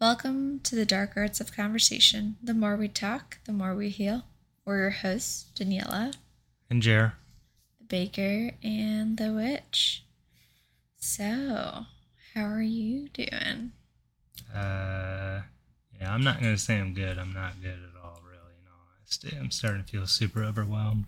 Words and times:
Welcome 0.00 0.60
to 0.60 0.76
the 0.76 0.86
Dark 0.86 1.14
Arts 1.16 1.40
of 1.40 1.52
Conversation. 1.52 2.36
The 2.42 2.54
more 2.54 2.76
we 2.76 2.88
talk, 2.88 3.38
the 3.44 3.52
more 3.52 3.74
we 3.74 3.88
heal. 3.88 4.24
We're 4.64 4.78
your 4.80 4.90
hosts, 4.90 5.50
Daniela, 5.58 6.14
And 6.70 6.82
Jer. 6.82 7.14
the 7.80 7.84
baker, 7.86 8.52
and 8.62 9.16
the 9.18 9.32
witch. 9.32 10.04
So, 10.98 11.86
how 12.34 12.44
are 12.44 12.62
you 12.62 13.08
doing? 13.08 13.72
Uh, 14.54 15.42
yeah, 16.00 16.12
I'm 16.14 16.22
not 16.22 16.40
gonna 16.40 16.58
say 16.58 16.78
I'm 16.78 16.94
good. 16.94 17.18
I'm 17.18 17.32
not 17.32 17.60
good 17.60 17.70
at 17.78 18.00
all, 18.02 18.20
really. 18.24 18.54
In 18.62 18.68
all 18.70 18.86
honesty, 19.00 19.36
I'm 19.36 19.50
starting 19.50 19.82
to 19.84 19.90
feel 19.90 20.06
super 20.06 20.44
overwhelmed. 20.44 21.06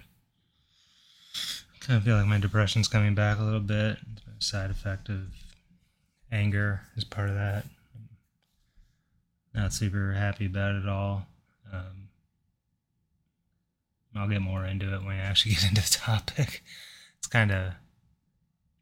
Kind 1.80 1.96
of 1.98 2.04
feel 2.04 2.16
like 2.16 2.26
my 2.26 2.38
depression's 2.38 2.88
coming 2.88 3.14
back 3.14 3.38
a 3.38 3.42
little 3.42 3.60
bit. 3.60 3.98
It's 4.12 4.22
been 4.22 4.34
a 4.38 4.42
side 4.42 4.70
effect 4.70 5.08
of 5.08 5.28
anger 6.32 6.82
is 6.96 7.04
part 7.04 7.28
of 7.28 7.36
that. 7.36 7.64
Not 9.54 9.72
super 9.72 10.12
happy 10.12 10.46
about 10.46 10.76
it 10.76 10.88
all. 10.88 11.26
Um, 11.72 12.08
I'll 14.14 14.28
get 14.28 14.42
more 14.42 14.64
into 14.64 14.94
it 14.94 15.04
when 15.04 15.16
I 15.16 15.20
actually 15.20 15.52
get 15.54 15.68
into 15.68 15.82
the 15.82 15.88
topic. 15.88 16.62
It's 17.18 17.26
kind 17.26 17.50
of 17.50 17.72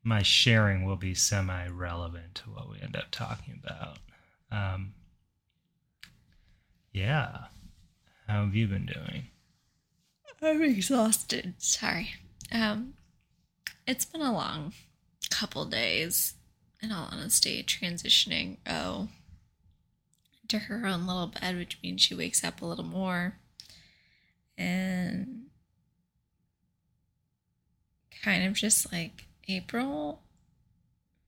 my 0.03 0.23
sharing 0.23 0.85
will 0.85 0.97
be 0.97 1.15
semi-relevant 1.15 2.35
to 2.37 2.51
what 2.51 2.71
we 2.71 2.81
end 2.81 2.97
up 2.97 3.11
talking 3.11 3.61
about. 3.63 3.99
Um, 4.51 4.95
yeah. 6.93 7.39
How 8.27 8.45
have 8.45 8.55
you 8.55 8.67
been 8.67 8.87
doing? 8.87 9.29
I'm 10.41 10.63
exhausted. 10.63 11.55
Sorry. 11.59 12.11
Um, 12.53 12.95
it's 13.87 14.05
been 14.05 14.21
a 14.21 14.33
long 14.33 14.73
couple 15.31 15.65
days, 15.65 16.35
in 16.81 16.93
all 16.93 17.09
honesty, 17.11 17.63
transitioning 17.63 18.59
oh 18.67 19.09
to 20.49 20.59
her 20.61 20.87
own 20.87 21.07
little 21.07 21.27
bed, 21.27 21.57
which 21.57 21.79
means 21.83 22.01
she 22.01 22.15
wakes 22.15 22.43
up 22.43 22.61
a 22.61 22.67
little 22.67 22.85
more. 22.85 23.39
And 24.57 25.45
kind 28.23 28.45
of 28.45 28.55
just 28.55 28.93
like 28.93 29.27
April 29.49 30.23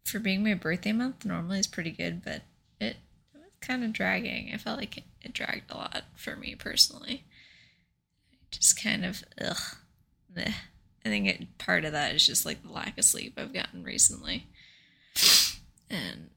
for 0.04 0.18
being 0.18 0.42
my 0.42 0.54
birthday 0.54 0.92
month 0.92 1.24
normally 1.24 1.60
is 1.60 1.66
pretty 1.66 1.90
good, 1.90 2.24
but 2.24 2.42
it, 2.80 2.96
it 3.34 3.36
was 3.36 3.50
kind 3.60 3.84
of 3.84 3.92
dragging. 3.92 4.50
I 4.52 4.56
felt 4.56 4.78
like 4.78 4.96
it, 4.96 5.04
it 5.22 5.32
dragged 5.32 5.70
a 5.70 5.76
lot 5.76 6.04
for 6.16 6.34
me 6.34 6.54
personally. 6.54 7.24
Just 8.50 8.82
kind 8.82 9.04
of 9.04 9.22
ugh. 9.40 9.76
I 10.36 11.08
think 11.08 11.28
it, 11.28 11.58
part 11.58 11.84
of 11.84 11.92
that 11.92 12.14
is 12.14 12.26
just 12.26 12.44
like 12.44 12.62
the 12.62 12.72
lack 12.72 12.98
of 12.98 13.04
sleep 13.04 13.34
I've 13.36 13.52
gotten 13.52 13.84
recently. 13.84 14.48
And, 15.88 16.30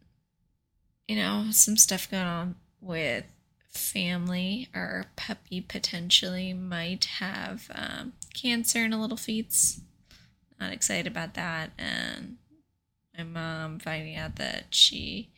you 1.08 1.16
know, 1.16 1.48
some 1.52 1.78
stuff 1.78 2.10
going 2.10 2.24
on 2.24 2.56
with 2.84 3.26
family. 3.70 4.70
Our 4.74 5.06
puppy 5.16 5.62
potentially 5.62 6.54
might 6.54 7.06
have 7.06 7.70
um, 7.74 8.14
cancer 8.34 8.80
in 8.80 8.94
a 8.94 9.02
little 9.02 9.18
feet. 9.18 9.56
Not 10.60 10.74
excited 10.74 11.08
about 11.08 11.34
that. 11.34 11.72
And 11.78 12.38
my 13.18 13.24
mom 13.24 13.80
finding 13.80 14.16
out 14.16 14.36
that 14.38 14.66
she 14.72 15.30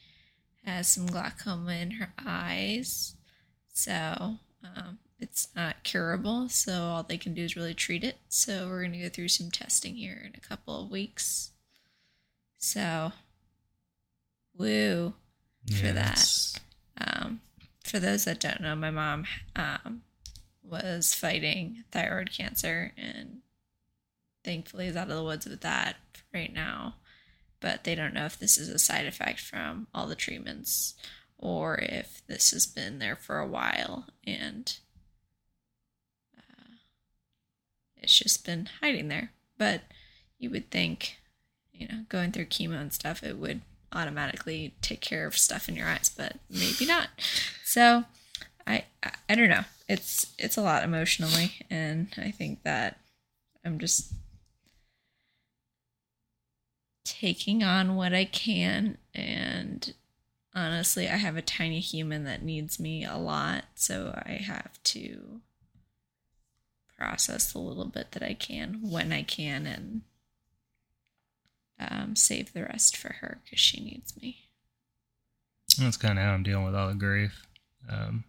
has 0.66 0.88
some 0.88 1.05
glaucoma 1.05 1.73
in 1.73 1.91
her 1.91 2.13
eyes. 2.23 3.16
So, 3.73 4.38
um, 4.63 4.99
it's 5.19 5.47
not 5.55 5.83
curable, 5.83 6.49
so 6.49 6.73
all 6.73 7.03
they 7.03 7.17
can 7.17 7.33
do 7.33 7.43
is 7.43 7.55
really 7.55 7.73
treat 7.73 8.03
it. 8.03 8.17
So 8.27 8.67
we're 8.67 8.83
gonna 8.83 9.01
go 9.01 9.09
through 9.09 9.29
some 9.29 9.49
testing 9.49 9.95
here 9.95 10.21
in 10.25 10.33
a 10.35 10.45
couple 10.45 10.83
of 10.83 10.91
weeks. 10.91 11.51
So, 12.57 13.13
woo 14.57 15.13
for 15.79 15.91
that. 15.91 16.59
Um, 16.99 17.41
for 17.83 17.99
those 17.99 18.25
that 18.25 18.39
don't 18.39 18.61
know, 18.61 18.75
my 18.75 18.91
mom 18.91 19.25
um, 19.55 20.01
was 20.63 21.13
fighting 21.13 21.83
thyroid 21.91 22.31
cancer 22.31 22.93
and 22.97 23.39
thankfully 24.44 24.88
is 24.88 24.95
out 24.95 25.09
of 25.09 25.16
the 25.16 25.23
woods 25.23 25.45
with 25.45 25.61
that 25.61 25.97
right 26.34 26.53
now. 26.53 26.95
But 27.59 27.84
they 27.84 27.95
don't 27.95 28.13
know 28.13 28.25
if 28.25 28.38
this 28.38 28.57
is 28.57 28.69
a 28.69 28.79
side 28.79 29.05
effect 29.05 29.39
from 29.39 29.88
all 29.94 30.07
the 30.07 30.16
treatments 30.16 30.94
or 31.38 31.78
if 31.78 32.22
this 32.28 32.51
has 32.51 32.66
been 32.66 33.00
there 33.00 33.16
for 33.16 33.39
a 33.39 33.47
while 33.47 34.07
and 34.25 34.78
uh, 36.38 36.75
it's 37.97 38.17
just 38.17 38.45
been 38.45 38.69
hiding 38.81 39.07
there. 39.07 39.31
But 39.57 39.81
you 40.38 40.50
would 40.50 40.69
think, 40.69 41.17
you 41.73 41.88
know, 41.88 42.05
going 42.09 42.31
through 42.31 42.45
chemo 42.45 42.79
and 42.79 42.94
stuff, 42.94 43.23
it 43.23 43.38
would 43.38 43.61
automatically 43.94 44.73
take 44.81 45.01
care 45.01 45.25
of 45.28 45.38
stuff 45.38 45.69
in 45.69 45.75
your 45.75 45.88
eyes, 45.88 46.09
but 46.09 46.38
maybe 46.50 46.85
not. 46.85 47.09
So, 47.63 48.06
I, 48.68 48.85
I 49.03 49.12
I 49.29 49.35
don't 49.35 49.50
know. 49.50 49.66
It's 49.88 50.34
it's 50.38 50.57
a 50.57 50.62
lot 50.62 50.84
emotionally, 50.84 51.53
and 51.69 52.07
I 52.18 52.31
think 52.31 52.63
that 52.63 53.00
I'm 53.63 53.79
just 53.79 54.13
taking 57.03 57.63
on 57.63 57.96
what 57.96 58.13
I 58.13 58.25
can 58.25 58.97
and 59.13 59.94
honestly, 60.56 61.09
I 61.09 61.17
have 61.17 61.35
a 61.35 61.41
tiny 61.41 61.81
human 61.81 62.23
that 62.23 62.41
needs 62.41 62.79
me 62.79 63.03
a 63.03 63.17
lot, 63.17 63.66
so 63.75 64.13
I 64.25 64.34
have 64.34 64.81
to 64.85 65.41
process 66.97 67.52
the 67.52 67.59
little 67.59 67.85
bit 67.85 68.13
that 68.13 68.23
I 68.23 68.34
can 68.34 68.79
when 68.81 69.12
I 69.12 69.22
can 69.22 69.67
and 69.67 70.02
um, 71.80 72.16
save 72.16 72.53
the 72.53 72.63
rest 72.63 72.96
for 72.97 73.13
her 73.22 73.40
because 73.44 73.59
she 73.59 73.84
needs 73.84 74.19
me. 74.22 74.38
That's 75.80 75.97
kind 75.97 76.18
of 76.18 76.25
how 76.25 76.31
I'm 76.31 76.44
dealing 76.44 76.66
with 76.66 76.75
all 76.75 76.88
the 76.88 76.96
grief. 76.96 77.46
Um, 77.90 78.24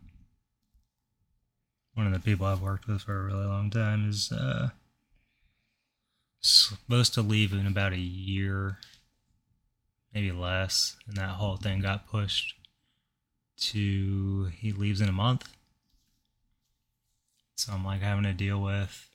one 1.94 2.06
of 2.06 2.12
the 2.12 2.20
people 2.20 2.46
I've 2.46 2.60
worked 2.60 2.86
with 2.86 3.02
for 3.02 3.18
a 3.18 3.24
really 3.24 3.46
long 3.46 3.70
time 3.70 4.08
is 4.08 4.30
uh, 4.32 4.70
supposed 6.40 7.14
to 7.14 7.22
leave 7.22 7.52
in 7.52 7.66
about 7.66 7.92
a 7.92 7.98
year, 7.98 8.78
maybe 10.12 10.32
less, 10.32 10.96
and 11.06 11.16
that 11.16 11.30
whole 11.30 11.56
thing 11.56 11.80
got 11.80 12.08
pushed 12.08 12.54
to 13.58 14.50
he 14.54 14.72
leaves 14.72 15.00
in 15.00 15.08
a 15.08 15.12
month. 15.12 15.48
So 17.56 17.72
I'm 17.72 17.84
like 17.84 18.02
having 18.02 18.24
to 18.24 18.34
deal 18.34 18.60
with 18.60 19.08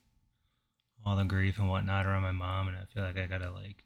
all 1.06 1.16
the 1.16 1.24
grief 1.24 1.60
and 1.60 1.70
whatnot 1.70 2.06
around 2.06 2.24
my 2.24 2.32
mom, 2.32 2.68
and 2.68 2.78
I 2.78 2.86
feel 2.92 3.04
like 3.04 3.18
I 3.18 3.28
gotta 3.28 3.52
like 3.52 3.84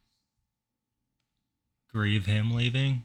grieve 1.96 2.26
him 2.26 2.52
leaving. 2.52 3.04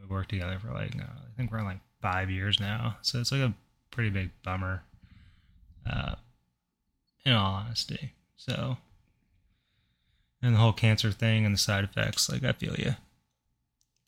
We 0.00 0.06
worked 0.06 0.30
together 0.30 0.58
for 0.58 0.72
like 0.72 0.96
uh, 0.96 1.04
I 1.04 1.36
think 1.36 1.52
we're 1.52 1.62
like 1.62 1.80
five 2.00 2.30
years 2.30 2.58
now, 2.58 2.96
so 3.02 3.20
it's 3.20 3.30
like 3.30 3.42
a 3.42 3.52
pretty 3.90 4.08
big 4.08 4.30
bummer. 4.42 4.82
Uh, 5.88 6.16
in 7.24 7.32
all 7.32 7.54
honesty, 7.54 8.14
so 8.36 8.78
and 10.40 10.54
the 10.54 10.58
whole 10.58 10.72
cancer 10.72 11.12
thing 11.12 11.44
and 11.44 11.54
the 11.54 11.58
side 11.58 11.84
effects, 11.84 12.30
like 12.30 12.42
I 12.42 12.52
feel 12.52 12.74
you 12.76 12.94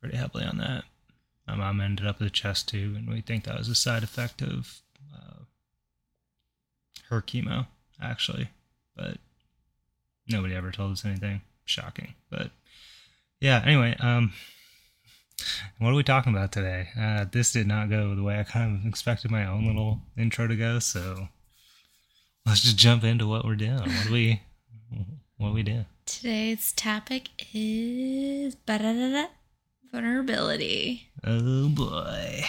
pretty 0.00 0.16
heavily 0.16 0.44
on 0.44 0.56
that. 0.58 0.84
My 1.46 1.54
mom 1.54 1.80
ended 1.80 2.06
up 2.06 2.18
with 2.18 2.28
a 2.28 2.30
chest 2.30 2.68
tube, 2.68 2.96
and 2.96 3.08
we 3.08 3.20
think 3.20 3.44
that 3.44 3.58
was 3.58 3.68
a 3.68 3.74
side 3.74 4.02
effect 4.02 4.40
of 4.40 4.80
uh, 5.14 5.44
her 7.10 7.20
chemo, 7.20 7.66
actually, 8.00 8.48
but 8.96 9.18
nobody 10.28 10.54
ever 10.54 10.72
told 10.72 10.92
us 10.92 11.04
anything. 11.04 11.42
Shocking, 11.64 12.14
but 12.30 12.50
yeah. 13.40 13.62
Anyway, 13.64 13.96
um, 14.00 14.32
what 15.78 15.90
are 15.90 15.96
we 15.96 16.02
talking 16.02 16.34
about 16.34 16.52
today? 16.52 16.88
Uh, 16.98 17.24
this 17.30 17.52
did 17.52 17.66
not 17.66 17.90
go 17.90 18.14
the 18.14 18.22
way 18.22 18.38
I 18.38 18.44
kind 18.44 18.80
of 18.80 18.86
expected 18.86 19.30
my 19.30 19.46
own 19.46 19.66
little 19.66 20.00
intro 20.16 20.46
to 20.46 20.56
go, 20.56 20.78
so 20.78 21.28
let's 22.46 22.62
just 22.62 22.76
jump 22.76 23.04
into 23.04 23.26
what 23.26 23.44
we're 23.44 23.56
doing. 23.56 23.78
What 23.78 24.06
do 24.06 24.12
we, 24.12 24.42
what 25.36 25.48
do 25.48 25.54
we 25.54 25.62
do? 25.62 25.84
Today's 26.06 26.72
topic 26.72 27.28
is 27.52 28.56
vulnerability. 29.92 31.08
Oh 31.24 31.68
boy, 31.68 32.44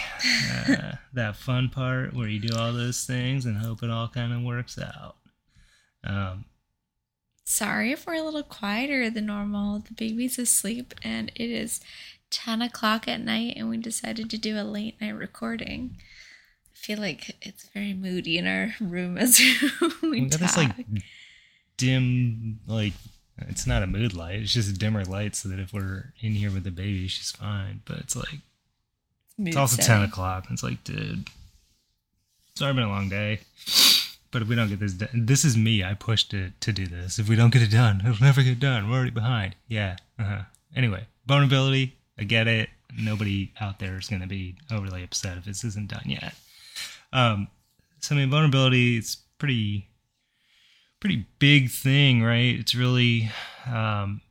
uh, 0.70 0.94
that 1.14 1.36
fun 1.36 1.70
part 1.70 2.14
where 2.14 2.28
you 2.28 2.40
do 2.40 2.56
all 2.58 2.74
those 2.74 3.06
things 3.06 3.46
and 3.46 3.58
hope 3.58 3.84
it 3.84 3.90
all 3.90 4.08
kind 4.08 4.34
of 4.34 4.42
works 4.42 4.80
out. 4.80 5.16
Um, 6.04 6.46
Sorry 7.50 7.92
if 7.92 8.06
we're 8.06 8.14
a 8.14 8.22
little 8.22 8.44
quieter 8.44 9.10
than 9.10 9.26
normal. 9.26 9.80
The 9.80 9.96
baby's 9.96 10.38
asleep 10.38 10.94
and 11.02 11.32
it 11.34 11.50
is 11.50 11.82
10 12.30 12.62
o'clock 12.62 13.08
at 13.08 13.22
night 13.22 13.56
and 13.58 13.68
we 13.68 13.78
decided 13.78 14.30
to 14.30 14.38
do 14.38 14.56
a 14.56 14.62
late 14.62 15.02
night 15.02 15.16
recording. 15.16 15.98
I 16.72 16.76
feel 16.76 17.00
like 17.00 17.36
it's 17.42 17.68
very 17.70 17.96
moody 17.96 18.38
in 18.38 18.46
our 18.46 18.76
room 18.80 19.18
as 19.18 19.40
we, 20.04 20.10
we 20.12 20.22
got 20.22 20.34
talk. 20.34 20.40
this 20.42 20.58
like 20.58 20.76
dim, 21.78 22.60
like 22.68 22.94
it's 23.48 23.66
not 23.66 23.82
a 23.82 23.88
mood 23.88 24.14
light; 24.14 24.42
it's 24.42 24.54
just 24.54 24.70
a 24.70 24.78
dimmer 24.78 25.04
light, 25.04 25.36
so 25.36 25.50
that 25.50 25.58
if 25.60 25.74
we're 25.74 26.14
in 26.20 26.34
here 26.34 26.52
with 26.52 26.66
the 26.66 26.72
baby, 26.72 27.08
she's 27.08 27.32
fine. 27.32 27.82
But 27.84 27.98
it's 27.98 28.16
like 28.16 28.42
Mood 29.40 29.48
It's 29.48 29.58
also 29.58 29.82
ten 29.82 30.04
o'clock. 30.04 30.46
and 30.48 30.54
It's 30.54 30.62
like, 30.64 30.84
dude, 30.84 31.28
sorry, 32.54 32.74
been 32.74 32.84
a 32.84 32.90
long 32.90 33.10
day. 33.10 33.40
But 34.32 34.44
if 34.44 34.48
we 34.48 34.56
don't 34.56 34.70
get 34.70 34.80
this 34.80 34.94
done, 34.94 35.10
this 35.14 35.44
is 35.44 35.58
me. 35.58 35.84
I 35.84 35.96
pushed 35.96 36.34
it 36.34 36.60
to 36.62 36.72
do 36.72 36.86
this. 36.86 37.18
If 37.18 37.28
we 37.28 37.36
don't 37.36 37.52
get 37.52 37.62
it 37.64 37.72
done, 37.72 38.02
it'll 38.06 38.24
never 38.24 38.44
get 38.44 38.60
done. 38.60 38.90
We're 38.90 38.98
already 38.98 39.12
behind. 39.12 39.56
Yeah. 39.68 39.98
Uh-huh. 40.20 40.44
Anyway, 40.76 41.08
vulnerability. 41.26 41.96
I 42.18 42.24
get 42.24 42.48
it. 42.48 42.70
nobody 42.98 43.54
out 43.62 43.80
there 43.80 43.98
is 43.98 44.08
going 44.08 44.22
to 44.22 44.28
be 44.28 44.56
overly 44.72 45.04
upset 45.04 45.38
if 45.38 45.46
this 45.46 45.64
isn't 45.64 45.90
done 45.90 46.04
yet. 46.06 46.34
Um, 47.14 47.48
so 48.00 48.16
I 48.16 48.20
mean, 48.20 48.30
vulnerability 48.30 48.98
it's 48.98 49.16
pretty 49.38 49.88
pretty 51.00 51.26
big 51.40 51.70
thing, 51.70 52.22
right? 52.22 52.60
It's 52.60 52.76
really 52.76 53.32
um, 53.66 54.22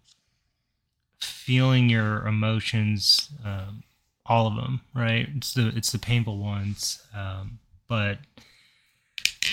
feeling 1.21 1.89
your 1.89 2.27
emotions, 2.27 3.31
um, 3.45 3.83
all 4.27 4.47
of 4.47 4.57
them, 4.57 4.83
right? 4.95 5.29
It's 5.37 5.55
the 5.55 5.69
it's 5.69 5.93
the 5.93 5.99
painful 5.99 6.39
ones, 6.39 7.03
um, 7.15 7.59
but 7.89 8.19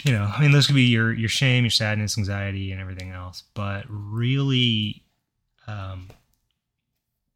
you 0.04 0.12
know, 0.12 0.32
I 0.36 0.42
mean, 0.42 0.52
those 0.52 0.68
could 0.68 0.76
be 0.76 0.84
your 0.84 1.14
your 1.14 1.30
shame, 1.30 1.64
your 1.64 1.72
sadness, 1.72 2.18
anxiety, 2.18 2.72
and 2.72 2.82
everything 2.82 3.12
else. 3.12 3.44
But 3.54 3.86
really, 3.88 5.04
um, 5.68 6.10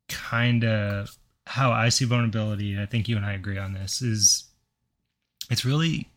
kind 0.08 0.64
of 0.64 1.16
how 1.46 1.72
I 1.72 1.90
see 1.90 2.06
vulnerability, 2.06 2.74
and 2.74 2.82
I 2.82 2.86
think 2.86 3.08
you 3.08 3.18
and 3.18 3.26
I 3.26 3.34
agree 3.34 3.58
on 3.58 3.74
this, 3.74 4.02
is 4.02 4.46
it's 5.50 5.66
really 5.66 6.10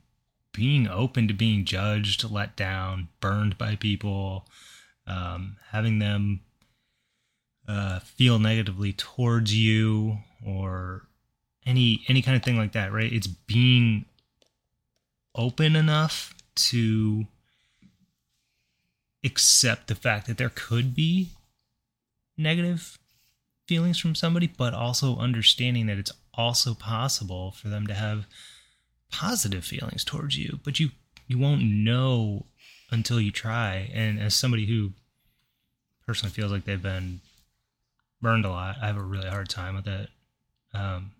being 0.53 0.89
open 0.89 1.29
to 1.29 1.35
being 1.35 1.65
judged, 1.65 2.31
let 2.31 2.57
down, 2.57 3.09
burned 3.21 3.57
by 3.57 3.77
people, 3.77 4.47
um, 5.07 5.57
having 5.71 5.99
them 5.99 6.41
uh, 7.67 8.01
feel 8.01 8.39
negatively 8.39 8.93
towards 8.93 9.55
you, 9.55 10.19
or 10.47 11.07
any 11.65 12.03
any 12.09 12.23
kind 12.23 12.37
of 12.37 12.43
thing 12.43 12.57
like 12.57 12.73
that. 12.73 12.93
Right? 12.93 13.13
It's 13.13 13.27
being 13.27 14.05
open 15.35 15.77
enough 15.77 16.32
to 16.55 17.27
accept 19.25 19.89
the 19.89 19.95
fact 19.95 20.27
that 20.27 20.39
there 20.39 20.53
could 20.55 20.95
be 20.95 21.31
negative 22.37 22.99
feelings 23.69 23.99
from 23.99 24.15
somebody, 24.15 24.47
but 24.47 24.75
also 24.75 25.17
understanding 25.17 25.87
that 25.87 25.99
it's 25.99 26.13
also 26.35 26.75
possible 26.75 27.53
for 27.53 27.69
them 27.69 27.87
to 27.87 27.95
have 27.95 28.27
positive 29.11 29.65
feelings 29.65 30.05
towards 30.05 30.37
you, 30.37 30.59
but 30.65 30.81
you 30.81 30.91
you 31.29 31.39
won't 31.39 31.63
know 31.63 32.47
until 32.91 33.21
you 33.21 33.31
try. 33.31 33.91
And 33.95 34.21
as 34.21 34.35
somebody 34.35 34.67
who 34.67 34.93
personally 36.07 36.33
feels 36.33 36.53
like 36.53 36.65
they've 36.65 36.83
been 36.83 37.21
burned 38.21 38.45
a 38.45 38.51
lot, 38.51 38.77
I 38.83 38.87
have 38.87 38.97
a 38.97 39.03
really 39.03 39.29
hard 39.29 39.49
time 39.49 39.77
with 39.77 39.87
it. 39.87 40.11
Um, 40.75 41.13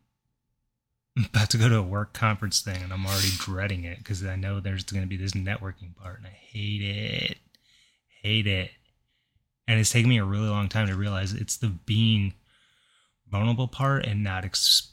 I'm 1.17 1.25
about 1.35 1.51
to 1.51 1.59
go 1.59 1.69
to 1.69 1.77
a 1.77 1.83
work 1.83 2.13
conference 2.13 2.61
thing, 2.61 2.83
and 2.83 2.93
I'm 2.93 3.07
already 3.07 3.31
dreading 3.39 3.85
it 3.85 3.99
because 3.99 4.25
I 4.25 4.37
know 4.37 4.61
there's 4.61 4.85
going 4.85 5.03
to 5.03 5.09
be 5.09 5.17
this 5.17 5.33
networking 5.33 5.97
part, 5.97 6.19
and 6.19 6.27
I 6.27 6.31
hate 6.31 6.83
it, 6.83 7.39
hate 8.23 8.47
it. 8.47 8.71
And 9.69 9.79
it's 9.79 9.93
taken 9.93 10.09
me 10.09 10.19
a 10.19 10.25
really 10.25 10.49
long 10.49 10.69
time 10.69 10.89
to 10.89 10.97
realize 10.97 11.33
it's 11.33 11.57
the 11.57 11.69
being 11.69 12.35
vulnerable 13.31 13.69
part 13.69 14.05
and 14.05 14.23
not 14.23 14.45
ex- 14.45 14.93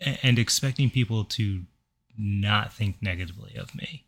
and 0.00 0.38
expecting 0.38 0.88
people 0.88 1.24
to 1.24 1.62
not 2.16 2.72
think 2.72 2.96
negatively 3.02 3.56
of 3.56 3.74
me. 3.74 4.04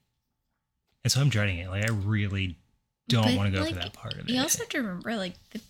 And 1.03 1.13
so 1.13 1.21
I'm 1.21 1.29
dreading 1.29 1.59
it. 1.59 1.69
Like 1.69 1.85
I 1.85 1.93
really 1.93 2.57
don't 3.09 3.37
want 3.37 3.53
to 3.53 3.59
go 3.59 3.65
like, 3.65 3.75
for 3.75 3.81
that 3.81 3.93
part 3.93 4.15
of 4.15 4.21
it. 4.21 4.31
You 4.31 4.41
also 4.41 4.61
have 4.61 4.69
to 4.71 4.79
remember, 4.79 5.17
like 5.17 5.35
the, 5.51 5.61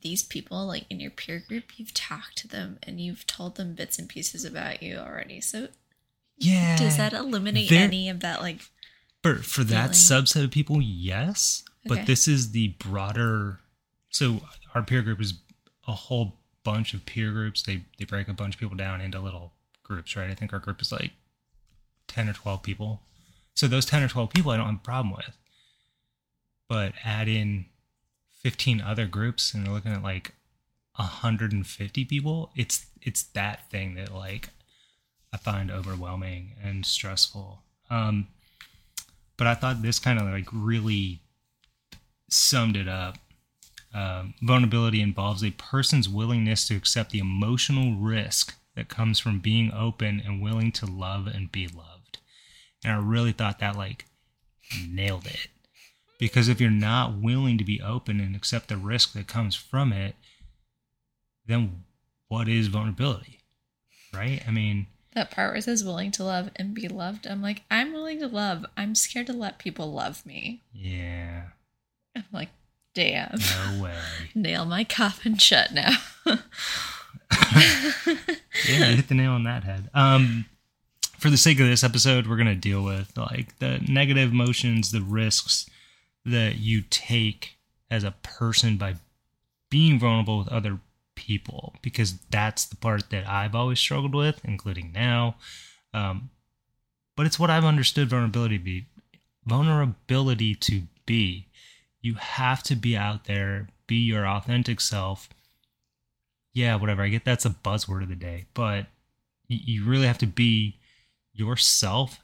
these 0.00 0.22
people, 0.22 0.66
like 0.66 0.84
in 0.90 1.00
your 1.00 1.10
peer 1.10 1.42
group, 1.46 1.78
you've 1.78 1.94
talked 1.94 2.36
to 2.38 2.48
them 2.48 2.78
and 2.82 3.00
you've 3.00 3.26
told 3.26 3.56
them 3.56 3.74
bits 3.74 3.98
and 3.98 4.08
pieces 4.08 4.44
about 4.44 4.82
you 4.82 4.96
already. 4.96 5.40
So 5.40 5.68
yeah, 6.36 6.76
does 6.76 6.96
that 6.96 7.12
eliminate 7.12 7.70
any 7.72 8.08
of 8.08 8.20
that? 8.20 8.40
Like 8.40 8.60
for 9.22 9.36
for 9.36 9.64
that 9.64 9.90
subset 9.90 10.44
of 10.44 10.50
people, 10.50 10.80
yes. 10.82 11.62
Okay. 11.86 11.96
But 11.96 12.06
this 12.06 12.26
is 12.26 12.52
the 12.52 12.68
broader. 12.78 13.60
So 14.10 14.40
our 14.74 14.82
peer 14.82 15.02
group 15.02 15.20
is 15.20 15.34
a 15.86 15.92
whole 15.92 16.38
bunch 16.64 16.94
of 16.94 17.06
peer 17.06 17.30
groups. 17.30 17.62
They 17.62 17.84
they 17.98 18.04
break 18.04 18.28
a 18.28 18.32
bunch 18.32 18.54
of 18.54 18.60
people 18.60 18.76
down 18.76 19.00
into 19.00 19.20
little 19.20 19.52
groups, 19.82 20.16
right? 20.16 20.30
I 20.30 20.34
think 20.34 20.52
our 20.52 20.58
group 20.58 20.80
is 20.80 20.90
like 20.90 21.12
10 22.08 22.28
or 22.28 22.32
12 22.32 22.62
people. 22.62 23.02
So 23.54 23.68
those 23.68 23.86
10 23.86 24.02
or 24.02 24.08
12 24.08 24.30
people 24.30 24.50
I 24.50 24.56
don't 24.56 24.66
have 24.66 24.74
a 24.76 24.78
problem 24.78 25.14
with. 25.14 25.36
But 26.68 26.94
add 27.04 27.28
in 27.28 27.66
15 28.44 28.80
other 28.80 29.06
groups 29.06 29.54
and 29.54 29.66
we're 29.66 29.74
looking 29.74 29.92
at 29.92 30.02
like 30.02 30.34
150 30.96 32.04
people, 32.04 32.50
it's 32.54 32.86
it's 33.02 33.22
that 33.22 33.68
thing 33.70 33.94
that 33.96 34.14
like 34.14 34.50
I 35.32 35.38
find 35.38 35.70
overwhelming 35.70 36.52
and 36.62 36.86
stressful. 36.86 37.62
Um 37.90 38.28
but 39.36 39.46
I 39.46 39.54
thought 39.54 39.82
this 39.82 39.98
kind 39.98 40.20
of 40.20 40.26
like 40.26 40.46
really 40.52 41.20
summed 42.30 42.76
it 42.76 42.86
up. 42.86 43.16
Um, 43.92 44.34
vulnerability 44.42 45.00
involves 45.00 45.42
a 45.42 45.52
person's 45.52 46.08
willingness 46.08 46.66
to 46.68 46.76
accept 46.76 47.10
the 47.10 47.20
emotional 47.20 47.96
risk 47.96 48.56
that 48.74 48.88
comes 48.88 49.18
from 49.20 49.38
being 49.38 49.72
open 49.72 50.20
and 50.24 50.42
willing 50.42 50.72
to 50.72 50.86
love 50.86 51.26
and 51.26 51.50
be 51.50 51.68
loved. 51.68 52.18
And 52.84 52.92
I 52.92 52.98
really 52.98 53.32
thought 53.32 53.60
that 53.60 53.76
like 53.76 54.06
nailed 54.88 55.26
it. 55.26 55.48
Because 56.24 56.48
if 56.48 56.58
you're 56.58 56.70
not 56.70 57.18
willing 57.18 57.58
to 57.58 57.64
be 57.64 57.82
open 57.82 58.18
and 58.18 58.34
accept 58.34 58.68
the 58.68 58.78
risk 58.78 59.12
that 59.12 59.26
comes 59.26 59.54
from 59.54 59.92
it, 59.92 60.14
then 61.44 61.84
what 62.28 62.48
is 62.48 62.68
vulnerability? 62.68 63.40
Right? 64.10 64.40
I 64.48 64.50
mean, 64.50 64.86
that 65.14 65.30
part 65.30 65.50
where 65.50 65.58
it 65.58 65.64
says 65.64 65.84
willing 65.84 66.10
to 66.12 66.24
love 66.24 66.48
and 66.56 66.72
be 66.72 66.88
loved. 66.88 67.26
I'm 67.26 67.42
like, 67.42 67.64
I'm 67.70 67.92
willing 67.92 68.20
to 68.20 68.26
love. 68.26 68.64
I'm 68.74 68.94
scared 68.94 69.26
to 69.26 69.34
let 69.34 69.58
people 69.58 69.92
love 69.92 70.24
me. 70.24 70.62
Yeah. 70.72 71.42
I'm 72.16 72.24
like, 72.32 72.48
damn. 72.94 73.38
No 73.38 73.82
way. 73.82 73.98
Nail 74.34 74.64
my 74.64 74.84
coffin 74.84 75.36
shut 75.36 75.74
now. 75.74 75.90
yeah, 76.24 76.38
hit 78.94 79.08
the 79.08 79.14
nail 79.14 79.32
on 79.32 79.44
that 79.44 79.64
head. 79.64 79.90
Um, 79.92 80.46
for 81.18 81.28
the 81.28 81.36
sake 81.36 81.60
of 81.60 81.66
this 81.66 81.84
episode, 81.84 82.26
we're 82.26 82.38
gonna 82.38 82.54
deal 82.54 82.82
with 82.82 83.14
like 83.14 83.58
the 83.58 83.84
negative 83.86 84.32
emotions, 84.32 84.90
the 84.90 85.02
risks 85.02 85.68
that 86.24 86.58
you 86.58 86.82
take 86.82 87.56
as 87.90 88.04
a 88.04 88.14
person 88.22 88.76
by 88.76 88.96
being 89.70 89.98
vulnerable 89.98 90.38
with 90.38 90.48
other 90.48 90.78
people, 91.14 91.74
because 91.82 92.18
that's 92.30 92.64
the 92.64 92.76
part 92.76 93.10
that 93.10 93.28
I've 93.28 93.54
always 93.54 93.78
struggled 93.78 94.14
with, 94.14 94.40
including 94.44 94.92
now. 94.92 95.36
Um, 95.92 96.30
but 97.16 97.26
it's 97.26 97.38
what 97.38 97.50
I've 97.50 97.64
understood 97.64 98.08
vulnerability 98.08 98.58
to 98.58 98.64
be. 98.64 98.86
Vulnerability 99.46 100.54
to 100.56 100.82
be. 101.06 101.46
You 102.00 102.14
have 102.14 102.62
to 102.64 102.74
be 102.74 102.96
out 102.96 103.24
there, 103.24 103.68
be 103.86 103.96
your 103.96 104.26
authentic 104.26 104.80
self. 104.80 105.28
Yeah, 106.52 106.76
whatever. 106.76 107.02
I 107.02 107.08
get 107.08 107.24
that's 107.24 107.44
a 107.44 107.50
buzzword 107.50 108.02
of 108.02 108.08
the 108.08 108.14
day, 108.14 108.46
but 108.54 108.86
you 109.48 109.84
really 109.84 110.06
have 110.06 110.18
to 110.18 110.26
be 110.26 110.78
yourself 111.32 112.20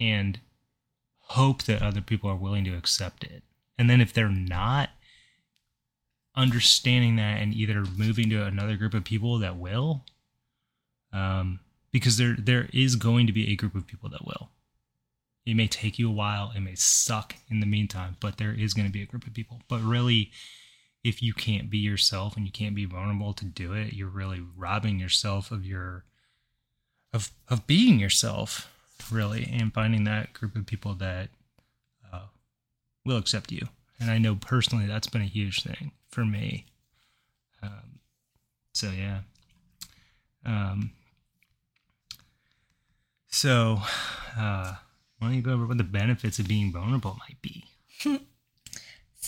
and 0.00 0.38
hope 1.30 1.62
that 1.64 1.82
other 1.82 2.00
people 2.00 2.30
are 2.30 2.36
willing 2.36 2.64
to 2.64 2.76
accept 2.76 3.24
it. 3.24 3.42
And 3.78 3.88
then 3.88 4.00
if 4.00 4.12
they're 4.12 4.28
not, 4.28 4.90
understanding 6.38 7.16
that 7.16 7.42
and 7.42 7.52
either 7.52 7.84
moving 7.96 8.30
to 8.30 8.44
another 8.44 8.76
group 8.76 8.94
of 8.94 9.04
people 9.04 9.38
that 9.40 9.56
will, 9.56 10.04
um, 11.12 11.58
because 11.90 12.16
there 12.16 12.36
there 12.38 12.68
is 12.72 12.96
going 12.96 13.26
to 13.26 13.32
be 13.32 13.50
a 13.50 13.56
group 13.56 13.74
of 13.74 13.86
people 13.86 14.08
that 14.08 14.24
will. 14.24 14.50
It 15.44 15.54
may 15.54 15.66
take 15.66 15.98
you 15.98 16.08
a 16.08 16.12
while, 16.12 16.52
it 16.54 16.60
may 16.60 16.74
suck 16.74 17.34
in 17.50 17.60
the 17.60 17.66
meantime, 17.66 18.16
but 18.20 18.36
there 18.36 18.52
is 18.52 18.74
going 18.74 18.86
to 18.86 18.92
be 18.92 19.02
a 19.02 19.06
group 19.06 19.26
of 19.26 19.34
people. 19.34 19.62
But 19.68 19.80
really, 19.80 20.30
if 21.02 21.22
you 21.22 21.32
can't 21.32 21.70
be 21.70 21.78
yourself 21.78 22.36
and 22.36 22.44
you 22.44 22.52
can't 22.52 22.74
be 22.74 22.84
vulnerable 22.84 23.32
to 23.32 23.44
do 23.44 23.72
it, 23.72 23.94
you're 23.94 24.08
really 24.08 24.42
robbing 24.56 25.00
yourself 25.00 25.50
of 25.50 25.66
your 25.66 26.04
of 27.12 27.32
of 27.48 27.66
being 27.66 27.98
yourself 27.98 28.72
really 29.10 29.48
and 29.52 29.72
finding 29.72 30.04
that 30.04 30.32
group 30.32 30.56
of 30.56 30.66
people 30.66 30.94
that 30.94 31.28
uh, 32.12 32.26
will 33.04 33.16
accept 33.16 33.52
you. 33.52 33.68
And 34.00 34.10
i 34.10 34.18
know 34.18 34.36
personally 34.36 34.86
that's 34.86 35.08
been 35.08 35.22
a 35.22 35.26
huge 35.26 35.62
thing 35.62 35.92
for 36.10 36.24
me. 36.24 36.66
Um, 37.62 38.00
so 38.72 38.90
yeah. 38.90 39.20
Um, 40.44 40.92
so 43.28 43.78
uh, 44.36 44.74
why 45.18 45.28
don't 45.28 45.34
you 45.34 45.42
go 45.42 45.52
over 45.52 45.66
what 45.66 45.78
the 45.78 45.84
benefits 45.84 46.38
of 46.38 46.48
being 46.48 46.72
vulnerable 46.72 47.18
might 47.28 47.42
be? 47.42 47.64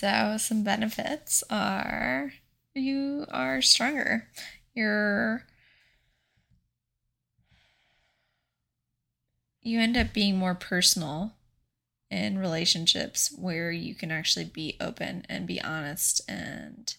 So 0.00 0.37
some 0.39 0.65
benefits 0.65 1.45
are 1.50 2.33
you 2.75 3.27
are 3.29 3.61
stronger. 3.61 4.29
You're 4.73 5.45
you 9.62 9.81
end 9.81 9.97
up 9.97 10.12
being 10.12 10.37
more 10.37 10.55
personal 10.55 11.35
in 12.11 12.38
relationships 12.38 13.33
where 13.37 13.71
you 13.71 13.95
can 13.95 14.11
actually 14.11 14.45
be 14.45 14.76
open 14.81 15.25
and 15.29 15.47
be 15.47 15.61
honest 15.61 16.21
and 16.29 16.97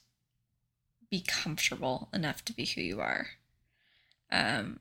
be 1.10 1.22
comfortable 1.28 2.08
enough 2.14 2.46
to 2.46 2.54
be 2.54 2.66
who 2.66 2.82
you 2.82 3.02
are. 3.02 3.28
Um, 4.32 4.80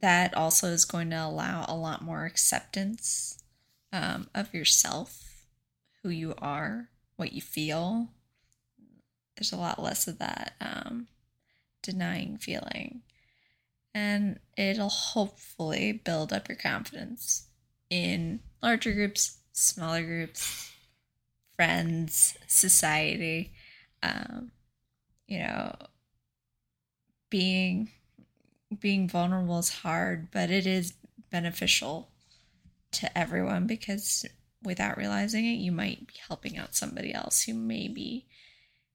that 0.00 0.34
also 0.34 0.68
is 0.68 0.84
going 0.84 1.10
to 1.10 1.16
allow 1.16 1.64
a 1.66 1.74
lot 1.74 2.02
more 2.02 2.24
acceptance 2.24 3.42
um, 3.92 4.28
of 4.34 4.54
yourself, 4.54 5.46
who 6.02 6.10
you 6.10 6.34
are, 6.38 6.90
what 7.16 7.32
you 7.32 7.40
feel. 7.40 8.08
There's 9.34 9.52
a 9.52 9.56
lot 9.56 9.82
less 9.82 10.06
of 10.06 10.18
that 10.18 10.54
um, 10.60 11.08
denying 11.82 12.36
feeling. 12.36 13.02
And 13.96 14.40
it'll 14.58 14.90
hopefully 14.90 15.90
build 15.90 16.30
up 16.30 16.50
your 16.50 16.58
confidence 16.58 17.46
in 17.88 18.40
larger 18.62 18.92
groups, 18.92 19.38
smaller 19.52 20.02
groups, 20.02 20.70
friends, 21.56 22.36
society. 22.46 23.54
Um, 24.02 24.50
you 25.26 25.38
know, 25.38 25.74
being 27.30 27.90
being 28.78 29.08
vulnerable 29.08 29.60
is 29.60 29.70
hard, 29.70 30.30
but 30.30 30.50
it 30.50 30.66
is 30.66 30.92
beneficial 31.30 32.10
to 32.92 33.16
everyone 33.16 33.66
because 33.66 34.26
without 34.62 34.98
realizing 34.98 35.46
it, 35.46 35.56
you 35.56 35.72
might 35.72 36.06
be 36.06 36.16
helping 36.28 36.58
out 36.58 36.76
somebody 36.76 37.14
else 37.14 37.44
who 37.44 37.54
may 37.54 37.88
be 37.88 38.26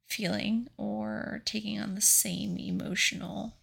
feeling 0.05 0.67
or 0.77 1.41
taking 1.43 1.79
on 1.79 1.95
the 1.95 2.01
same 2.01 2.55
emotional 2.59 3.55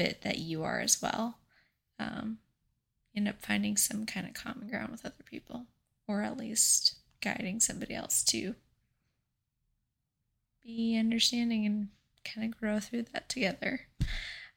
bit 0.00 0.22
that 0.22 0.38
you 0.38 0.64
are 0.64 0.80
as 0.80 1.02
well. 1.02 1.36
Um, 1.98 2.38
end 3.14 3.28
up 3.28 3.42
finding 3.42 3.76
some 3.76 4.06
kind 4.06 4.26
of 4.26 4.32
common 4.32 4.70
ground 4.70 4.90
with 4.90 5.04
other 5.04 5.22
people, 5.26 5.66
or 6.08 6.22
at 6.22 6.38
least 6.38 6.94
guiding 7.20 7.60
somebody 7.60 7.94
else 7.94 8.24
to 8.24 8.54
be 10.64 10.96
understanding 10.98 11.66
and 11.66 11.88
kind 12.24 12.50
of 12.50 12.58
grow 12.58 12.80
through 12.80 13.02
that 13.12 13.28
together. 13.28 13.82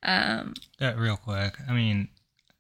Um, 0.02 0.54
That 0.80 0.98
real 0.98 1.18
quick. 1.18 1.56
I 1.68 1.74
mean, 1.74 2.08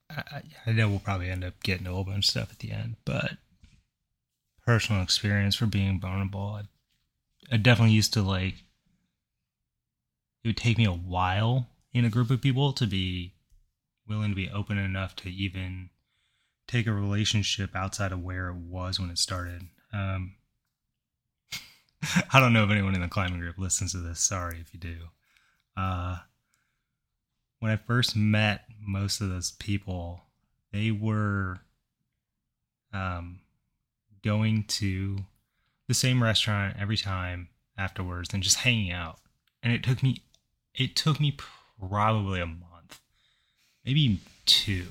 I, 0.10 0.42
I 0.66 0.74
know 0.74 0.90
we'll 0.90 1.00
probably 1.00 1.30
end 1.30 1.46
up 1.46 1.64
getting 1.64 1.88
a 1.88 1.92
whole 1.92 2.04
bunch 2.04 2.26
of 2.26 2.32
stuff 2.32 2.52
at 2.52 2.60
the 2.60 2.74
end, 2.74 2.98
but 3.06 3.38
personal 4.66 5.02
experience 5.02 5.56
for 5.56 5.68
being 5.68 6.02
vulnerable, 6.02 6.60
I, 6.60 7.54
I 7.54 7.58
definitely 7.58 7.96
used 7.96 8.12
to 8.14 8.22
like. 8.22 8.56
It 10.44 10.50
would 10.50 10.58
take 10.58 10.78
me 10.78 10.84
a 10.84 10.92
while 10.92 11.70
in 11.94 12.06
a 12.06 12.10
group 12.10 12.30
of 12.32 12.42
people 12.42 12.74
to 12.74 12.88
be 12.88 13.34
willing 14.08 14.30
to 14.30 14.36
be 14.36 14.50
open 14.50 14.78
enough 14.78 15.16
to 15.16 15.30
even 15.30 15.90
take 16.68 16.88
a 16.88 16.94
relationship 16.94 17.76
outside 17.76 18.12
of 18.12 18.22
where 18.22 18.50
it 18.50 18.56
was 18.56 19.00
when 19.00 19.10
it 19.10 19.18
started. 19.18 19.62
Um, 19.92 20.36
I 22.34 22.40
don't 22.40 22.54
know 22.54 22.64
if 22.64 22.72
anyone 22.72 22.96
in 22.96 23.02
the 23.02 23.08
climbing 23.08 23.40
group 23.40 23.58
listens 23.58 23.92
to 23.92 24.00
this. 24.00 24.20
Sorry 24.20 24.60
if 24.60 24.74
you 24.74 24.80
do. 24.80 24.98
Uh, 25.78 26.18
when 27.60 27.72
I 27.72 27.78
first 27.78 28.16
met 28.16 28.66
most 28.80 29.22
of 29.22 29.30
those 29.30 29.52
people, 29.52 30.22
they 30.72 30.92
were 30.92 31.60
um, 32.92 33.40
going 34.24 34.66
to 34.68 35.20
the 35.88 35.94
same 35.94 36.24
restaurant 36.24 36.76
every 36.80 36.98
time 36.98 37.50
afterwards 37.78 38.34
and 38.34 38.44
just 38.44 38.58
hanging 38.58 38.92
out. 38.92 39.20
And 39.62 39.72
it 39.74 39.84
took 39.84 40.04
me, 40.04 40.24
it 40.76 40.96
took 40.96 41.20
me 41.20 41.38
probably 41.90 42.42
a 42.42 42.46
month, 42.46 43.02
maybe 43.86 44.20
two, 44.46 44.86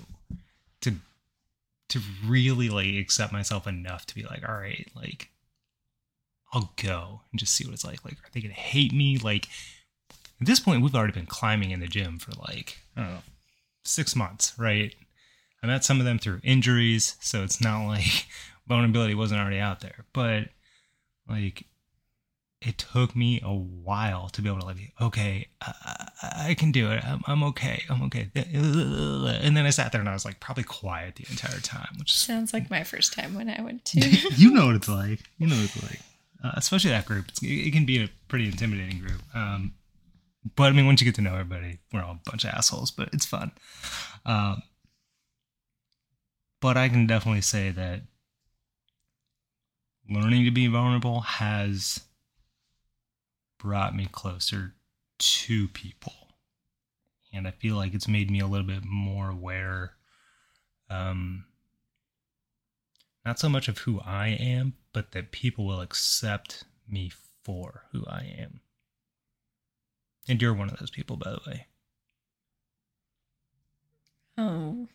to 0.81 0.95
to 1.89 2.01
really 2.27 2.69
like 2.69 2.95
accept 2.95 3.33
myself 3.33 3.67
enough 3.67 4.07
to 4.07 4.15
be 4.15 4.23
like, 4.23 4.49
all 4.49 4.55
right, 4.55 4.89
like 4.95 5.31
I'll 6.53 6.73
go 6.77 7.23
and 7.31 7.39
just 7.39 7.55
see 7.55 7.65
what 7.65 7.75
it's 7.75 7.85
like. 7.85 8.05
Like, 8.05 8.15
are 8.15 8.31
they 8.33 8.41
gonna 8.41 8.55
hate 8.55 8.93
me? 8.93 9.19
Like, 9.19 9.49
at 10.41 10.47
this 10.47 10.61
point, 10.61 10.83
we've 10.83 10.95
already 10.95 11.13
been 11.13 11.27
climbing 11.27 11.71
in 11.71 11.81
the 11.81 11.87
gym 11.87 12.19
for 12.19 12.33
like, 12.49 12.79
I 12.97 13.01
don't 13.01 13.11
know, 13.11 13.23
six 13.85 14.15
months, 14.15 14.53
right? 14.59 14.95
I 15.63 15.67
met 15.67 15.85
some 15.85 16.01
of 16.01 16.05
them 16.05 16.19
through 16.19 16.41
injuries, 16.43 17.17
so 17.21 17.45
it's 17.45 17.61
not 17.61 17.87
like 17.87 18.27
vulnerability 18.67 19.15
wasn't 19.15 19.41
already 19.41 19.59
out 19.59 19.81
there. 19.81 20.05
But 20.13 20.49
like, 21.29 21.65
it 22.67 22.79
took 22.79 23.15
me 23.17 23.41
a 23.45 23.53
while 23.53 24.29
to 24.31 24.43
be 24.43 24.49
able 24.49 24.61
to 24.61 24.67
like, 24.67 24.93
okay, 25.01 25.49
I, 25.61 26.09
I 26.49 26.55
can 26.55 26.73
do 26.73 26.91
it. 26.91 27.05
I'm, 27.05 27.21
I'm 27.27 27.43
okay. 27.45 27.83
I'm 27.91 28.03
okay. 28.05 28.31
And 28.35 29.57
then 29.57 29.67
I 29.67 29.71
sat 29.71 29.93
there 29.93 30.01
and 30.01 30.09
I 30.09 30.13
was 30.13 30.25
like, 30.25 30.41
probably 30.41 30.65
quiet 30.65 31.17
the 31.17 31.27
entire 31.31 31.61
time, 31.61 31.95
which 31.99 32.13
sounds 32.17 32.53
like 32.53 32.71
my 32.71 32.85
first 32.85 33.13
time 33.13 33.35
when 33.35 33.49
I 33.49 33.61
went 33.63 33.85
to. 33.87 34.01
you 34.37 34.51
know 34.53 34.67
what 34.67 34.77
it's 34.77 34.89
like. 34.89 35.21
You 35.39 35.49
know 35.49 35.57
what 35.57 35.65
it's 35.65 35.83
like 35.83 36.01
uh, 36.43 36.53
especially 36.55 36.91
that 36.91 37.07
group. 37.07 37.29
It's, 37.29 37.41
it 37.43 37.73
can 37.73 37.85
be 37.85 38.03
a 38.03 38.11
pretty 38.29 38.47
intimidating 38.47 39.01
group. 39.01 39.23
Um, 39.35 39.75
but 40.57 40.65
I 40.65 40.73
mean, 40.73 40.87
once 40.87 41.01
you 41.01 41.05
get 41.05 41.15
to 41.17 41.21
know 41.21 41.35
everybody, 41.35 41.79
we're 41.93 42.03
all 42.03 42.19
a 42.25 42.31
bunch 42.31 42.45
of 42.45 42.51
assholes, 42.51 42.91
but 42.91 43.11
it's 43.13 43.27
fun. 43.27 43.53
Um, 44.27 44.63
but 46.61 46.77
I 46.77 46.89
can 46.89 47.07
definitely 47.07 47.43
say 47.43 47.71
that 47.71 48.03
learning 50.09 50.45
to 50.45 50.51
be 50.51 50.67
vulnerable 50.67 51.21
has 51.21 52.01
brought 53.63 53.95
me 53.95 54.09
closer 54.11 54.75
to 55.19 55.69
people. 55.69 56.13
And 57.33 57.47
I 57.47 57.53
feel 57.53 57.77
like 57.77 57.95
it's 57.95 58.09
made 58.09 58.31
me 58.31 58.41
a 58.41 58.47
little 58.47 58.67
bit 58.67 58.85
more 58.85 59.31
aware, 59.31 59.93
um, 60.91 61.45
not 63.25 63.39
so 63.39 63.49
much 63.49 63.69
of 63.69 63.79
who 63.79 64.01
I 64.01 64.29
am, 64.29 64.75
but 64.93 65.13
that 65.13 65.31
people 65.31 65.65
will 65.65 65.81
accept 65.81 66.65
me 66.89 67.13
for 67.45 67.85
who 67.93 68.05
I 68.07 68.35
am. 68.39 68.61
And 70.29 70.43
you're 70.43 70.55
one 70.55 70.69
of 70.69 70.79
those 70.79 70.91
people, 70.91 71.17
by 71.17 71.31
the 71.31 71.41
way. 71.47 71.67
Oh. 74.37 74.89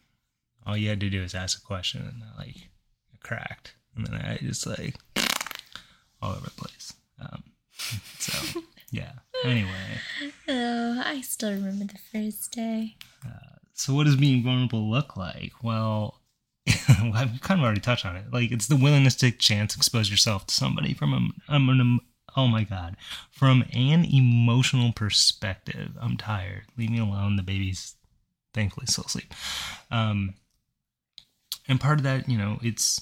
All 0.66 0.78
you 0.78 0.90
had 0.90 1.00
to 1.00 1.10
do 1.10 1.24
is 1.24 1.34
ask 1.34 1.58
a 1.58 1.66
question, 1.66 2.02
and 2.02 2.24
I, 2.24 2.38
like 2.38 2.70
I 3.14 3.18
cracked, 3.26 3.76
and 3.96 4.06
then 4.06 4.16
I 4.16 4.38
just 4.38 4.68
like 4.68 4.96
all 6.22 6.34
over 6.34 6.46
the 6.46 6.52
place. 6.52 6.94
Um, 7.20 7.44
so 8.20 8.62
yeah. 8.92 9.12
Anyway. 9.44 10.00
Oh, 10.48 11.02
I 11.06 11.22
still 11.22 11.52
remember 11.52 11.86
the 11.86 12.00
first 12.12 12.52
day. 12.52 12.96
Uh, 13.26 13.58
so, 13.74 13.94
what 13.94 14.06
does 14.06 14.16
being 14.16 14.44
vulnerable 14.44 14.90
look 14.90 15.16
like? 15.16 15.54
Well, 15.62 16.22
I've 16.90 17.42
kind 17.42 17.60
of 17.60 17.66
already 17.66 17.82
touched 17.82 18.06
on 18.06 18.16
it. 18.16 18.26
Like 18.32 18.52
it's 18.52 18.68
the 18.68 18.76
willingness 18.76 19.16
to 19.16 19.32
take 19.32 19.40
chance, 19.40 19.76
expose 19.76 20.10
yourself 20.10 20.48
to 20.48 20.54
somebody 20.54 20.94
from 20.94 21.14
a, 21.14 21.54
um, 21.54 21.70
an, 21.70 22.00
oh 22.36 22.48
my 22.48 22.64
god, 22.64 22.98
from 23.32 23.64
an 23.74 24.06
emotional 24.06 24.92
perspective. 24.94 25.92
I'm 26.02 26.18
tired. 26.18 26.64
Leave 26.78 26.90
me 26.90 27.00
alone. 27.00 27.36
The 27.36 27.44
baby's 27.44 27.96
thankfully 28.54 28.88
still 28.88 29.06
asleep. 29.06 29.34
Um, 29.92 30.34
and 31.68 31.80
part 31.80 32.00
of 32.00 32.04
that, 32.04 32.28
you 32.30 32.38
know, 32.38 32.60
it's 32.62 33.02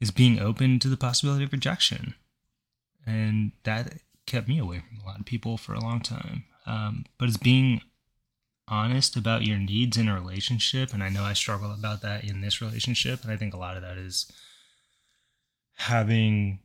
is 0.00 0.10
being 0.10 0.38
open 0.40 0.78
to 0.78 0.88
the 0.88 0.96
possibility 0.96 1.44
of 1.44 1.52
rejection, 1.52 2.14
and 3.06 3.52
that 3.64 3.94
kept 4.26 4.48
me 4.48 4.58
away 4.58 4.82
from 4.86 5.00
a 5.00 5.06
lot 5.06 5.20
of 5.20 5.26
people 5.26 5.56
for 5.56 5.74
a 5.74 5.80
long 5.80 6.00
time. 6.00 6.44
Um, 6.66 7.04
but 7.18 7.28
it's 7.28 7.36
being 7.36 7.80
honest 8.70 9.16
about 9.16 9.44
your 9.44 9.58
needs 9.58 9.96
in 9.96 10.08
a 10.08 10.14
relationship 10.14 10.94
and 10.94 11.02
i 11.02 11.08
know 11.08 11.24
i 11.24 11.32
struggle 11.32 11.74
about 11.74 12.02
that 12.02 12.22
in 12.22 12.40
this 12.40 12.62
relationship 12.62 13.24
and 13.24 13.32
i 13.32 13.36
think 13.36 13.52
a 13.52 13.56
lot 13.56 13.76
of 13.76 13.82
that 13.82 13.98
is 13.98 14.30
having 15.74 16.60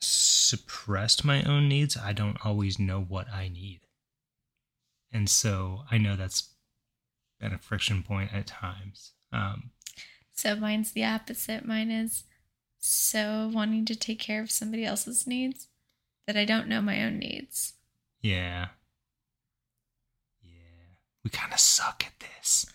suppressed 0.00 1.24
my 1.24 1.42
own 1.44 1.68
needs. 1.68 1.96
I 1.96 2.12
don't 2.12 2.44
always 2.44 2.78
know 2.78 3.00
what 3.00 3.28
i 3.32 3.48
need. 3.48 3.80
And 5.12 5.28
so 5.28 5.82
i 5.90 5.98
know 5.98 6.16
that's 6.16 6.48
been 7.38 7.52
a 7.52 7.58
friction 7.58 8.02
point 8.02 8.32
at 8.34 8.46
times. 8.46 9.12
Um, 9.32 9.70
so 10.32 10.56
mine's 10.56 10.92
the 10.92 11.04
opposite. 11.04 11.64
Mine 11.64 11.90
is 11.90 12.24
so 12.84 13.48
wanting 13.54 13.84
to 13.84 13.94
take 13.94 14.18
care 14.18 14.42
of 14.42 14.50
somebody 14.50 14.84
else's 14.84 15.26
needs 15.26 15.68
that 16.26 16.36
i 16.36 16.44
don't 16.44 16.66
know 16.68 16.80
my 16.82 17.02
own 17.04 17.18
needs 17.18 17.74
yeah 18.20 18.68
Yeah. 20.42 20.50
we 21.24 21.30
kind 21.30 21.52
of 21.52 21.58
suck 21.60 22.04
at 22.06 22.12
this. 22.20 22.66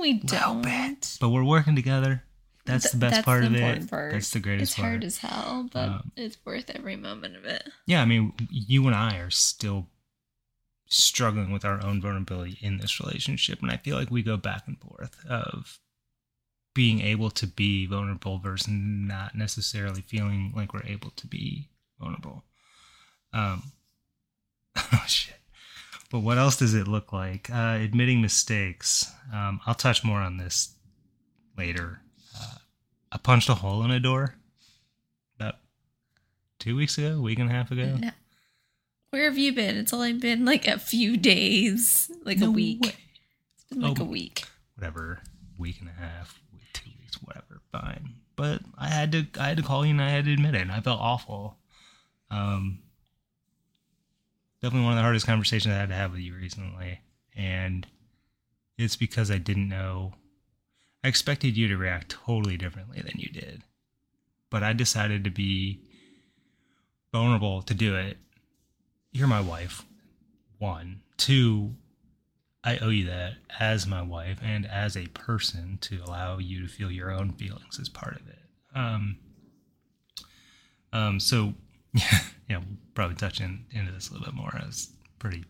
We 0.00 0.14
don't. 0.14 0.62
Bit, 0.62 1.18
but 1.20 1.28
we're 1.28 1.44
working 1.44 1.76
together. 1.76 2.24
That's 2.66 2.84
Th- 2.84 2.92
the 2.92 2.98
best 2.98 3.24
part 3.24 3.42
the 3.42 3.46
of 3.46 3.54
it. 3.54 3.88
Part. 3.90 4.12
That's 4.12 4.30
the 4.30 4.40
greatest 4.40 4.72
it's 4.72 4.80
part. 4.80 5.02
It's 5.04 5.18
hard 5.18 5.30
as 5.30 5.44
hell, 5.44 5.68
but 5.72 5.88
um, 5.88 6.12
it's 6.16 6.36
worth 6.44 6.68
every 6.70 6.96
moment 6.96 7.36
of 7.36 7.44
it. 7.44 7.68
Yeah, 7.86 8.02
I 8.02 8.04
mean, 8.04 8.32
you 8.50 8.86
and 8.86 8.94
I 8.96 9.18
are 9.18 9.30
still 9.30 9.86
struggling 10.88 11.52
with 11.52 11.64
our 11.64 11.80
own 11.84 12.00
vulnerability 12.00 12.58
in 12.60 12.78
this 12.78 12.98
relationship, 13.00 13.60
and 13.62 13.70
I 13.70 13.76
feel 13.76 13.96
like 13.96 14.10
we 14.10 14.22
go 14.22 14.36
back 14.36 14.64
and 14.66 14.78
forth 14.80 15.24
of 15.28 15.78
being 16.74 17.00
able 17.00 17.30
to 17.30 17.46
be 17.46 17.86
vulnerable 17.86 18.38
versus 18.38 18.68
not 18.68 19.34
necessarily 19.34 20.02
feeling 20.02 20.52
like 20.54 20.74
we're 20.74 20.84
able 20.84 21.10
to 21.10 21.26
be 21.26 21.68
vulnerable. 22.00 22.44
Um, 23.32 23.72
oh 24.76 25.04
shit. 25.06 25.36
But 26.10 26.20
what 26.20 26.38
else 26.38 26.56
does 26.56 26.74
it 26.74 26.86
look 26.86 27.12
like? 27.12 27.50
Uh, 27.50 27.78
admitting 27.80 28.20
mistakes. 28.20 29.10
Um, 29.32 29.60
I'll 29.66 29.74
touch 29.74 30.04
more 30.04 30.20
on 30.20 30.36
this 30.36 30.74
later. 31.56 32.00
Uh, 32.36 32.58
I 33.10 33.18
punched 33.18 33.48
a 33.48 33.54
hole 33.54 33.82
in 33.84 33.90
a 33.90 34.00
door 34.00 34.34
about 35.38 35.56
two 36.58 36.76
weeks 36.76 36.98
ago, 36.98 37.16
a 37.16 37.20
week 37.20 37.38
and 37.38 37.50
a 37.50 37.52
half 37.52 37.70
ago. 37.70 37.96
No. 37.98 38.10
Where 39.10 39.24
have 39.24 39.38
you 39.38 39.52
been? 39.52 39.76
It's 39.76 39.92
only 39.92 40.12
been 40.12 40.44
like 40.44 40.66
a 40.66 40.78
few 40.78 41.16
days, 41.16 42.10
like 42.24 42.38
no 42.38 42.48
a 42.48 42.50
week. 42.50 42.82
Way. 42.82 42.94
It's 43.54 43.64
been 43.70 43.80
like 43.80 44.00
oh, 44.00 44.04
a 44.04 44.06
week. 44.06 44.44
Whatever, 44.76 45.20
week 45.56 45.80
and 45.80 45.88
a 45.88 45.92
half, 45.92 46.00
two 46.12 46.12
weeks, 46.12 46.42
whatever. 46.42 46.43
Fine. 47.74 48.14
But 48.36 48.60
I 48.78 48.88
had 48.88 49.12
to, 49.12 49.26
I 49.38 49.48
had 49.48 49.56
to 49.56 49.62
call 49.62 49.84
you 49.84 49.90
and 49.90 50.02
I 50.02 50.10
had 50.10 50.24
to 50.26 50.32
admit 50.32 50.54
it, 50.54 50.62
and 50.62 50.72
I 50.72 50.80
felt 50.80 51.00
awful. 51.00 51.56
Um, 52.30 52.80
definitely 54.62 54.84
one 54.84 54.92
of 54.92 54.96
the 54.96 55.02
hardest 55.02 55.26
conversations 55.26 55.72
I 55.74 55.78
had 55.78 55.88
to 55.88 55.94
have 55.94 56.12
with 56.12 56.20
you 56.20 56.34
recently. 56.34 57.00
And 57.36 57.86
it's 58.78 58.96
because 58.96 59.30
I 59.30 59.38
didn't 59.38 59.68
know. 59.68 60.14
I 61.02 61.08
expected 61.08 61.56
you 61.56 61.68
to 61.68 61.76
react 61.76 62.10
totally 62.10 62.56
differently 62.56 63.00
than 63.00 63.14
you 63.16 63.28
did. 63.28 63.62
But 64.50 64.62
I 64.62 64.72
decided 64.72 65.24
to 65.24 65.30
be 65.30 65.80
vulnerable 67.12 67.62
to 67.62 67.74
do 67.74 67.96
it. 67.96 68.18
You're 69.12 69.28
my 69.28 69.40
wife. 69.40 69.84
One. 70.58 71.00
Two, 71.16 71.74
I 72.64 72.78
owe 72.78 72.88
you 72.88 73.06
that 73.06 73.34
as 73.60 73.86
my 73.86 74.00
wife 74.00 74.38
and 74.42 74.66
as 74.66 74.96
a 74.96 75.06
person 75.08 75.78
to 75.82 76.00
allow 76.04 76.38
you 76.38 76.62
to 76.62 76.68
feel 76.68 76.90
your 76.90 77.10
own 77.10 77.32
feelings 77.32 77.78
as 77.78 77.90
part 77.90 78.16
of 78.16 78.26
it. 78.26 78.38
Um, 78.74 79.18
um, 80.92 81.20
so, 81.20 81.52
yeah, 81.92 82.18
yeah, 82.48 82.56
we'll 82.58 82.78
probably 82.94 83.16
touch 83.16 83.40
in, 83.40 83.66
into 83.70 83.92
this 83.92 84.08
a 84.08 84.12
little 84.12 84.26
bit 84.26 84.34
more. 84.34 84.50
It's 84.66 84.90
pretty, 85.18 85.44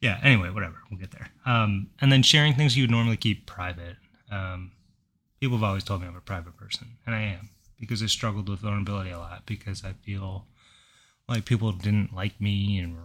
yeah. 0.00 0.18
Anyway, 0.22 0.50
whatever, 0.50 0.76
we'll 0.90 0.98
get 0.98 1.12
there. 1.12 1.28
Um, 1.46 1.90
and 2.00 2.10
then 2.10 2.24
sharing 2.24 2.54
things 2.54 2.76
you 2.76 2.82
would 2.82 2.90
normally 2.90 3.16
keep 3.16 3.46
private. 3.46 3.96
Um, 4.32 4.72
people 5.40 5.58
have 5.58 5.64
always 5.64 5.84
told 5.84 6.00
me 6.00 6.08
I'm 6.08 6.16
a 6.16 6.20
private 6.20 6.56
person, 6.56 6.98
and 7.06 7.14
I 7.14 7.20
am 7.20 7.50
because 7.78 8.02
I 8.02 8.06
struggled 8.06 8.48
with 8.48 8.60
vulnerability 8.60 9.10
a 9.10 9.18
lot 9.18 9.46
because 9.46 9.84
I 9.84 9.92
feel 9.92 10.46
like 11.28 11.44
people 11.44 11.70
didn't 11.70 12.14
like 12.14 12.40
me 12.40 12.78
and 12.78 12.96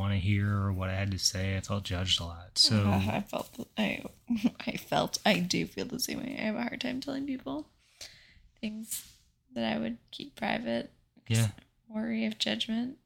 want 0.00 0.12
to 0.14 0.18
hear 0.18 0.72
what 0.72 0.88
I 0.88 0.94
had 0.94 1.10
to 1.12 1.18
say. 1.18 1.56
I 1.56 1.60
felt 1.60 1.84
judged 1.84 2.20
a 2.20 2.24
lot. 2.24 2.50
So 2.56 2.76
I 2.86 3.24
felt 3.28 3.68
I 3.78 4.02
I 4.66 4.72
felt 4.72 5.18
I 5.24 5.38
do 5.38 5.66
feel 5.66 5.84
the 5.84 6.00
same 6.00 6.18
way. 6.18 6.36
I 6.38 6.46
have 6.46 6.56
a 6.56 6.62
hard 6.62 6.80
time 6.80 7.00
telling 7.00 7.26
people 7.26 7.68
things 8.60 9.04
that 9.54 9.72
I 9.72 9.78
would 9.78 9.98
keep 10.10 10.36
private. 10.36 10.90
Yeah. 11.28 11.48
Worry 11.88 12.24
of 12.26 12.38
judgment. 12.38 12.98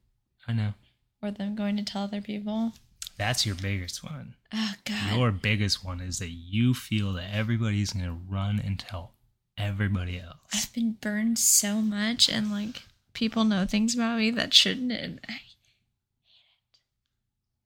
I 0.46 0.52
know. 0.52 0.74
Or 1.22 1.30
them 1.30 1.54
going 1.54 1.76
to 1.76 1.84
tell 1.84 2.04
other 2.04 2.20
people. 2.20 2.72
That's 3.16 3.46
your 3.46 3.54
biggest 3.54 4.02
one. 4.02 4.34
Oh 4.52 4.72
God. 4.84 5.16
Your 5.16 5.30
biggest 5.30 5.84
one 5.84 6.00
is 6.00 6.18
that 6.18 6.30
you 6.30 6.74
feel 6.74 7.12
that 7.14 7.32
everybody's 7.32 7.92
gonna 7.92 8.18
run 8.28 8.60
and 8.64 8.78
tell 8.78 9.14
everybody 9.56 10.20
else. 10.20 10.38
I've 10.52 10.72
been 10.72 10.96
burned 11.00 11.38
so 11.38 11.76
much 11.76 12.28
and 12.28 12.50
like 12.50 12.82
people 13.12 13.44
know 13.44 13.64
things 13.64 13.94
about 13.94 14.18
me 14.18 14.30
that 14.32 14.52
shouldn't 14.52 14.92
and 14.92 15.20
I 15.28 15.38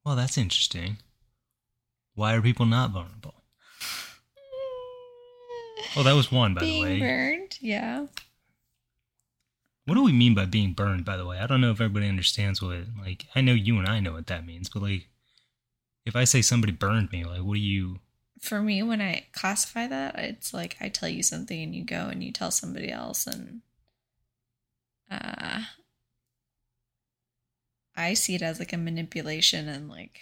Well, 0.09 0.17
that's 0.17 0.39
interesting. 0.39 0.97
Why 2.15 2.33
are 2.33 2.41
people 2.41 2.65
not 2.65 2.93
vulnerable? 2.93 3.35
Well, 5.95 6.03
that 6.07 6.15
was 6.15 6.33
one, 6.33 6.55
by 6.55 6.63
being 6.63 6.83
the 6.83 6.91
way. 6.93 6.99
burned, 6.99 7.59
yeah. 7.61 8.07
What 9.85 9.97
do 9.97 10.03
we 10.03 10.15
mean 10.15 10.35
by 10.35 10.47
being 10.47 10.73
burned, 10.73 11.05
by 11.05 11.19
the 11.19 11.27
way? 11.27 11.37
I 11.39 11.47
don't 11.47 11.61
know 11.61 11.73
if 11.73 11.83
everybody 11.83 12.09
understands 12.09 12.63
what, 12.63 12.79
like, 12.99 13.27
I 13.37 13.43
know 13.43 13.53
you 13.53 13.79
and 13.79 13.87
I 13.87 14.01
know 14.01 14.15
what 14.15 14.29
that 14.29 14.47
means, 14.47 14.71
but, 14.71 14.81
like, 14.81 15.09
if 16.07 16.17
I 16.17 16.25
say 16.25 16.41
somebody 16.41 16.73
burned 16.73 17.13
me, 17.13 17.27
like, 17.27 17.43
what 17.43 17.57
do 17.57 17.61
you. 17.61 18.01
For 18.41 18.63
me, 18.63 18.83
when 18.83 19.03
I 19.03 19.27
classify 19.33 19.87
that, 19.89 20.19
it's 20.19 20.55
like 20.55 20.79
I 20.81 20.89
tell 20.89 21.11
you 21.11 21.23
something 21.23 21.63
and 21.63 21.75
you 21.75 21.85
go 21.85 22.07
and 22.07 22.25
you 22.25 22.33
tell 22.33 22.51
somebody 22.51 22.91
else, 22.91 23.27
and 23.27 23.61
uh, 25.11 25.65
I 27.99 28.15
see 28.15 28.37
it 28.37 28.43
as 28.43 28.61
like 28.61 28.73
a 28.73 28.79
manipulation 28.79 29.69
and 29.69 29.89
like 29.89 30.21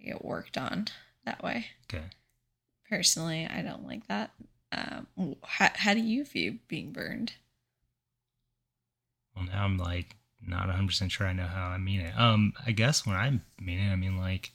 I 0.00 0.06
get 0.06 0.24
worked 0.24 0.58
on 0.58 0.88
that 1.24 1.42
way. 1.42 1.66
Okay. 1.84 2.04
Personally, 2.88 3.46
I 3.46 3.62
don't 3.62 3.86
like 3.86 4.06
that. 4.08 4.32
Um, 4.72 5.36
how, 5.44 5.70
how 5.74 5.94
do 5.94 6.00
you 6.00 6.24
view 6.24 6.58
being 6.66 6.92
burned? 6.92 7.34
Well, 9.34 9.44
now 9.46 9.64
I'm, 9.64 9.78
like, 9.78 10.16
not 10.44 10.68
100% 10.68 11.10
sure 11.10 11.26
I 11.26 11.32
know 11.32 11.46
how 11.46 11.68
I 11.68 11.78
mean 11.78 12.00
it. 12.00 12.18
Um, 12.18 12.52
I 12.66 12.72
guess 12.72 13.06
when 13.06 13.16
I 13.16 13.30
mean 13.60 13.78
it, 13.78 13.92
I 13.92 13.96
mean, 13.96 14.18
like, 14.18 14.50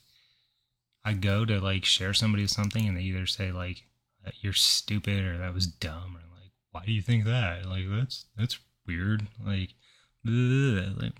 I 1.04 1.14
go 1.14 1.46
to, 1.46 1.60
like, 1.60 1.86
share 1.86 2.14
somebody 2.14 2.44
with 2.44 2.52
something 2.52 2.86
and 2.86 2.98
they 2.98 3.04
either 3.04 3.25
say, 3.25 3.52
like, 3.52 3.84
you're 4.42 4.54
stupid 4.54 5.24
or 5.24 5.38
that 5.38 5.53
was 5.53 5.68
dumb 5.68 6.18
or, 6.18 6.42
like, 6.42 6.51
why 6.72 6.84
do 6.86 6.92
you 6.92 7.01
think 7.01 7.25
that? 7.25 7.66
Like, 7.66 7.86
that's, 7.90 8.25
that's 8.38 8.60
weird. 8.86 9.27
Like, 9.46 9.70
bleh, 10.25 11.01
like 11.01 11.14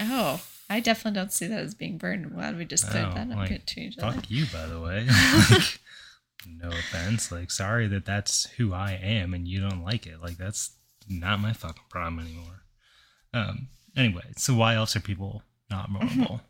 Oh, 0.00 0.42
I 0.68 0.80
definitely 0.80 1.18
don't 1.18 1.32
see 1.32 1.46
that 1.46 1.62
as 1.62 1.74
being 1.74 1.98
burned. 1.98 2.26
I'm 2.26 2.34
glad 2.34 2.58
we 2.58 2.64
just 2.64 2.88
cleared 2.88 3.08
Oh, 3.10 3.14
that 3.14 3.30
up 3.30 3.36
like, 3.36 3.66
to 3.66 3.80
each 3.80 3.98
other. 3.98 4.12
Fuck 4.12 4.30
you, 4.30 4.46
by 4.52 4.66
the 4.66 4.80
way. 4.80 5.06
like, 5.50 5.80
no 6.46 6.68
offense. 6.68 7.30
Like, 7.32 7.50
sorry 7.50 7.86
that 7.88 8.04
that's 8.04 8.46
who 8.50 8.72
I 8.72 8.92
am 8.92 9.32
and 9.32 9.46
you 9.48 9.60
don't 9.60 9.84
like 9.84 10.06
it. 10.06 10.20
Like, 10.20 10.36
that's 10.36 10.72
not 11.08 11.40
my 11.40 11.52
fucking 11.52 11.84
problem 11.88 12.26
anymore. 12.26 12.62
Um. 13.32 13.68
Anyway, 13.96 14.24
so 14.36 14.54
why 14.54 14.74
else 14.74 14.94
are 14.94 15.00
people 15.00 15.42
not 15.70 15.90
vulnerable? 15.90 16.42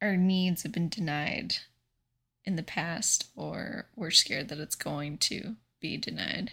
Our 0.00 0.16
needs 0.16 0.62
have 0.62 0.72
been 0.72 0.88
denied 0.88 1.56
in 2.44 2.56
the 2.56 2.62
past, 2.62 3.28
or 3.34 3.86
we're 3.96 4.10
scared 4.10 4.48
that 4.50 4.58
it's 4.58 4.76
going 4.76 5.18
to 5.18 5.56
be 5.80 5.96
denied. 5.96 6.52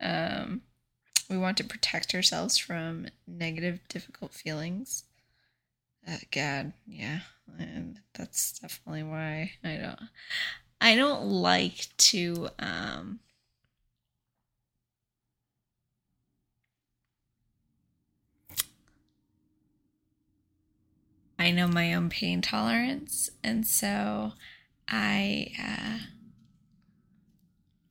Um, 0.00 0.62
we 1.28 1.38
want 1.38 1.56
to 1.58 1.64
protect 1.64 2.14
ourselves 2.14 2.56
from 2.58 3.06
negative, 3.26 3.80
difficult 3.88 4.32
feelings. 4.32 5.04
Uh, 6.06 6.16
God, 6.30 6.72
yeah, 6.86 7.20
and 7.58 8.00
that's 8.14 8.58
definitely 8.58 9.02
why 9.02 9.52
I 9.62 9.76
don't. 9.76 10.00
I 10.80 10.94
don't 10.96 11.24
like 11.24 11.88
to 11.98 12.48
um 12.58 13.20
I 21.38 21.52
know 21.52 21.68
my 21.68 21.94
own 21.94 22.10
pain 22.10 22.40
tolerance, 22.42 23.30
and 23.44 23.66
so 23.66 24.32
I 24.88 25.52
uh, 25.62 26.06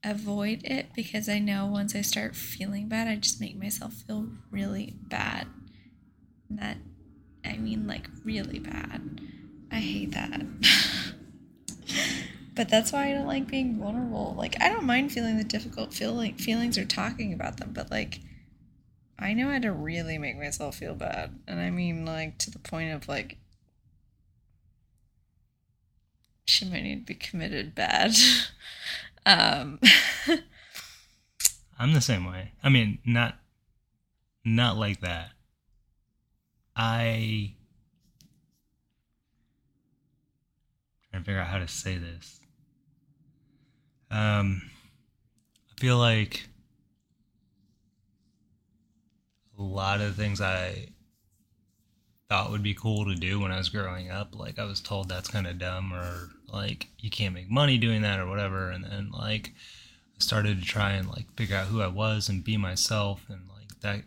avoid 0.10 0.62
it 0.64 0.88
because 0.96 1.30
I 1.30 1.40
know 1.40 1.66
once 1.66 1.96
I 1.96 2.02
start 2.02 2.36
feeling 2.36 2.88
bad, 2.88 3.08
I 3.08 3.16
just 3.16 3.42
make 3.42 3.58
myself 3.58 3.94
feel 3.94 4.28
really 4.52 4.96
bad. 5.02 5.48
And 6.50 6.60
that, 6.60 6.78
I 7.46 7.58
mean, 7.58 7.88
like 7.88 8.10
really 8.24 8.60
bad. 8.60 9.22
I 9.72 9.80
hate 9.80 10.12
that. 10.12 10.42
but 12.56 12.70
that's 12.70 12.92
why 12.92 13.10
I 13.10 13.14
don't 13.14 13.28
like 13.28 13.48
being 13.48 13.78
vulnerable. 13.78 14.34
Like, 14.38 14.60
I 14.62 14.70
don't 14.70 14.86
mind 14.86 15.12
feeling 15.12 15.38
the 15.38 15.44
difficult 15.44 15.94
feeling 15.94 16.36
feelings 16.36 16.78
or 16.78 16.86
talking 16.86 17.34
about 17.34 17.58
them, 17.58 17.72
but 17.74 17.92
like, 17.92 18.20
I 19.20 19.34
know 19.34 19.52
how 19.52 19.60
to 19.60 19.72
really 19.72 20.18
make 20.18 20.38
myself 20.38 20.78
feel 20.78 20.96
bad. 20.96 21.40
And 21.48 21.60
I 21.60 21.70
mean, 21.70 22.06
like, 22.06 22.38
to 22.40 22.52
the 22.52 22.60
point 22.60 22.94
of 22.94 23.08
like, 23.08 23.38
she 26.46 26.66
might 26.66 26.84
need 26.84 27.06
to 27.06 27.14
be 27.14 27.16
committed 27.16 27.76
bad. 27.76 28.14
um, 29.28 29.80
I'm 31.78 31.94
the 31.94 32.02
same 32.02 32.26
way. 32.26 32.54
I 32.64 32.70
mean, 32.70 33.00
not 33.06 33.36
not 34.46 34.78
like 34.78 35.02
that. 35.02 35.32
I 36.76 37.56
trying 41.12 41.24
to 41.24 41.26
figure 41.26 41.42
out 41.42 41.48
how 41.48 41.60
to 41.60 41.68
say 41.68 41.98
this. 41.98 42.40
Um, 44.10 44.62
I 45.70 45.82
feel 45.82 45.98
like 45.98 46.48
a 49.60 49.62
lot 49.62 50.00
of 50.00 50.16
things 50.16 50.40
I 50.40 50.88
thought 52.30 52.52
would 52.52 52.64
be 52.64 52.74
cool 52.74 53.06
to 53.06 53.16
do 53.16 53.42
when 53.42 53.52
I 53.52 53.58
was 53.58 53.68
growing 53.68 54.10
up, 54.10 54.34
like 54.34 54.58
I 54.58 54.64
was 54.64 54.80
told 54.80 55.10
that's 55.10 55.30
kind 55.30 55.48
of 55.48 55.60
dumb 55.60 55.94
or 55.94 56.30
like 56.48 56.88
you 57.00 57.10
can't 57.10 57.34
make 57.34 57.50
money 57.50 57.78
doing 57.78 58.02
that 58.02 58.20
or 58.20 58.28
whatever, 58.28 58.70
and 58.70 58.84
then 58.84 59.12
like 59.12 59.54
I 60.16 60.20
started 60.20 60.60
to 60.60 60.66
try 60.66 60.92
and 60.92 61.08
like 61.10 61.26
figure 61.36 61.58
out 61.58 61.68
who 61.68 61.82
I 61.82 61.88
was 61.88 62.30
and 62.30 62.44
be 62.44 62.58
myself, 62.58 63.26
and 63.30 63.42
like 63.50 63.80
that 63.82 64.04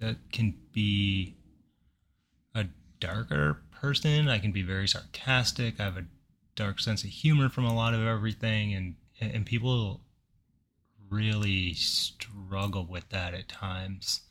that 0.00 0.16
can 0.32 0.54
be 0.72 1.36
a 2.54 2.66
darker 3.00 3.62
person. 3.80 4.28
I 4.28 4.38
can 4.38 4.52
be 4.52 4.62
very 4.62 4.88
sarcastic. 4.88 5.80
I 5.80 5.84
have 5.84 5.96
a 5.96 6.06
dark 6.56 6.80
sense 6.80 7.04
of 7.04 7.10
humor 7.10 7.48
from 7.48 7.64
a 7.64 7.74
lot 7.74 7.94
of 7.94 8.06
everything, 8.06 8.74
and 8.74 8.96
and 9.20 9.46
people 9.46 10.00
really 11.10 11.74
struggle 11.74 12.86
with 12.86 13.08
that 13.10 13.34
at 13.34 13.48
times. 13.48 14.22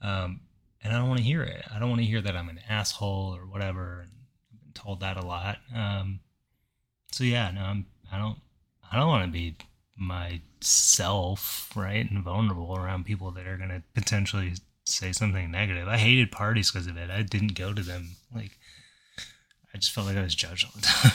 Um, 0.00 0.40
and 0.82 0.94
I 0.94 0.98
don't 0.98 1.08
want 1.08 1.18
to 1.18 1.24
hear 1.24 1.42
it. 1.42 1.64
I 1.74 1.78
don't 1.78 1.88
want 1.88 2.00
to 2.00 2.06
hear 2.06 2.20
that 2.20 2.36
I'm 2.36 2.48
an 2.48 2.60
asshole 2.68 3.36
or 3.36 3.46
whatever. 3.46 4.00
And 4.00 4.10
I've 4.52 4.62
been 4.62 4.72
told 4.72 5.00
that 5.00 5.16
a 5.16 5.26
lot. 5.26 5.58
Um, 5.74 6.20
so 7.16 7.24
yeah, 7.24 7.50
no, 7.50 7.62
I'm, 7.62 7.86
I 8.12 8.18
don't, 8.18 8.36
I 8.92 8.98
don't 8.98 9.08
want 9.08 9.24
to 9.24 9.32
be 9.32 9.56
myself, 9.96 11.72
right, 11.74 12.10
and 12.10 12.22
vulnerable 12.22 12.76
around 12.76 13.06
people 13.06 13.30
that 13.30 13.46
are 13.46 13.56
gonna 13.56 13.82
potentially 13.94 14.52
say 14.84 15.12
something 15.12 15.50
negative. 15.50 15.88
I 15.88 15.96
hated 15.96 16.30
parties 16.30 16.70
because 16.70 16.86
of 16.86 16.98
it. 16.98 17.08
I 17.08 17.22
didn't 17.22 17.54
go 17.54 17.72
to 17.72 17.80
them. 17.80 18.16
Like, 18.34 18.58
I 19.72 19.78
just 19.78 19.92
felt 19.92 20.06
like 20.06 20.18
I 20.18 20.22
was 20.22 20.34
judged 20.34 20.66
all 20.66 20.72
the 20.74 20.82
time. 20.86 21.12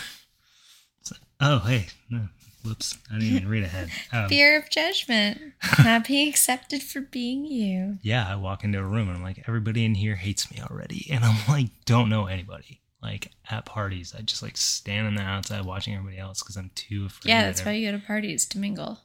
Oh, 1.40 1.60
hey, 1.60 1.90
no, 2.10 2.30
Whoops, 2.66 2.98
I 3.12 3.20
didn't 3.20 3.36
even 3.36 3.48
read 3.48 3.64
ahead. 3.64 3.90
Um, 4.12 4.28
Fear 4.28 4.58
of 4.58 4.72
judgment, 4.72 5.40
not 5.84 6.08
being 6.08 6.28
accepted 6.28 6.82
for 6.82 7.02
being 7.02 7.46
you. 7.46 8.00
yeah, 8.02 8.28
I 8.28 8.38
walk 8.38 8.64
into 8.64 8.80
a 8.80 8.84
room 8.84 9.08
and 9.08 9.18
I'm 9.18 9.24
like, 9.24 9.44
everybody 9.48 9.86
in 9.86 9.94
here 9.94 10.16
hates 10.16 10.50
me 10.52 10.60
already, 10.68 11.08
and 11.12 11.24
I'm 11.24 11.38
like, 11.48 11.68
don't 11.86 12.10
know 12.10 12.26
anybody. 12.26 12.82
Like 13.02 13.32
at 13.50 13.66
parties, 13.66 14.14
I 14.18 14.22
just 14.22 14.44
like 14.44 14.58
stand 14.58 15.08
on 15.08 15.16
the 15.16 15.24
outside 15.24 15.66
watching 15.66 15.96
everybody 15.96 16.20
else 16.20 16.44
because 16.44 16.56
I'm 16.56 16.70
too 16.76 17.06
afraid. 17.08 17.30
Yeah, 17.30 17.44
that's 17.44 17.66
why 17.66 17.72
you 17.72 17.92
go 17.92 17.98
to 17.98 18.06
parties 18.06 18.46
to 18.48 18.60
mingle. 18.60 19.00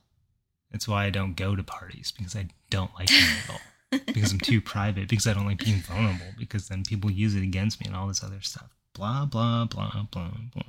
That's 0.70 0.86
why 0.86 1.04
I 1.04 1.10
don't 1.10 1.34
go 1.34 1.56
to 1.56 1.62
parties 1.62 2.12
because 2.12 2.36
I 2.36 2.48
don't 2.68 2.90
like 2.94 3.08
to 3.08 3.14
mingle. 3.14 3.60
because 4.12 4.32
I'm 4.32 4.40
too 4.40 4.60
private. 4.60 5.08
Because 5.08 5.26
I 5.26 5.32
don't 5.32 5.46
like 5.46 5.64
being 5.64 5.80
vulnerable. 5.80 6.26
Because 6.38 6.68
then 6.68 6.82
people 6.84 7.10
use 7.10 7.34
it 7.34 7.42
against 7.42 7.80
me 7.80 7.86
and 7.86 7.96
all 7.96 8.08
this 8.08 8.22
other 8.22 8.40
stuff. 8.42 8.68
Blah 8.92 9.24
blah 9.24 9.64
blah 9.64 10.06
blah 10.10 10.30
blah. 10.52 10.62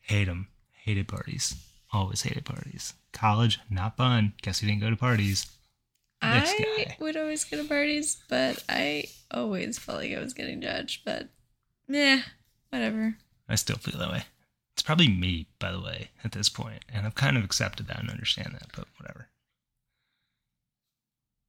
Hate 0.00 0.24
them. 0.24 0.48
Hated 0.72 1.06
parties. 1.06 1.54
Always 1.92 2.22
hated 2.22 2.44
parties. 2.44 2.94
College 3.12 3.60
not 3.70 3.96
fun. 3.96 4.32
Guess 4.42 4.60
who 4.60 4.66
didn't 4.66 4.80
go 4.80 4.90
to 4.90 4.96
parties? 4.96 5.46
This 6.22 6.54
I 6.58 6.84
guy. 6.84 6.96
would 7.00 7.16
always 7.16 7.44
go 7.44 7.56
to 7.60 7.68
parties, 7.68 8.22
but 8.28 8.62
I 8.68 9.04
always 9.30 9.78
felt 9.78 9.98
like 9.98 10.12
I 10.12 10.20
was 10.20 10.34
getting 10.34 10.60
judged. 10.60 11.04
But 11.04 11.28
yeah, 11.88 12.22
whatever. 12.70 13.16
I 13.48 13.54
still 13.56 13.76
feel 13.76 13.98
that 13.98 14.10
way. 14.10 14.24
It's 14.74 14.82
probably 14.82 15.08
me, 15.08 15.46
by 15.58 15.70
the 15.72 15.80
way, 15.80 16.10
at 16.24 16.32
this 16.32 16.48
point, 16.48 16.84
and 16.92 17.06
I've 17.06 17.14
kind 17.14 17.36
of 17.36 17.44
accepted 17.44 17.88
that 17.88 18.00
and 18.00 18.10
understand 18.10 18.54
that. 18.54 18.68
But 18.74 18.86
whatever. 18.98 19.28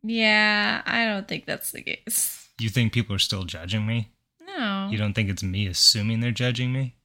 Yeah, 0.03 0.81
I 0.85 1.05
don't 1.05 1.27
think 1.27 1.45
that's 1.45 1.71
the 1.71 1.81
case. 1.81 2.49
You 2.59 2.69
think 2.69 2.91
people 2.93 3.15
are 3.15 3.19
still 3.19 3.43
judging 3.43 3.87
me? 3.87 4.09
No. 4.45 4.89
You 4.91 4.97
don't 4.97 5.13
think 5.13 5.29
it's 5.29 5.43
me 5.43 5.65
assuming 5.67 6.19
they're 6.19 6.31
judging 6.31 6.73
me? 6.73 6.95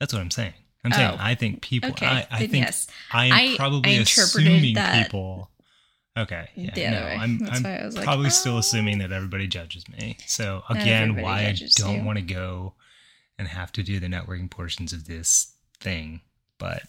That's 0.00 0.12
what 0.12 0.20
I'm 0.20 0.30
saying. 0.30 0.54
I'm 0.84 0.90
saying 0.92 1.10
Oh. 1.12 1.16
I 1.20 1.34
think 1.36 1.60
people. 1.62 1.90
okay, 1.90 2.06
I, 2.06 2.26
I 2.30 2.38
think 2.38 2.64
yes. 2.64 2.88
I 3.12 3.26
am 3.26 3.32
I- 3.32 3.56
probably 3.56 3.98
I 3.98 4.00
assuming 4.00 4.74
that 4.74 5.04
people. 5.04 5.50
Okay, 6.16 6.48
yeah, 6.54 6.74
the 6.74 6.86
other 6.86 7.00
no, 7.00 7.06
way. 7.06 7.16
I'm, 7.16 7.38
That's 7.38 7.56
I'm 7.56 7.62
why 7.62 7.76
I 7.78 7.84
was 7.86 7.96
like, 7.96 8.04
probably 8.04 8.26
oh. 8.26 8.30
still 8.30 8.54
"Oh." 8.56 8.58
assuming 8.58 8.98
that 8.98 9.12
everybody 9.12 9.46
judges 9.46 9.88
me. 9.88 10.18
So 10.26 10.62
again, 10.68 11.20
why 11.20 11.44
I 11.44 11.52
judges 11.52 11.74
don't 11.74 12.00
you. 12.00 12.04
want 12.04 12.18
to 12.18 12.22
go 12.24 12.74
and 13.38 13.48
have 13.48 13.72
to 13.72 13.82
do 13.82 13.98
the 13.98 14.08
networking 14.08 14.50
portions 14.50 14.92
of 14.92 15.06
this 15.06 15.54
thing, 15.80 16.20
but 16.58 16.82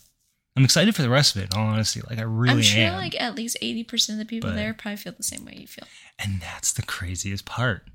I'm 0.57 0.65
excited 0.65 0.93
for 0.93 1.01
the 1.03 1.09
rest 1.09 1.36
of 1.36 1.41
it. 1.41 1.53
In 1.53 1.57
all 1.59 1.67
honesty, 1.67 2.01
like 2.09 2.19
I 2.19 2.23
really 2.23 2.55
I'm 2.57 2.62
sure 2.62 2.81
am, 2.81 2.95
like 2.97 3.19
at 3.19 3.36
least 3.36 3.57
80% 3.62 4.09
of 4.09 4.17
the 4.17 4.25
people 4.25 4.49
But- 4.49 4.57
there 4.57 4.73
probably 4.73 4.97
feel 4.97 5.13
the 5.13 5.23
same 5.23 5.45
way 5.45 5.55
you 5.57 5.67
feel. 5.67 5.88
and 6.19 6.41
that's 6.41 6.73
the 6.73 6.83
craziest 6.83 7.45
part. 7.45 7.88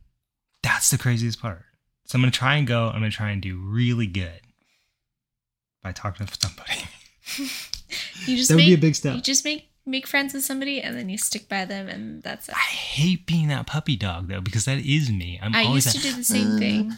That's 0.63 0.91
the 0.91 0.99
craziest 0.99 1.41
part. 1.43 1.65
So 2.07 2.17
I'm 2.17 2.23
gonna 2.23 2.31
try 2.33 2.57
and 2.57 2.67
go. 2.67 2.87
I'm 2.87 2.95
gonna 2.95 3.11
try 3.11 3.31
and 3.33 3.43
do 3.43 3.59
really 3.59 4.07
good 4.07 4.41
by 5.83 5.93
talking 5.93 6.27
to 6.27 6.37
somebody. 6.41 6.85
You 8.27 8.37
just 8.37 8.49
That 8.49 8.57
would 8.57 8.63
make, 8.63 8.67
be 8.69 8.75
a 8.75 8.79
big 8.79 8.95
step. 8.95 9.15
You 9.15 9.23
just 9.23 9.45
make 9.45 9.71
make 9.89 10.07
friends 10.07 10.35
with 10.35 10.45
somebody 10.45 10.81
and 10.81 10.97
then 10.97 11.09
you 11.09 11.19
stick 11.19 11.49
by 11.49 11.65
them 11.65 11.89
and 11.89 12.23
that's 12.23 12.49
it. 12.49 12.55
I 12.55 12.59
hate 12.59 13.27
being 13.27 13.49
that 13.49 13.67
puppy 13.67 13.97
dog 13.97 14.29
though 14.29 14.41
because 14.41 14.65
that 14.67 14.79
is 14.79 15.11
me. 15.11 15.39
I'm 15.43 15.55
I 15.55 15.65
always 15.65 15.87
used 15.87 16.01
to 16.01 16.07
like, 16.07 16.15
do 16.15 16.19
the 16.21 16.25
same 16.25 16.55
"Uh, 16.55 16.59
thing. 16.59 16.93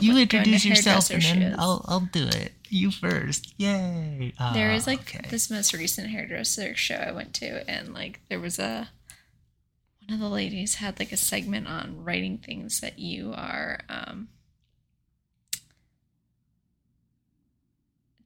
You 0.00 0.14
with 0.14 0.16
going 0.16 0.28
to 0.28 0.36
introduce 0.38 0.64
yourself 0.64 1.10
and 1.10 1.22
hairdresser 1.22 1.50
then. 1.50 1.60
I'll 1.60 1.84
I'll 1.88 2.00
do 2.12 2.26
it. 2.26 2.52
You 2.68 2.90
first. 2.90 3.54
Yay. 3.58 4.32
there 4.54 4.70
Ah, 4.70 4.74
is 4.74 4.86
like 4.86 5.00
okay. 5.00 5.28
this 5.28 5.50
most 5.50 5.72
recent 5.72 6.08
hairdresser 6.08 6.74
show 6.76 6.94
I 6.96 7.12
went 7.12 7.34
to, 7.34 7.68
and 7.68 7.92
like 7.92 8.20
there 8.28 8.40
was 8.40 8.58
a 8.58 8.90
one 10.06 10.14
of 10.14 10.20
the 10.20 10.28
ladies 10.28 10.76
had 10.76 10.98
like 10.98 11.12
a 11.12 11.16
segment 11.16 11.68
on 11.68 12.04
writing 12.04 12.38
things 12.38 12.80
that 12.80 12.98
you 12.98 13.32
are 13.34 13.80
um 13.88 14.28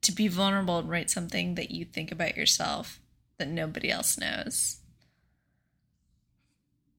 to 0.01 0.11
be 0.11 0.27
vulnerable 0.27 0.77
and 0.79 0.89
write 0.89 1.09
something 1.09 1.55
that 1.55 1.71
you 1.71 1.83
think 1.85 2.11
about 2.11 2.37
yourself 2.37 2.99
that 3.37 3.47
nobody 3.47 3.89
else 3.89 4.17
knows. 4.17 4.77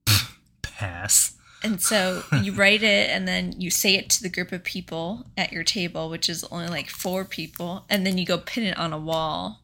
pass. 0.62 1.34
And 1.62 1.80
so 1.80 2.22
you 2.42 2.52
write 2.52 2.82
it 2.82 3.10
and 3.10 3.26
then 3.26 3.54
you 3.60 3.70
say 3.70 3.94
it 3.94 4.10
to 4.10 4.22
the 4.22 4.28
group 4.28 4.52
of 4.52 4.62
people 4.62 5.26
at 5.36 5.52
your 5.52 5.64
table, 5.64 6.08
which 6.10 6.28
is 6.28 6.44
only 6.44 6.68
like 6.68 6.90
four 6.90 7.24
people, 7.24 7.84
and 7.88 8.06
then 8.06 8.18
you 8.18 8.26
go 8.26 8.38
pin 8.38 8.64
it 8.64 8.78
on 8.78 8.92
a 8.92 8.98
wall. 8.98 9.62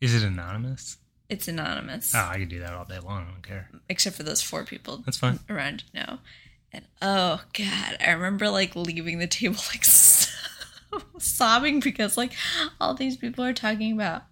Is 0.00 0.14
it 0.14 0.22
anonymous? 0.26 0.96
It's 1.28 1.48
anonymous. 1.48 2.14
Oh, 2.14 2.28
I 2.30 2.38
can 2.38 2.48
do 2.48 2.60
that 2.60 2.72
all 2.74 2.84
day 2.84 2.98
long. 2.98 3.26
I 3.26 3.30
don't 3.30 3.42
care. 3.42 3.70
except 3.88 4.16
for 4.16 4.22
those 4.22 4.42
four 4.42 4.64
people 4.64 4.98
That's 5.04 5.18
fine. 5.18 5.38
around 5.48 5.84
know. 5.94 6.18
And 6.72 6.84
oh 7.00 7.42
god, 7.52 7.96
I 8.00 8.12
remember 8.12 8.48
like 8.48 8.74
leaving 8.76 9.18
the 9.18 9.26
table 9.26 9.60
like 9.68 9.84
so 9.84 10.30
sobbing 11.18 11.80
because 11.80 12.16
like 12.16 12.32
all 12.80 12.94
these 12.94 13.16
people 13.16 13.44
are 13.44 13.52
talking 13.52 13.92
about 13.92 14.22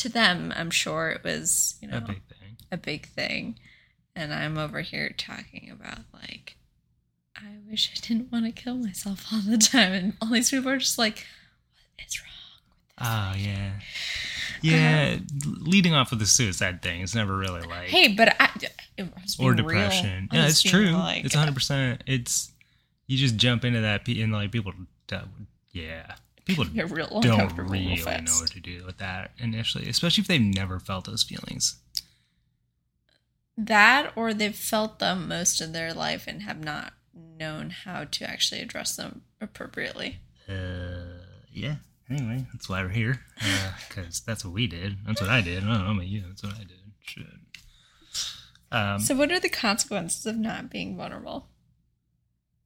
to 0.00 0.08
them, 0.08 0.52
I'm 0.56 0.70
sure 0.70 1.10
it 1.10 1.24
was, 1.24 1.76
you 1.80 1.88
know, 1.88 1.98
A 1.98 2.00
big 2.00 2.22
thing. 2.28 2.56
a 2.72 2.76
big 2.76 3.06
thing. 3.08 3.58
And 4.16 4.34
I'm 4.34 4.58
over 4.58 4.80
here 4.80 5.10
talking 5.16 5.70
about 5.70 6.00
like 6.12 6.56
I 7.36 7.46
wish 7.70 7.90
I 7.96 8.00
didn't 8.06 8.30
want 8.32 8.44
to 8.46 8.52
kill 8.52 8.76
myself 8.76 9.26
all 9.32 9.40
the 9.40 9.56
time 9.56 9.92
and 9.92 10.12
all 10.20 10.28
these 10.28 10.50
people 10.50 10.68
are 10.70 10.78
just 10.78 10.98
like 10.98 11.26
what 11.96 12.06
is 12.06 12.20
wrong 12.20 12.60
with 12.68 12.96
this 12.98 13.06
ah, 13.08 13.30
Oh 13.30 13.32
lady?" 13.32 13.44
yeah. 13.48 13.70
Um, 13.72 13.80
yeah, 14.62 15.18
leading 15.62 15.94
off 15.94 16.10
with 16.10 16.18
the 16.18 16.26
suicide 16.26 16.82
thing 16.82 17.00
is 17.00 17.14
never 17.14 17.34
really 17.36 17.62
like 17.62 17.88
Hey, 17.88 18.08
but 18.14 18.36
I, 18.38 18.50
or 19.38 19.52
real. 19.52 19.54
depression. 19.54 20.28
I 20.30 20.36
Yeah, 20.36 20.46
it's 20.48 20.62
true. 20.62 20.90
like- 20.90 21.24
it's 21.24 21.34
uh, 21.34 21.46
100%. 21.46 22.00
It's 22.06 22.52
you 23.06 23.16
just 23.16 23.36
jump 23.36 23.64
into 23.64 23.80
that 23.80 24.06
and 24.06 24.32
like 24.32 24.52
people 24.52 24.72
yeah. 25.72 26.14
People 26.50 26.64
Get 26.74 26.90
real 26.90 27.20
don't 27.20 27.56
real 27.56 27.66
really 27.68 27.96
know 27.96 28.04
what 28.04 28.50
to 28.50 28.60
do 28.60 28.84
with 28.84 28.98
that 28.98 29.32
initially, 29.38 29.88
especially 29.88 30.22
if 30.22 30.28
they've 30.28 30.40
never 30.40 30.78
felt 30.78 31.04
those 31.06 31.22
feelings. 31.22 31.78
That 33.56 34.12
or 34.16 34.32
they've 34.32 34.54
felt 34.54 34.98
them 34.98 35.28
most 35.28 35.60
of 35.60 35.72
their 35.72 35.92
life 35.92 36.24
and 36.26 36.42
have 36.42 36.62
not 36.64 36.94
known 37.14 37.70
how 37.70 38.04
to 38.04 38.24
actually 38.28 38.60
address 38.60 38.96
them 38.96 39.22
appropriately. 39.40 40.20
Uh, 40.48 41.22
yeah. 41.52 41.76
Anyway, 42.08 42.46
that's 42.52 42.68
why 42.68 42.82
we're 42.82 42.88
here. 42.88 43.20
Because 43.88 44.20
that's 44.20 44.44
what 44.44 44.54
we 44.54 44.66
did. 44.66 44.96
That's 45.06 45.20
what 45.20 45.30
I 45.30 45.40
did. 45.40 45.62
I 45.62 45.66
don't 45.66 45.84
know 45.84 45.92
about 45.92 46.06
you. 46.06 46.24
That's 46.26 46.42
what 46.42 46.54
I 46.54 46.64
did. 46.64 46.78
Shit. 47.00 47.26
Um, 48.72 48.98
So, 49.00 49.14
what 49.14 49.30
are 49.30 49.40
the 49.40 49.48
consequences 49.48 50.26
of 50.26 50.36
not 50.36 50.70
being 50.70 50.96
vulnerable? 50.96 51.46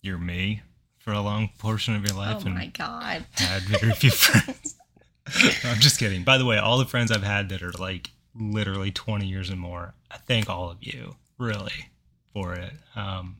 you're 0.00 0.18
me 0.18 0.60
for 1.04 1.12
a 1.12 1.20
long 1.20 1.50
portion 1.58 1.94
of 1.94 2.06
your 2.06 2.16
life 2.16 2.38
oh 2.40 2.46
and 2.46 2.54
my 2.54 2.66
god! 2.66 3.26
had 3.34 3.62
very 3.62 3.92
few 3.92 4.10
friends. 4.10 4.74
No, 5.62 5.70
I'm 5.70 5.80
just 5.80 5.98
kidding. 5.98 6.24
By 6.24 6.38
the 6.38 6.46
way, 6.46 6.56
all 6.56 6.78
the 6.78 6.86
friends 6.86 7.12
I've 7.12 7.22
had 7.22 7.50
that 7.50 7.62
are 7.62 7.72
like 7.72 8.10
literally 8.34 8.90
20 8.90 9.26
years 9.26 9.50
and 9.50 9.60
more, 9.60 9.92
I 10.10 10.16
thank 10.16 10.48
all 10.48 10.70
of 10.70 10.78
you, 10.80 11.16
really, 11.38 11.90
for 12.32 12.54
it. 12.54 12.72
Um, 12.96 13.36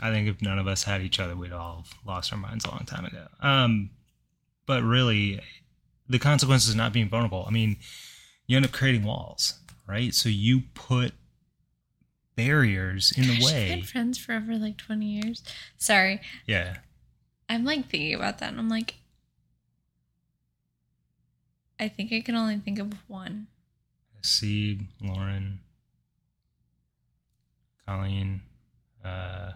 I 0.00 0.10
think 0.10 0.26
if 0.28 0.40
none 0.40 0.58
of 0.58 0.66
us 0.66 0.84
had 0.84 1.02
each 1.02 1.20
other, 1.20 1.36
we'd 1.36 1.52
all 1.52 1.84
have 1.84 2.06
lost 2.06 2.32
our 2.32 2.38
minds 2.38 2.64
a 2.64 2.70
long 2.70 2.84
time 2.86 3.04
ago. 3.04 3.26
Um, 3.40 3.90
but 4.64 4.82
really, 4.82 5.40
the 6.08 6.18
consequences 6.18 6.70
of 6.70 6.76
not 6.76 6.94
being 6.94 7.10
vulnerable, 7.10 7.44
I 7.46 7.50
mean, 7.50 7.76
you 8.46 8.56
end 8.56 8.64
up 8.64 8.72
creating 8.72 9.04
walls, 9.04 9.58
right? 9.86 10.14
So 10.14 10.30
you 10.30 10.62
put 10.72 11.12
barriers 12.36 13.12
in 13.16 13.24
the 13.24 13.28
way. 13.30 13.36
we've 13.38 13.44
way. 13.46 13.68
been 13.76 13.82
friends 13.84 14.18
for 14.18 14.34
over 14.34 14.56
like 14.56 14.76
twenty 14.76 15.06
years. 15.06 15.42
Sorry, 15.78 16.20
Yeah. 16.46 16.76
I'm 17.48 17.64
like 17.64 17.88
thinking 17.88 18.14
about 18.14 18.38
that, 18.38 18.50
and 18.50 18.58
I'm 18.58 18.68
like, 18.68 18.96
I 21.78 21.88
think 21.88 22.12
I 22.12 22.20
can 22.20 22.34
only 22.34 22.58
think 22.58 22.78
of 22.78 22.92
one. 23.08 23.46
Seed, 24.22 24.86
Lauren, 25.00 25.60
Colleen. 27.86 28.42
Uh, 29.04 29.52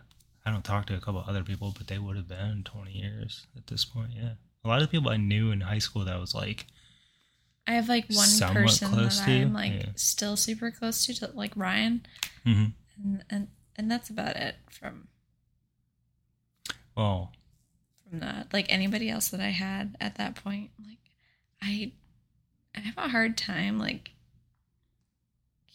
I 0.47 0.51
don't 0.53 0.65
talk 0.65 0.87
to 0.87 0.95
a 0.97 1.01
couple 1.01 1.25
other 1.27 1.43
people, 1.43 1.75
but 1.77 1.89
they 1.89 1.99
would 1.99 2.17
have 2.17 2.29
been 2.29 2.63
20 2.65 2.93
years 2.93 3.47
at 3.57 3.67
this 3.67 3.85
point. 3.85 4.11
Yeah. 4.15 4.35
A 4.65 4.69
lot 4.69 4.81
of 4.81 4.89
the 4.89 4.97
people 4.97 5.11
I 5.11 5.17
knew 5.17 5.51
in 5.51 5.63
high 5.63 5.79
school 5.79 6.05
that 6.05 6.21
was 6.21 6.35
like, 6.35 6.67
I 7.71 7.75
have 7.75 7.89
like 7.89 8.07
one 8.09 8.27
Somewhat 8.27 8.63
person 8.63 8.91
that? 8.91 9.29
I'm 9.29 9.53
like 9.53 9.73
Yeah. 9.73 9.87
still 9.95 10.37
super 10.37 10.73
close 10.73 11.07
to, 11.07 11.15
to 11.21 11.31
like 11.35 11.53
Ryan, 11.55 12.05
mhm. 12.45 12.73
and 12.97 13.25
and 13.31 13.49
and 13.77 13.91
that's 13.91 14.11
about 14.11 14.35
it 14.37 14.57
from 14.69 15.07
well, 16.97 17.31
from 18.09 18.19
that. 18.19 18.49
Like 18.53 18.67
anybody 18.69 19.09
else 19.09 19.29
that 19.29 19.41
I 19.41 19.51
had 19.51 19.97
at 20.01 20.17
that 20.17 20.35
point, 20.35 20.71
like 20.85 20.99
I 21.63 21.93
I 22.75 22.81
have 22.81 22.99
a 22.99 23.09
hard 23.09 23.39
time 23.39 23.79
like 23.79 24.11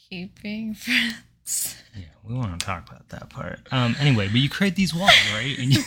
keeping 0.09 0.73
friends. 0.75 1.77
yeah, 1.95 2.05
we 2.25 2.33
want 2.35 2.59
to 2.59 2.65
talk 2.65 2.89
about 2.89 3.07
that 3.09 3.29
part. 3.29 3.61
Um, 3.71 3.95
anyway, 4.01 4.27
but 4.27 4.37
you 4.41 4.49
create 4.49 4.75
these 4.75 4.93
walls, 4.93 5.11
right? 5.33 5.55
And 5.57 5.73
you, 5.73 5.81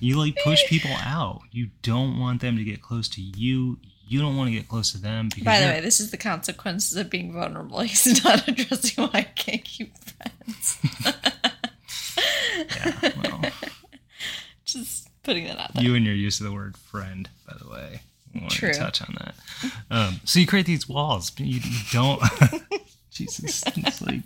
you 0.00 0.18
like 0.18 0.36
push 0.44 0.64
people 0.68 0.92
out. 1.02 1.40
You 1.50 1.70
don't 1.82 2.18
want 2.20 2.40
them 2.40 2.56
to 2.56 2.64
get 2.64 2.80
close 2.80 3.08
to 3.10 3.20
you. 3.20 3.78
You 4.08 4.20
don't 4.20 4.36
want 4.36 4.48
to 4.48 4.56
get 4.56 4.68
close 4.68 4.92
to 4.92 4.98
them. 4.98 5.28
Because 5.28 5.44
By 5.44 5.60
the 5.60 5.66
way, 5.66 5.80
this 5.80 5.98
is 6.00 6.10
the 6.10 6.16
consequences 6.16 6.96
of 6.96 7.10
being 7.10 7.32
vulnerable. 7.32 7.80
He's 7.82 8.22
not 8.24 8.46
addressing 8.46 9.04
why 9.04 9.10
I 9.12 9.22
can't 9.22 9.64
keep 9.64 9.92
friends. 9.98 10.78
yeah, 12.76 13.12
well, 13.22 13.42
Just 14.64 15.08
Putting 15.22 15.46
that 15.48 15.58
out 15.58 15.74
there. 15.74 15.82
You 15.82 15.96
and 15.96 16.04
your 16.04 16.14
use 16.14 16.38
of 16.38 16.46
the 16.46 16.52
word 16.52 16.76
friend, 16.76 17.28
by 17.48 17.56
the 17.60 17.68
way. 17.68 18.00
I 18.36 18.46
True. 18.46 18.72
to 18.72 18.78
touch 18.78 19.02
on 19.02 19.16
that. 19.18 19.34
Um, 19.90 20.20
so 20.24 20.38
you 20.38 20.46
create 20.46 20.66
these 20.66 20.88
walls, 20.88 21.30
but 21.30 21.46
you, 21.46 21.58
you 21.64 21.78
don't. 21.90 22.22
Jesus, 23.10 23.64
it's 23.66 24.02
like 24.02 24.22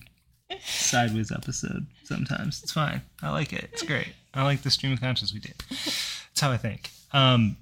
sideways 0.62 1.32
episode 1.32 1.86
sometimes. 2.04 2.62
It's 2.62 2.72
fine. 2.72 3.00
I 3.22 3.30
like 3.30 3.54
it. 3.54 3.70
It's 3.72 3.82
great. 3.82 4.08
I 4.34 4.42
like 4.42 4.60
the 4.60 4.70
stream 4.70 4.92
of 4.92 5.00
consciousness 5.00 5.32
we 5.32 5.40
did. 5.40 5.54
That's 5.70 6.40
how 6.40 6.50
I 6.50 6.58
think. 6.58 6.90
Um, 7.14 7.56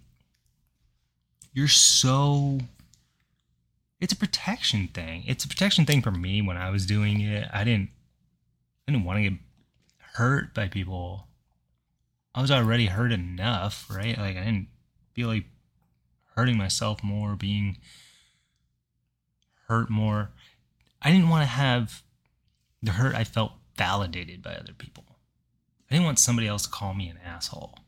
you're 1.58 1.66
so. 1.66 2.60
It's 4.00 4.12
a 4.12 4.16
protection 4.16 4.88
thing. 4.94 5.24
It's 5.26 5.44
a 5.44 5.48
protection 5.48 5.84
thing 5.86 6.02
for 6.02 6.12
me 6.12 6.40
when 6.40 6.56
I 6.56 6.70
was 6.70 6.86
doing 6.86 7.20
it. 7.20 7.48
I 7.52 7.64
didn't. 7.64 7.90
I 8.86 8.92
didn't 8.92 9.04
want 9.04 9.16
to 9.18 9.30
get 9.30 9.38
hurt 10.14 10.54
by 10.54 10.68
people. 10.68 11.26
I 12.32 12.40
was 12.42 12.52
already 12.52 12.86
hurt 12.86 13.10
enough, 13.10 13.88
right? 13.90 14.16
Like 14.16 14.36
I 14.36 14.44
didn't 14.44 14.68
feel 15.14 15.26
like 15.26 15.46
hurting 16.36 16.56
myself 16.56 17.02
more, 17.02 17.34
being 17.34 17.78
hurt 19.66 19.90
more. 19.90 20.30
I 21.02 21.10
didn't 21.10 21.28
want 21.28 21.42
to 21.42 21.48
have 21.48 22.04
the 22.84 22.92
hurt 22.92 23.16
I 23.16 23.24
felt 23.24 23.54
validated 23.76 24.42
by 24.42 24.54
other 24.54 24.74
people. 24.74 25.04
I 25.90 25.94
didn't 25.96 26.06
want 26.06 26.20
somebody 26.20 26.46
else 26.46 26.62
to 26.62 26.70
call 26.70 26.94
me 26.94 27.08
an 27.08 27.18
asshole 27.24 27.80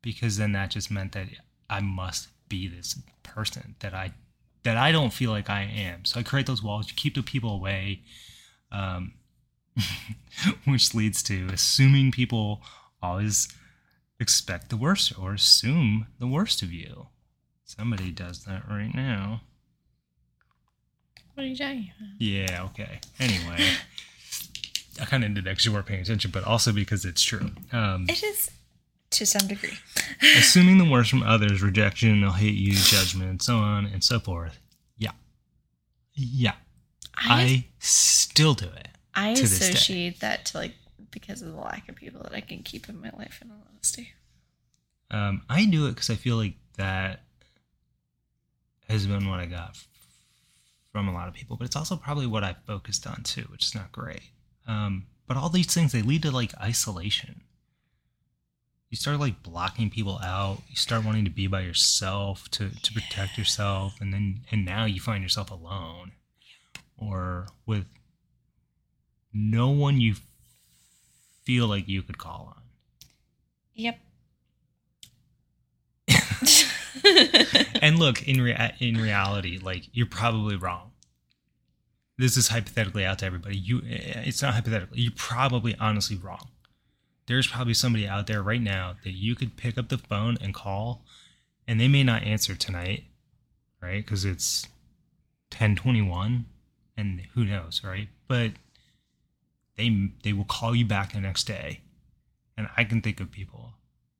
because 0.00 0.38
then 0.38 0.52
that 0.52 0.70
just 0.70 0.90
meant 0.90 1.12
that 1.12 1.26
I 1.68 1.80
must 1.80 2.28
be 2.52 2.68
this 2.68 2.98
person 3.22 3.74
that 3.80 3.94
I 3.94 4.12
that 4.62 4.76
I 4.76 4.92
don't 4.92 5.12
feel 5.12 5.30
like 5.30 5.50
I 5.50 5.62
am. 5.62 6.04
So 6.04 6.20
I 6.20 6.22
create 6.22 6.46
those 6.46 6.62
walls. 6.62 6.88
You 6.88 6.94
keep 6.94 7.14
the 7.14 7.22
people 7.22 7.50
away, 7.50 8.02
um, 8.70 9.14
which 10.66 10.94
leads 10.94 11.22
to 11.24 11.48
assuming 11.52 12.12
people 12.12 12.62
always 13.02 13.48
expect 14.20 14.68
the 14.68 14.76
worst 14.76 15.18
or 15.18 15.32
assume 15.32 16.06
the 16.20 16.28
worst 16.28 16.62
of 16.62 16.72
you. 16.72 17.08
Somebody 17.64 18.10
does 18.10 18.44
that 18.44 18.62
right 18.68 18.94
now. 18.94 19.40
What 21.34 21.44
are 21.44 21.48
you 21.48 21.56
talking 21.56 21.90
about? 21.98 22.20
Yeah, 22.20 22.64
okay. 22.66 23.00
Anyway, 23.18 23.66
I 25.00 25.06
kind 25.06 25.24
of 25.24 25.34
did 25.34 25.64
you 25.64 25.72
weren't 25.72 25.86
paying 25.86 26.02
attention, 26.02 26.30
but 26.30 26.44
also 26.44 26.70
because 26.72 27.06
it's 27.06 27.22
true. 27.22 27.50
Um, 27.72 28.04
It 28.08 28.22
is 28.22 28.50
to 29.12 29.26
some 29.26 29.46
degree. 29.48 29.78
assuming 30.38 30.78
the 30.78 30.88
worst 30.90 31.10
from 31.10 31.22
others, 31.22 31.62
rejection, 31.62 32.20
they'll 32.20 32.32
hate 32.32 32.54
you, 32.54 32.72
judgment, 32.74 33.30
and 33.30 33.42
so 33.42 33.56
on 33.56 33.86
and 33.86 34.02
so 34.02 34.18
forth. 34.20 34.58
Yeah. 34.98 35.12
Yeah. 36.14 36.54
I 37.16 37.42
I 37.42 37.66
still 37.78 38.54
do 38.54 38.66
it. 38.66 38.88
I 39.14 39.34
to 39.34 39.42
this 39.42 39.58
day. 39.58 39.68
associate 39.70 40.20
that 40.20 40.46
to 40.46 40.58
like 40.58 40.74
because 41.10 41.42
of 41.42 41.52
the 41.52 41.60
lack 41.60 41.88
of 41.88 41.94
people 41.96 42.22
that 42.22 42.32
I 42.34 42.40
can 42.40 42.62
keep 42.62 42.88
in 42.88 43.00
my 43.00 43.10
life. 43.18 43.40
In 43.42 43.50
all 43.50 43.66
honesty, 43.70 44.12
Um, 45.10 45.42
I 45.48 45.66
do 45.66 45.86
it 45.86 45.90
because 45.90 46.08
I 46.10 46.14
feel 46.14 46.36
like 46.36 46.54
that 46.78 47.22
has 48.88 49.06
been 49.06 49.28
what 49.28 49.38
I 49.40 49.46
got 49.46 49.76
from 50.90 51.08
a 51.08 51.12
lot 51.12 51.28
of 51.28 51.34
people, 51.34 51.56
but 51.56 51.64
it's 51.66 51.76
also 51.76 51.96
probably 51.96 52.26
what 52.26 52.44
I 52.44 52.56
focused 52.66 53.06
on 53.06 53.22
too, 53.22 53.42
which 53.50 53.64
is 53.66 53.74
not 53.74 53.92
great. 53.92 54.22
Um, 54.66 55.06
but 55.26 55.36
all 55.36 55.48
these 55.48 55.72
things 55.72 55.92
they 55.92 56.02
lead 56.02 56.22
to 56.22 56.30
like 56.30 56.52
isolation. 56.60 57.42
You 58.92 58.96
start 58.96 59.18
like 59.18 59.42
blocking 59.42 59.88
people 59.88 60.20
out. 60.22 60.58
You 60.68 60.76
start 60.76 61.02
wanting 61.02 61.24
to 61.24 61.30
be 61.30 61.46
by 61.46 61.62
yourself 61.62 62.50
to 62.50 62.68
to 62.68 62.92
protect 62.92 63.38
yourself, 63.38 63.98
and 64.02 64.12
then 64.12 64.42
and 64.50 64.66
now 64.66 64.84
you 64.84 65.00
find 65.00 65.22
yourself 65.22 65.50
alone, 65.50 66.12
or 66.98 67.46
with 67.64 67.86
no 69.32 69.70
one 69.70 69.98
you 69.98 70.16
feel 71.42 71.68
like 71.68 71.88
you 71.88 72.02
could 72.02 72.18
call 72.18 72.54
on. 72.54 72.62
yep. 73.72 73.98
and 77.80 77.98
look 77.98 78.28
in 78.28 78.42
rea- 78.42 78.74
in 78.78 79.00
reality 79.00 79.58
like 79.58 79.88
you're 79.92 80.06
probably 80.06 80.56
wrong 80.56 80.90
this 82.18 82.36
is 82.36 82.48
hypothetically 82.48 83.04
out 83.04 83.18
to 83.18 83.24
everybody 83.24 83.56
you 83.56 83.78
eh, 83.88 84.22
it's 84.26 84.42
not 84.42 84.52
hypothetically 84.54 85.00
you're 85.00 85.12
probably 85.16 85.74
honestly 85.80 86.16
wrong 86.16 86.50
there's 87.26 87.46
probably 87.46 87.74
somebody 87.74 88.06
out 88.06 88.26
there 88.26 88.42
right 88.42 88.60
now 88.60 88.96
that 89.04 89.12
you 89.12 89.34
could 89.34 89.56
pick 89.56 89.78
up 89.78 89.88
the 89.88 89.98
phone 89.98 90.36
and 90.40 90.54
call 90.54 91.04
and 91.66 91.80
they 91.80 91.88
may 91.88 92.02
not 92.02 92.22
answer 92.22 92.54
tonight 92.54 93.04
right 93.80 94.04
because 94.04 94.24
it's 94.24 94.64
1021 95.50 96.46
and 96.96 97.22
who 97.34 97.44
knows 97.44 97.82
right 97.84 98.08
but 98.28 98.52
they 99.76 100.10
they 100.22 100.32
will 100.32 100.44
call 100.44 100.74
you 100.74 100.84
back 100.84 101.12
the 101.12 101.20
next 101.20 101.44
day 101.44 101.80
and 102.56 102.68
i 102.76 102.84
can 102.84 103.00
think 103.00 103.20
of 103.20 103.30
people 103.30 103.74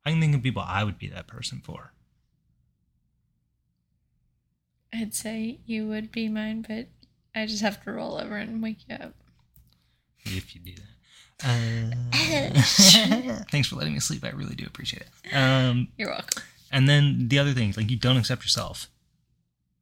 i 0.04 0.10
can 0.10 0.20
think 0.20 0.34
of 0.34 0.42
people 0.42 0.62
i 0.66 0.84
would 0.84 0.98
be 0.98 1.08
that 1.08 1.26
person 1.26 1.60
for 1.64 1.92
I'd 4.92 5.14
say 5.14 5.58
you 5.64 5.86
would 5.88 6.12
be 6.12 6.28
mine, 6.28 6.64
but 6.68 6.88
I 7.34 7.46
just 7.46 7.62
have 7.62 7.82
to 7.84 7.92
roll 7.92 8.18
over 8.18 8.36
and 8.36 8.62
wake 8.62 8.88
you 8.88 8.96
up. 8.96 9.14
if 10.24 10.54
you 10.54 10.60
do 10.60 10.74
that. 10.74 10.82
Uh, 11.44 11.90
thanks 13.50 13.68
for 13.68 13.76
letting 13.76 13.94
me 13.94 14.00
sleep. 14.00 14.24
I 14.24 14.30
really 14.30 14.54
do 14.54 14.64
appreciate 14.66 15.02
it. 15.02 15.34
Um, 15.34 15.88
You're 15.96 16.10
welcome. 16.10 16.42
and 16.70 16.88
then 16.88 17.28
the 17.28 17.38
other 17.38 17.52
thing, 17.52 17.74
like 17.76 17.90
you 17.90 17.96
don't 17.98 18.16
accept 18.16 18.42
yourself. 18.42 18.88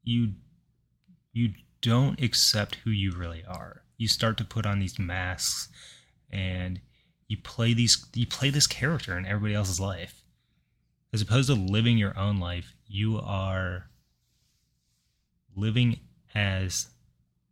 You 0.03 0.33
you 1.33 1.53
don't 1.83 2.20
accept 2.23 2.77
who 2.85 2.90
you 2.90 3.12
really 3.12 3.44
are. 3.46 3.83
You 3.96 4.09
start 4.09 4.37
to 4.38 4.44
put 4.44 4.66
on 4.66 4.81
these 4.81 4.99
masks, 4.99 5.68
and 6.31 6.81
you 7.29 7.37
play 7.37 7.75
these 7.75 8.07
you 8.14 8.27
play 8.27 8.51
this 8.51 8.66
character 8.66 9.16
in 9.18 9.27
everybody 9.27 9.55
else's 9.55 9.81
life, 9.81 10.23
as 11.12 11.20
opposed 11.20 11.49
to 11.49 11.55
living 11.55 11.99
your 11.99 12.18
own 12.18 12.38
life. 12.38 12.75
You 12.87 13.18
are 13.18 13.90
living 15.55 16.01
as 16.35 16.88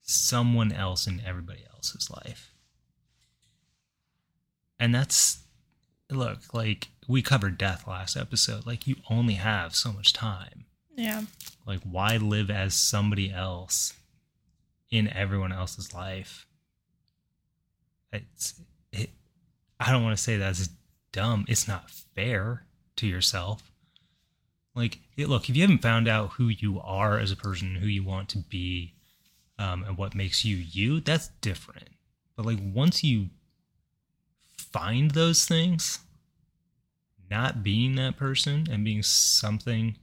someone 0.03 0.73
else 0.73 1.07
in 1.07 1.21
everybody 1.25 1.64
else's 1.75 2.11
life. 2.11 2.55
And 4.78 4.94
that's 4.94 5.38
look, 6.10 6.54
like 6.54 6.88
we 7.06 7.22
covered 7.22 7.58
death 7.58 7.86
last 7.86 8.16
episode. 8.16 8.66
Like 8.66 8.86
you 8.86 8.96
only 9.10 9.34
have 9.34 9.74
so 9.74 9.92
much 9.92 10.12
time. 10.12 10.64
Yeah. 10.96 11.22
Like 11.66 11.80
why 11.82 12.16
live 12.16 12.50
as 12.50 12.74
somebody 12.74 13.32
else 13.32 13.94
in 14.90 15.08
everyone 15.08 15.52
else's 15.52 15.94
life? 15.94 16.46
It's 18.12 18.60
it 18.92 19.10
I 19.80 19.92
don't 19.92 20.02
want 20.02 20.16
to 20.16 20.22
say 20.22 20.36
that's 20.36 20.68
dumb. 21.12 21.44
It's 21.48 21.68
not 21.68 21.90
fair 21.90 22.64
to 22.96 23.06
yourself. 23.06 23.72
Like, 24.74 24.98
it, 25.16 25.28
look, 25.28 25.48
if 25.48 25.56
you 25.56 25.62
haven't 25.62 25.82
found 25.82 26.06
out 26.06 26.32
who 26.34 26.48
you 26.48 26.80
are 26.80 27.18
as 27.18 27.32
a 27.32 27.36
person, 27.36 27.76
who 27.76 27.86
you 27.86 28.04
want 28.04 28.28
to 28.30 28.38
be, 28.38 28.94
um, 29.58 29.82
and 29.82 29.98
what 29.98 30.14
makes 30.14 30.44
you 30.44 30.56
you, 30.56 31.00
that's 31.00 31.28
different. 31.40 31.88
But 32.36 32.46
like, 32.46 32.58
once 32.62 33.02
you 33.02 33.30
find 34.72 35.12
those 35.12 35.44
things, 35.44 36.00
not 37.31 37.62
being 37.62 37.96
that 37.96 38.16
person 38.16 38.66
and 38.70 38.85
being 38.85 39.02
something 39.02 39.96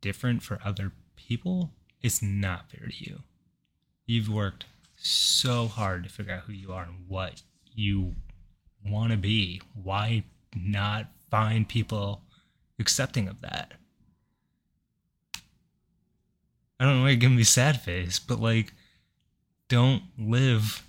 different 0.00 0.42
for 0.42 0.58
other 0.64 0.92
people, 1.16 1.72
it's 2.02 2.22
not 2.22 2.70
fair 2.70 2.88
to 2.88 3.04
you. 3.04 3.20
You've 4.06 4.28
worked 4.28 4.64
so 4.96 5.66
hard 5.66 6.04
to 6.04 6.10
figure 6.10 6.32
out 6.34 6.44
who 6.44 6.52
you 6.52 6.72
are 6.72 6.84
and 6.84 7.04
what 7.08 7.42
you 7.74 8.14
want 8.84 9.12
to 9.12 9.18
be. 9.18 9.60
Why 9.74 10.24
not 10.56 11.06
find 11.30 11.68
people 11.68 12.22
accepting 12.78 13.28
of 13.28 13.40
that? 13.42 13.74
I 16.80 16.84
don't 16.84 16.96
know 16.96 17.02
why 17.02 17.10
you're 17.10 17.16
giving 17.16 17.36
me 17.36 17.44
sad 17.44 17.80
face, 17.80 18.18
but 18.18 18.40
like, 18.40 18.72
don't 19.68 20.02
live. 20.16 20.82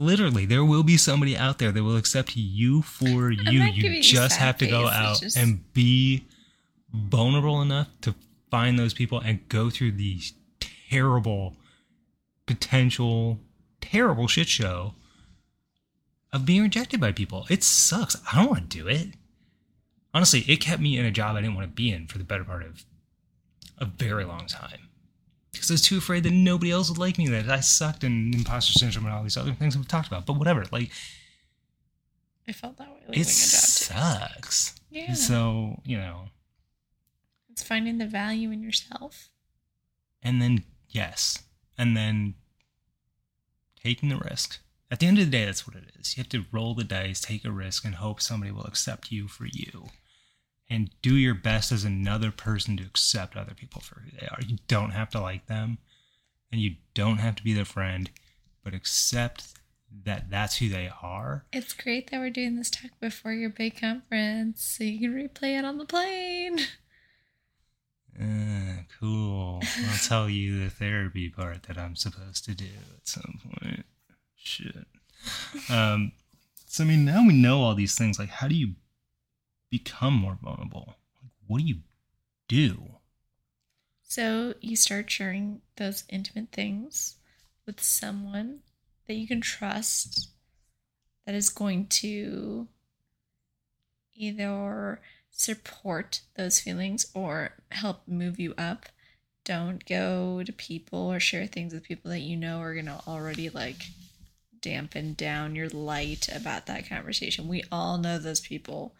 Literally, 0.00 0.46
there 0.46 0.64
will 0.64 0.84
be 0.84 0.96
somebody 0.96 1.36
out 1.36 1.58
there 1.58 1.72
that 1.72 1.82
will 1.82 1.96
accept 1.96 2.36
you 2.36 2.82
for 2.82 3.30
you. 3.32 3.62
You 3.74 4.00
just 4.02 4.36
have 4.36 4.56
to 4.58 4.66
go 4.66 4.86
out 4.88 5.20
just- 5.20 5.36
and 5.36 5.72
be 5.72 6.24
vulnerable 6.92 7.60
enough 7.60 7.88
to 8.02 8.14
find 8.50 8.78
those 8.78 8.94
people 8.94 9.18
and 9.20 9.46
go 9.48 9.70
through 9.70 9.92
these 9.92 10.34
terrible 10.60 11.56
potential 12.46 13.40
terrible 13.80 14.26
shit 14.26 14.48
show 14.48 14.94
of 16.32 16.44
being 16.46 16.62
rejected 16.62 17.00
by 17.00 17.10
people. 17.12 17.46
It 17.50 17.62
sucks. 17.64 18.16
I 18.32 18.36
don't 18.36 18.50
want 18.50 18.70
to 18.70 18.78
do 18.78 18.86
it. 18.88 19.14
Honestly, 20.14 20.40
it 20.48 20.56
kept 20.58 20.80
me 20.80 20.96
in 20.98 21.04
a 21.04 21.10
job 21.10 21.36
I 21.36 21.40
didn't 21.40 21.56
want 21.56 21.68
to 21.68 21.74
be 21.74 21.90
in 21.90 22.06
for 22.06 22.18
the 22.18 22.24
better 22.24 22.44
part 22.44 22.62
of 22.64 22.84
a 23.78 23.84
very 23.84 24.24
long 24.24 24.46
time. 24.46 24.87
Because 25.52 25.70
I 25.70 25.74
was 25.74 25.82
too 25.82 25.98
afraid 25.98 26.22
that 26.24 26.32
nobody 26.32 26.70
else 26.70 26.88
would 26.90 26.98
like 26.98 27.18
me, 27.18 27.26
that 27.28 27.48
I 27.48 27.60
sucked 27.60 28.04
and 28.04 28.34
imposter 28.34 28.72
syndrome 28.74 29.06
and 29.06 29.14
all 29.14 29.22
these 29.22 29.36
other 29.36 29.52
things 29.54 29.76
we've 29.76 29.88
talked 29.88 30.06
about. 30.08 30.26
But 30.26 30.34
whatever, 30.38 30.64
like 30.70 30.90
I 32.46 32.52
felt 32.52 32.76
that 32.78 32.88
way 32.88 33.00
leaving 33.08 33.22
it 33.22 33.24
too. 33.26 33.30
sucks. 33.32 34.74
Yeah. 34.90 35.14
So, 35.14 35.80
you 35.84 35.96
know, 35.98 36.28
It's 37.50 37.62
finding 37.62 37.98
the 37.98 38.06
value 38.06 38.50
in 38.50 38.62
yourself. 38.62 39.30
and 40.22 40.40
then 40.40 40.64
yes, 40.88 41.42
and 41.76 41.96
then 41.96 42.34
taking 43.82 44.08
the 44.08 44.16
risk 44.16 44.58
At 44.90 45.00
the 45.00 45.06
end 45.06 45.18
of 45.18 45.26
the 45.26 45.30
day, 45.30 45.44
that's 45.44 45.66
what 45.66 45.76
it 45.76 45.92
is. 46.00 46.16
You 46.16 46.22
have 46.22 46.30
to 46.30 46.44
roll 46.50 46.74
the 46.74 46.84
dice, 46.84 47.20
take 47.20 47.44
a 47.44 47.50
risk, 47.50 47.84
and 47.84 47.96
hope 47.96 48.20
somebody 48.22 48.50
will 48.52 48.64
accept 48.64 49.12
you 49.12 49.28
for 49.28 49.46
you. 49.46 49.90
And 50.70 50.90
do 51.00 51.16
your 51.16 51.34
best 51.34 51.72
as 51.72 51.84
another 51.84 52.30
person 52.30 52.76
to 52.76 52.84
accept 52.84 53.36
other 53.36 53.54
people 53.54 53.80
for 53.80 54.00
who 54.00 54.10
they 54.20 54.26
are. 54.26 54.40
You 54.46 54.58
don't 54.68 54.90
have 54.90 55.08
to 55.10 55.20
like 55.20 55.46
them, 55.46 55.78
and 56.52 56.60
you 56.60 56.76
don't 56.94 57.18
have 57.18 57.36
to 57.36 57.42
be 57.42 57.54
their 57.54 57.64
friend, 57.64 58.10
but 58.62 58.74
accept 58.74 59.54
that 60.04 60.30
that's 60.30 60.58
who 60.58 60.68
they 60.68 60.90
are. 61.02 61.46
It's 61.52 61.72
great 61.72 62.10
that 62.10 62.20
we're 62.20 62.30
doing 62.30 62.56
this 62.56 62.70
talk 62.70 62.90
before 63.00 63.32
your 63.32 63.50
big 63.50 63.80
conference 63.80 64.62
so 64.62 64.84
you 64.84 65.00
can 65.00 65.14
replay 65.14 65.58
it 65.58 65.64
on 65.64 65.78
the 65.78 65.86
plane. 65.86 66.60
Uh, 68.20 68.82
cool. 68.98 69.62
I'll 69.62 69.98
tell 70.06 70.28
you 70.28 70.64
the 70.64 70.70
therapy 70.70 71.28
part 71.28 71.62
that 71.64 71.78
I'm 71.78 71.96
supposed 71.96 72.44
to 72.46 72.54
do 72.54 72.66
at 72.96 73.06
some 73.06 73.38
point. 73.42 73.86
Shit. 74.36 74.86
Um, 75.70 76.12
so 76.66 76.84
I 76.84 76.86
mean, 76.86 77.04
now 77.04 77.26
we 77.26 77.32
know 77.32 77.62
all 77.62 77.74
these 77.74 77.94
things. 77.94 78.18
Like, 78.18 78.28
how 78.28 78.48
do 78.48 78.54
you 78.54 78.74
become 79.70 80.14
more 80.14 80.38
vulnerable? 80.42 80.96
Like, 81.22 81.32
what 81.46 81.58
do 81.58 81.66
you 81.66 81.78
do? 82.48 82.94
So 84.02 84.54
you 84.60 84.76
start 84.76 85.10
sharing 85.10 85.60
those 85.76 86.04
intimate 86.08 86.50
things 86.50 87.16
with 87.66 87.80
someone 87.80 88.60
that 89.06 89.14
you 89.14 89.26
can 89.26 89.40
trust 89.40 90.30
that 91.26 91.34
is 91.34 91.50
going 91.50 91.86
to 91.86 92.68
either 94.14 95.00
support 95.30 96.22
those 96.36 96.58
feelings 96.58 97.06
or 97.14 97.52
help 97.70 98.08
move 98.08 98.40
you 98.40 98.54
up. 98.56 98.86
Don't 99.44 99.84
go 99.86 100.42
to 100.42 100.52
people 100.52 101.12
or 101.12 101.20
share 101.20 101.46
things 101.46 101.72
with 101.72 101.84
people 101.84 102.10
that 102.10 102.20
you 102.20 102.36
know 102.36 102.60
are 102.60 102.74
going 102.74 102.86
to 102.86 103.00
already 103.06 103.48
like 103.50 103.86
dampen 104.60 105.14
down 105.14 105.54
your 105.54 105.68
light 105.68 106.28
about 106.34 106.66
that 106.66 106.88
conversation. 106.88 107.48
We 107.48 107.62
all 107.70 107.98
know 107.98 108.18
those 108.18 108.40
people, 108.40 108.94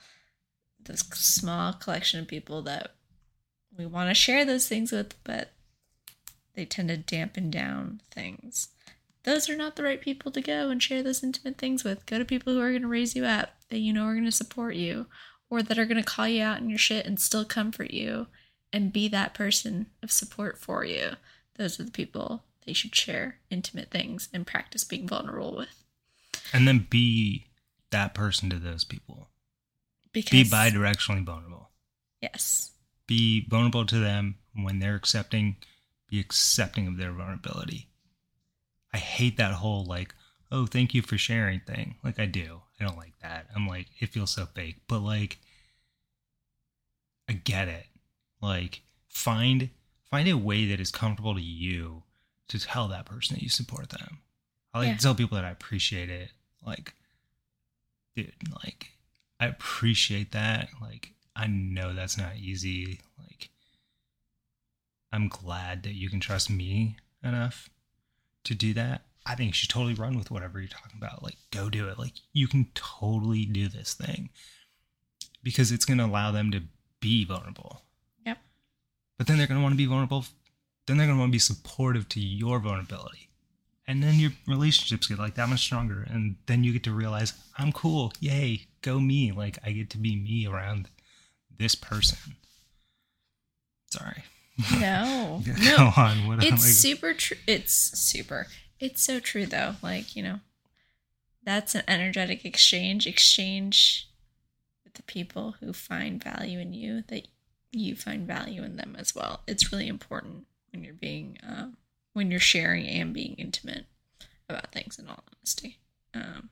this 0.89 1.01
small 1.01 1.73
collection 1.73 2.21
of 2.21 2.27
people 2.27 2.63
that 2.63 2.95
we 3.77 3.87
want 3.87 4.11
to 4.11 4.15
share 4.15 4.45
those 4.45 4.67
things 4.67 4.91
with, 4.91 5.15
but 5.23 5.53
they 6.55 6.65
tend 6.65 6.89
to 6.89 6.97
dampen 6.97 7.51
down 7.51 8.01
things. 8.11 8.69
Those 9.23 9.49
are 9.49 9.57
not 9.57 9.77
the 9.77 9.83
right 9.83 10.01
people 10.01 10.33
to 10.33 10.41
go 10.41 10.71
and 10.71 10.83
share 10.83 11.03
those 11.03 11.23
intimate 11.23 11.59
things 11.59 11.85
with. 11.85 12.07
Go 12.07 12.19
to 12.19 12.25
people 12.25 12.53
who 12.53 12.61
are 12.61 12.71
going 12.71 12.83
to 12.83 12.89
raise 12.89 13.15
you 13.15 13.25
up, 13.25 13.51
that 13.69 13.79
you 13.79 13.93
know 13.93 14.05
are 14.05 14.15
going 14.15 14.25
to 14.25 14.33
support 14.33 14.75
you, 14.75 15.07
or 15.51 15.63
that 15.63 15.79
are 15.79 15.85
going 15.85 16.03
to 16.03 16.09
call 16.09 16.27
you 16.27 16.43
out 16.43 16.61
in 16.61 16.69
your 16.69 16.79
shit 16.79 17.07
and 17.07 17.21
still 17.21 17.45
comfort 17.45 17.91
you 17.91 18.27
and 18.73 18.93
be 18.93 19.09
that 19.09 19.35
person 19.35 19.87
of 20.03 20.11
support 20.11 20.59
for 20.59 20.85
you. 20.85 21.13
Those 21.57 21.79
are 21.79 21.85
the 21.85 21.91
people 21.91 22.45
they 22.67 22.73
should 22.73 22.95
share 22.95 23.39
intimate 23.51 23.91
things 23.91 24.29
and 24.33 24.47
practice 24.47 24.85
being 24.85 25.09
vulnerable 25.09 25.57
with. 25.57 25.85
And 26.53 26.67
then 26.67 26.87
be 26.91 27.47
that 27.91 28.15
person 28.15 28.51
to 28.51 28.59
those 28.59 28.85
people. 28.85 29.29
Because 30.13 30.31
Be 30.31 30.45
bi-directionally 30.49 31.25
vulnerable. 31.25 31.71
yes, 32.21 32.73
Be 33.07 33.47
vulnerable 33.49 33.87
to 33.87 33.99
them 33.99 34.37
when 34.55 34.79
they're 34.79 34.95
accepting. 34.97 35.57
Be 36.09 36.19
accepting 36.21 36.87
of 36.87 36.97
their 36.97 37.13
vulnerability. 37.13 37.89
I 38.93 38.99
hate 38.99 39.37
that 39.37 39.53
whole 39.55 39.85
like, 39.85 40.15
oh, 40.51 40.65
thank 40.67 40.95
you 40.95 41.03
for 41.03 41.19
sharing 41.19 41.61
thing. 41.61 41.97
Like 42.03 42.19
I 42.19 42.25
do. 42.27 42.63
I 42.81 42.85
don't 42.85 42.97
like 42.97 43.19
that. 43.23 43.47
I'm 43.55 43.67
like, 43.67 43.89
it 44.01 44.09
feels 44.11 44.31
so 44.31 44.47
fake. 44.47 44.77
But 44.89 45.01
like, 45.01 45.39
I 47.29 47.35
get 47.35 47.69
it. 47.69 47.87
Like, 48.41 48.83
find 49.09 49.71
find 50.11 50.29
a 50.29 50.39
way 50.39 50.65
that 50.67 50.81
is 50.81 50.91
comfortable 50.91 51.35
to 51.35 51.41
you 51.43 52.03
to 52.49 52.59
tell 52.59 52.89
that 52.89 53.05
person 53.05 53.35
that 53.37 53.43
you 53.43 53.51
support 53.51 53.91
them. 53.91 54.21
I 54.73 54.79
like 54.79 54.89
Yeah. 54.89 54.97
to 54.97 55.03
tell 55.03 55.15
people 55.15 55.37
that 55.37 55.45
I 55.45 55.51
appreciate 55.51 56.09
it. 56.09 56.31
Like, 56.65 56.95
dude, 58.17 58.33
like, 58.65 58.93
I 59.41 59.47
appreciate 59.47 60.33
that. 60.33 60.69
Like, 60.81 61.13
I 61.37 61.47
know 61.47 61.95
that's 61.95 62.19
not 62.19 62.37
easy. 62.37 63.01
Like, 63.19 63.51
I'm 65.13 65.29
glad 65.29 65.85
that 65.85 65.95
you 65.95 66.11
can 66.11 66.21
trust 66.21 66.51
me 66.51 66.97
enough 67.23 67.69
to 68.45 68.55
do 68.55 68.75
that. 68.75 69.03
I 69.25 69.35
think 69.35 69.49
you 69.49 69.55
should 69.55 69.71
totally 69.71 69.95
run 69.95 70.17
with 70.17 70.31
whatever 70.31 70.59
you're 70.59 70.69
talking 70.69 70.99
about. 70.99 71.23
Like, 71.23 71.37
go 71.51 71.69
do 71.69 71.89
it. 71.89 71.99
Like, 71.99 72.15
you 72.33 72.49
can 72.49 72.69
totally 72.75 73.45
do 73.45 73.69
this 73.69 73.95
thing 73.95 74.31
because 75.43 75.71
it's 75.71 75.85
going 75.85 75.99
to 75.99 76.05
allow 76.05 76.33
them 76.33 76.51
to 76.51 76.63
be 77.01 77.25
vulnerable. 77.25 77.83
Yep. 78.27 78.39
But 79.19 79.27
then 79.27 79.39
they're 79.39 79.47
going 79.47 79.61
to 79.61 79.63
want 79.63 79.75
to 79.75 79.79
be 79.79 79.87
vulnerable. 79.87 80.25
Then 80.87 80.97
they're 80.97 81.07
going 81.07 81.19
to 81.19 81.21
want 81.21 81.31
to 81.31 81.35
be 81.35 81.39
supportive 81.39 82.09
to 82.11 82.21
your 82.21 82.59
vulnerability. 82.59 83.28
And 83.89 84.03
then 84.03 84.17
your 84.17 84.31
relationships 84.47 85.09
get 85.09 85.19
like 85.19 85.35
that 85.35 85.49
much 85.49 85.61
stronger. 85.61 86.07
And 86.09 86.37
then 86.47 86.63
you 86.63 86.73
get 86.73 86.85
to 86.85 86.93
realize, 86.93 87.33
I'm 87.57 87.73
cool. 87.73 88.13
Yay. 88.21 88.67
Go 88.83 89.01
me. 89.01 89.33
Like, 89.33 89.59
I 89.65 89.73
get 89.73 89.91
to 89.91 89.99
be 89.99 90.15
me 90.15 90.47
around 90.47 90.89
this 91.59 91.75
person. 91.75 92.37
Sorry. 93.91 94.25
no, 94.79 95.43
Go 95.47 95.53
no, 95.59 95.93
on. 95.97 96.27
What 96.27 96.43
it's 96.43 96.51
like, 96.51 96.61
super 96.61 97.15
true. 97.15 97.37
It's 97.47 97.73
super. 97.73 98.47
It's 98.81 99.03
so 99.03 99.21
true 99.21 99.47
though. 99.47 99.77
Like 99.83 100.17
you 100.17 100.23
know, 100.23 100.41
that's 101.45 101.75
an 101.75 101.85
energetic 101.87 102.45
exchange. 102.45 103.07
Exchange 103.07 104.09
with 104.85 104.95
the 104.95 105.03
people 105.05 105.55
who 105.61 105.73
find 105.73 106.23
value 106.23 106.59
in 106.59 106.73
you 106.73 107.05
that 107.09 107.29
you 107.71 107.95
find 107.95 108.27
value 108.27 108.63
in 108.63 108.77
them 108.77 108.97
as 108.99 109.15
well. 109.15 109.41
It's 109.47 109.73
really 109.73 109.89
important 109.89 110.47
when 110.73 110.83
you're 110.83 110.95
being 110.95 111.39
uh, 111.49 111.69
when 112.19 112.33
you're 112.33 112.41
sharing 112.41 112.85
and 112.87 113.15
being 113.15 113.37
intimate 113.39 113.87
about 114.49 114.73
things. 114.73 114.99
In 114.99 115.09
all 115.09 115.23
honesty, 115.39 115.79
um, 116.13 116.51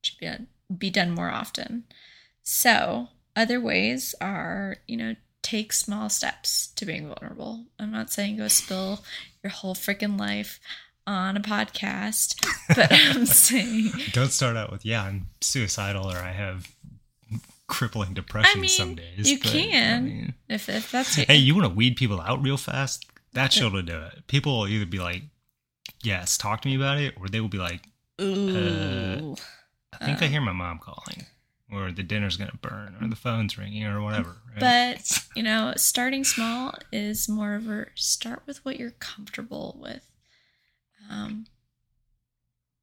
it 0.00 0.06
should 0.06 0.18
be 0.18 0.26
done, 0.26 0.46
be 0.76 0.90
done 0.90 1.12
more 1.12 1.30
often. 1.30 1.84
So 2.42 3.08
other 3.36 3.60
ways 3.60 4.14
are 4.20 4.78
you 4.88 4.96
know 4.96 5.14
take 5.42 5.72
small 5.72 6.08
steps 6.10 6.66
to 6.74 6.84
being 6.84 7.06
vulnerable. 7.06 7.66
I'm 7.78 7.92
not 7.92 8.10
saying 8.10 8.36
go 8.36 8.48
spill 8.48 9.04
your 9.44 9.52
whole 9.52 9.74
freaking 9.76 10.18
life 10.18 10.58
on 11.06 11.36
a 11.36 11.40
podcast, 11.40 12.34
but 12.74 12.88
I'm 12.90 13.24
saying 13.46 13.92
Don't 14.12 14.32
start 14.32 14.56
out 14.56 14.72
with 14.72 14.84
yeah, 14.84 15.04
I'm 15.04 15.28
suicidal 15.40 16.10
or 16.10 16.16
I 16.16 16.32
have 16.32 16.68
crippling 17.68 18.12
depression 18.12 18.58
I 18.58 18.60
mean, 18.62 18.68
some 18.68 18.96
days. 18.96 19.30
you 19.30 19.38
but, 19.38 19.46
I 19.46 19.50
can. 19.52 20.04
mean, 20.04 20.34
if 20.48 20.68
if 20.68 20.90
that's 20.90 21.14
hey, 21.14 21.36
you 21.36 21.54
want 21.54 21.68
to 21.68 21.74
weed 21.74 21.94
people 21.96 22.20
out 22.20 22.42
real 22.42 22.56
fast? 22.56 23.06
That's 23.32 23.54
show 23.54 23.70
to 23.70 23.82
do 23.82 23.98
it. 24.00 24.26
People 24.26 24.58
will 24.58 24.68
either 24.68 24.86
be 24.86 24.98
like, 24.98 25.22
"Yes, 26.02 26.36
talk 26.36 26.62
to 26.62 26.68
me 26.68 26.76
about 26.76 26.98
it," 26.98 27.14
or 27.16 27.28
they 27.28 27.40
will 27.40 27.48
be 27.48 27.58
like, 27.58 27.86
ooh, 28.20 29.36
"I 29.92 30.04
think 30.04 30.22
I 30.22 30.26
Um, 30.26 30.32
hear 30.32 30.40
my 30.40 30.52
mom 30.52 30.78
calling," 30.78 31.26
or 31.70 31.92
"The 31.92 32.02
dinner's 32.02 32.36
gonna 32.36 32.58
burn," 32.60 32.96
or 33.00 33.06
"The 33.08 33.16
phone's 33.16 33.56
ringing," 33.56 33.84
or 33.84 34.00
whatever. 34.02 34.40
right? 34.50 34.60
but 34.60 35.26
you 35.36 35.42
know, 35.42 35.74
starting 35.76 36.24
small 36.24 36.74
is 36.90 37.28
more 37.28 37.54
of 37.54 37.68
a 37.68 37.86
start 37.94 38.42
with 38.46 38.64
what 38.64 38.78
you're 38.78 38.90
comfortable 38.92 39.78
with. 39.80 40.06
Um, 41.08 41.46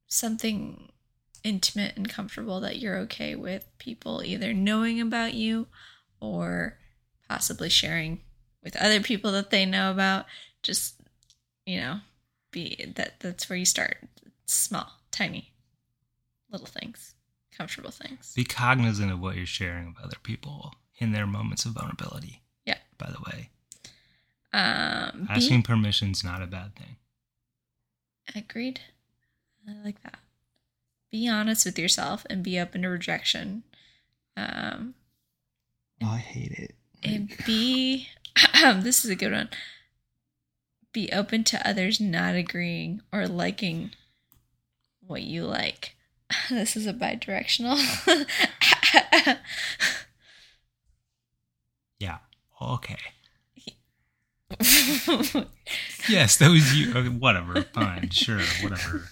something 0.08 0.92
intimate 1.44 1.96
and 1.96 2.10
comfortable 2.10 2.60
that 2.62 2.80
you're 2.80 2.98
okay 2.98 3.36
with 3.36 3.66
people 3.78 4.24
either 4.24 4.54
knowing 4.54 5.00
about 5.00 5.34
you 5.34 5.68
or 6.20 6.78
possibly 7.30 7.70
sharing 7.70 8.22
with 8.68 8.76
other 8.82 9.00
people 9.00 9.32
that 9.32 9.50
they 9.50 9.66
know 9.66 9.90
about 9.92 10.26
just 10.62 10.96
you 11.66 11.80
know 11.80 12.00
be 12.52 12.92
that 12.98 13.18
that's 13.22 13.50
where 13.50 13.56
you 13.58 13.64
start 13.66 13.96
small 14.46 14.92
tiny 15.10 15.54
little 16.52 16.68
things 16.68 17.14
comfortable 17.58 17.92
things 17.92 18.34
be 18.36 18.44
cognizant 18.44 19.10
of 19.10 19.22
what 19.22 19.38
you're 19.38 19.46
sharing 19.46 19.88
with 19.88 20.04
other 20.04 20.18
people 20.22 20.74
in 21.00 21.14
their 21.14 21.26
moments 21.28 21.64
of 21.64 21.72
vulnerability. 21.72 22.42
Yeah. 22.66 22.78
By 22.98 23.10
the 23.12 23.22
way, 23.32 23.50
um 24.52 25.28
be- 25.28 25.34
asking 25.34 25.64
permission's 25.64 26.24
not 26.26 26.42
a 26.42 26.48
bad 26.48 26.76
thing. 26.76 26.98
Agreed. 28.36 28.82
I 29.70 29.74
like 29.86 30.02
that. 30.04 30.20
Be 31.12 31.28
honest 31.30 31.66
with 31.66 31.80
yourself 31.80 32.26
and 32.30 32.44
be 32.44 32.60
open 32.60 32.82
to 32.82 32.90
rejection. 32.90 33.64
Um, 34.36 34.96
Oh, 36.04 36.08
I 36.12 36.18
hate 36.18 36.52
it. 36.52 36.76
and 37.04 37.34
be, 37.46 38.08
this 38.82 39.04
is 39.04 39.12
a 39.12 39.16
good 39.16 39.32
one. 39.32 39.50
Be 40.94 41.10
open 41.12 41.44
to 41.46 41.68
others 41.68 42.00
not 42.00 42.36
agreeing 42.36 43.02
or 43.12 43.28
liking 43.28 43.92
what 45.06 45.24
you 45.24 45.46
like. 45.46 45.96
This 46.50 46.76
is 46.76 46.86
a 46.86 46.94
bi 46.94 47.16
directional. 47.16 47.78
Yeah. 52.00 52.18
Okay. 52.62 52.98
Yes, 56.10 56.38
that 56.38 56.50
was 56.52 56.74
you. 56.76 56.92
Okay, 56.96 57.10
whatever. 57.10 57.64
Fine. 57.64 58.10
Sure. 58.12 58.40
Whatever. 58.62 59.10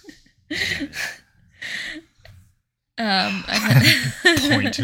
um, 2.98 3.44
point 4.50 4.78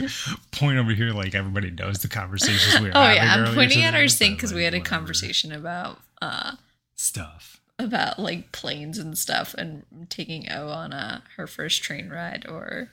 point 0.53 0.78
over 0.78 0.92
here 0.92 1.12
like 1.12 1.34
everybody 1.34 1.70
knows 1.70 1.98
the 1.98 2.09
conversations 2.09 2.80
we 2.80 2.88
were 2.88 2.92
Oh 2.96 3.00
having 3.00 3.16
yeah, 3.16 3.34
I'm 3.34 3.55
pointing 3.55 3.82
at 3.82 3.94
our 3.94 4.09
sink 4.09 4.36
because 4.36 4.53
we 4.53 4.61
like, 4.61 4.64
had 4.64 4.74
a 4.74 4.78
whatever. 4.78 4.96
conversation 4.96 5.53
about 5.53 6.00
uh 6.20 6.57
stuff 6.94 7.61
about 7.78 8.18
like 8.18 8.53
planes 8.53 8.98
and 8.98 9.16
stuff 9.18 9.55
and 9.55 9.84
taking 10.09 10.50
O 10.50 10.68
on 10.68 10.92
a 10.92 11.22
her 11.36 11.46
first 11.46 11.82
train 11.82 12.09
ride 12.09 12.46
or 12.48 12.90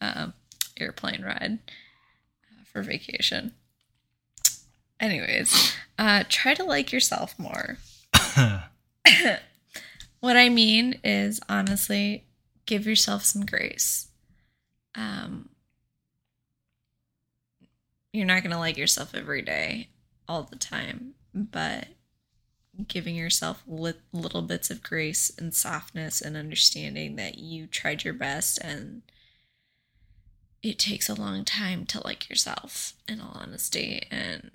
um, 0.00 0.34
airplane 0.78 1.22
ride 1.22 1.58
uh, 2.50 2.64
for 2.64 2.82
vacation. 2.82 3.52
Anyways, 5.00 5.74
uh, 5.98 6.24
try 6.28 6.54
to 6.54 6.64
like 6.64 6.92
yourself 6.92 7.38
more. 7.38 7.78
what 10.20 10.36
I 10.36 10.48
mean 10.48 11.00
is 11.04 11.40
honestly, 11.48 12.24
give 12.66 12.86
yourself 12.86 13.24
some 13.24 13.44
grace. 13.44 14.08
Um, 14.94 15.48
you're 18.14 18.26
not 18.26 18.42
going 18.44 18.52
to 18.52 18.58
like 18.58 18.76
yourself 18.76 19.12
every 19.12 19.42
day 19.42 19.88
all 20.28 20.44
the 20.44 20.56
time, 20.56 21.14
but 21.34 21.88
giving 22.86 23.16
yourself 23.16 23.62
li- 23.66 23.94
little 24.12 24.42
bits 24.42 24.70
of 24.70 24.84
grace 24.84 25.32
and 25.36 25.52
softness 25.52 26.20
and 26.20 26.36
understanding 26.36 27.16
that 27.16 27.38
you 27.38 27.66
tried 27.66 28.04
your 28.04 28.14
best 28.14 28.58
and 28.58 29.02
it 30.62 30.78
takes 30.78 31.08
a 31.08 31.14
long 31.14 31.44
time 31.44 31.84
to 31.84 32.02
like 32.04 32.30
yourself 32.30 32.94
in 33.08 33.20
all 33.20 33.36
honesty 33.40 34.06
and 34.10 34.52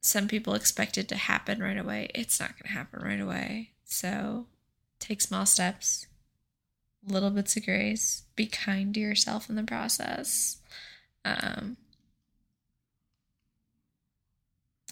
some 0.00 0.28
people 0.28 0.54
expect 0.54 0.98
it 0.98 1.08
to 1.08 1.16
happen 1.16 1.60
right 1.60 1.76
away. 1.76 2.08
It's 2.14 2.40
not 2.40 2.50
going 2.50 2.68
to 2.72 2.78
happen 2.78 3.02
right 3.02 3.20
away. 3.20 3.70
So 3.84 4.46
take 4.98 5.20
small 5.20 5.46
steps 5.46 6.06
little 7.06 7.30
bits 7.30 7.56
of 7.56 7.64
grace 7.64 8.24
be 8.36 8.46
kind 8.46 8.92
to 8.94 9.00
yourself 9.00 9.48
in 9.48 9.56
the 9.56 9.62
process 9.62 10.58
um, 11.24 11.76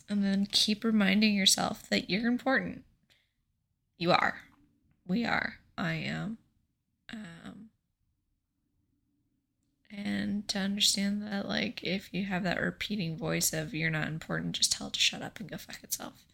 and 0.08 0.24
then 0.24 0.46
keep 0.50 0.84
reminding 0.84 1.34
yourself 1.34 1.88
that 1.88 2.10
you're 2.10 2.26
important. 2.26 2.84
You 3.98 4.12
are. 4.12 4.42
We 5.06 5.24
are. 5.24 5.54
I 5.78 5.94
am. 5.94 6.38
Um, 7.12 7.70
and 9.90 10.46
to 10.48 10.58
understand 10.58 11.22
that, 11.22 11.48
like, 11.48 11.82
if 11.82 12.12
you 12.12 12.24
have 12.24 12.42
that 12.42 12.60
repeating 12.60 13.16
voice 13.16 13.52
of 13.52 13.74
you're 13.74 13.90
not 13.90 14.08
important, 14.08 14.56
just 14.56 14.72
tell 14.72 14.88
it 14.88 14.92
to 14.94 15.00
shut 15.00 15.22
up 15.22 15.40
and 15.40 15.50
go 15.50 15.56
fuck 15.56 15.82
itself. 15.82 16.24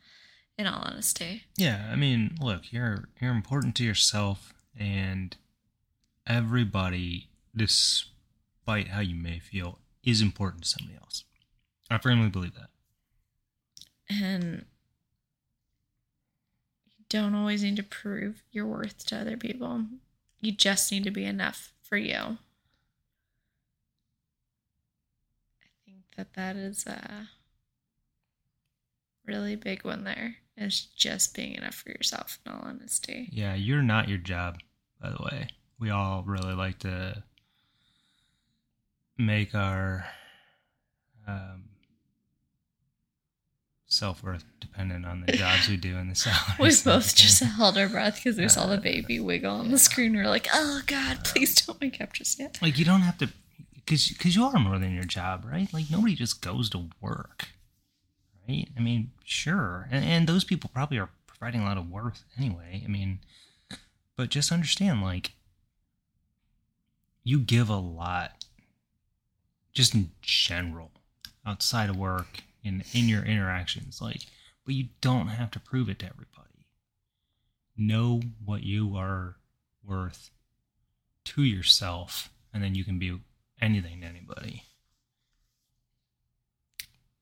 In 0.58 0.66
all 0.66 0.82
honesty. 0.82 1.44
Yeah, 1.56 1.88
I 1.90 1.96
mean, 1.96 2.36
look, 2.38 2.72
you're 2.72 3.08
you're 3.20 3.32
important 3.32 3.74
to 3.76 3.84
yourself 3.84 4.52
and 4.78 5.34
everybody, 6.26 7.28
despite 7.56 8.88
how 8.88 9.00
you 9.00 9.14
may 9.14 9.38
feel, 9.38 9.78
is 10.04 10.20
important 10.20 10.64
to 10.64 10.68
somebody 10.68 10.96
else. 10.96 11.24
I 11.90 11.98
firmly 11.98 12.28
believe 12.28 12.54
that. 12.54 12.70
And 14.08 14.64
you 16.86 17.04
don't 17.08 17.34
always 17.34 17.62
need 17.62 17.76
to 17.76 17.82
prove 17.82 18.42
your 18.50 18.66
worth 18.66 19.06
to 19.06 19.16
other 19.16 19.36
people. 19.36 19.84
You 20.40 20.52
just 20.52 20.90
need 20.90 21.04
to 21.04 21.10
be 21.10 21.24
enough 21.24 21.72
for 21.82 21.96
you. 21.96 22.16
I 22.16 22.38
think 25.84 26.04
that 26.16 26.34
that 26.34 26.56
is 26.56 26.86
a 26.86 27.28
really 29.26 29.54
big 29.56 29.84
one 29.84 30.04
there 30.04 30.36
is 30.56 30.82
just 30.82 31.34
being 31.34 31.54
enough 31.54 31.74
for 31.74 31.90
yourself 31.90 32.38
in 32.44 32.52
all 32.52 32.62
honesty. 32.64 33.28
Yeah, 33.32 33.54
you're 33.54 33.82
not 33.82 34.08
your 34.08 34.18
job, 34.18 34.58
by 35.00 35.10
the 35.10 35.22
way. 35.22 35.48
We 35.78 35.90
all 35.90 36.22
really 36.26 36.54
like 36.54 36.78
to 36.80 37.22
make 39.22 39.54
our 39.54 40.06
um, 41.26 41.64
self 43.86 44.22
worth 44.22 44.44
dependent 44.60 45.06
on 45.06 45.24
the 45.24 45.32
jobs 45.32 45.68
we 45.68 45.76
do 45.76 45.96
and 45.96 46.10
the 46.10 46.14
salaries. 46.14 46.84
We 46.84 46.90
both 46.90 47.14
just 47.16 47.42
held 47.42 47.78
our 47.78 47.88
breath 47.88 48.16
because 48.16 48.38
we 48.38 48.48
saw 48.48 48.66
the 48.66 48.78
baby 48.78 49.20
wiggle 49.20 49.54
on 49.54 49.70
the 49.70 49.78
screen. 49.78 50.12
We 50.12 50.20
are 50.20 50.28
like, 50.28 50.48
"Oh 50.52 50.82
God, 50.86 51.24
please 51.24 51.54
don't 51.54 51.80
wake 51.80 52.00
up 52.00 52.12
just 52.12 52.38
yet." 52.38 52.58
Like 52.60 52.78
you 52.78 52.84
don't 52.84 53.02
have 53.02 53.18
to, 53.18 53.28
because 53.74 54.08
because 54.08 54.34
you 54.34 54.44
are 54.44 54.58
more 54.58 54.78
than 54.78 54.94
your 54.94 55.04
job, 55.04 55.46
right? 55.50 55.72
Like 55.72 55.90
nobody 55.90 56.14
just 56.14 56.42
goes 56.42 56.68
to 56.70 56.88
work, 57.00 57.48
right? 58.48 58.68
I 58.76 58.80
mean, 58.80 59.12
sure, 59.24 59.88
and, 59.90 60.04
and 60.04 60.26
those 60.26 60.44
people 60.44 60.70
probably 60.72 60.98
are 60.98 61.10
providing 61.26 61.62
a 61.62 61.64
lot 61.64 61.78
of 61.78 61.90
worth 61.90 62.24
anyway. 62.38 62.82
I 62.84 62.88
mean, 62.88 63.20
but 64.16 64.28
just 64.30 64.52
understand, 64.52 65.02
like, 65.02 65.32
you 67.24 67.40
give 67.40 67.68
a 67.68 67.76
lot, 67.76 68.41
just 69.72 69.94
in 69.94 70.10
general, 70.20 70.90
outside 71.46 71.90
of 71.90 71.96
work 71.96 72.42
and 72.64 72.84
in 72.92 73.08
your 73.08 73.24
interactions 73.24 74.00
like 74.00 74.22
but 74.64 74.74
you 74.74 74.88
don't 75.00 75.28
have 75.28 75.50
to 75.50 75.60
prove 75.60 75.88
it 75.88 75.98
to 75.98 76.06
everybody. 76.06 76.68
Know 77.76 78.20
what 78.44 78.62
you 78.62 78.96
are 78.96 79.36
worth 79.84 80.30
to 81.24 81.42
yourself 81.42 82.30
and 82.54 82.62
then 82.62 82.74
you 82.74 82.84
can 82.84 82.98
be 82.98 83.18
anything 83.60 84.00
to 84.00 84.06
anybody. 84.06 84.64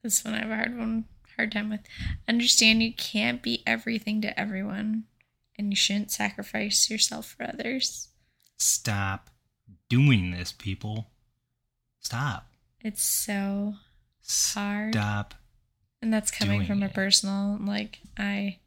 This 0.03 0.25
one 0.25 0.35
i've 0.35 0.51
a 0.51 0.55
hard 0.55 0.79
one 0.79 1.05
hard 1.37 1.53
time 1.53 1.71
with. 1.71 1.81
Understand 2.29 2.83
you 2.83 2.93
can't 2.93 3.43
be 3.43 3.63
everything 3.67 4.21
to 4.23 4.39
everyone 4.39 5.05
and 5.59 5.71
you 5.71 5.77
shouldn't 5.77 6.11
sacrifice 6.11 6.91
yourself 6.91 7.27
for 7.27 7.45
others. 7.45 8.09
Stop 8.57 9.31
doing 9.89 10.31
this 10.31 10.53
people 10.53 11.10
stop 12.01 12.51
it's 12.83 13.03
so 13.03 13.75
hard. 14.55 14.95
Stop. 14.95 15.35
And 16.03 16.13
that's 16.13 16.31
coming 16.31 16.65
from 16.65 16.83
a 16.83 16.89
personal 16.89 17.59
like 17.61 17.99
I 18.17 18.59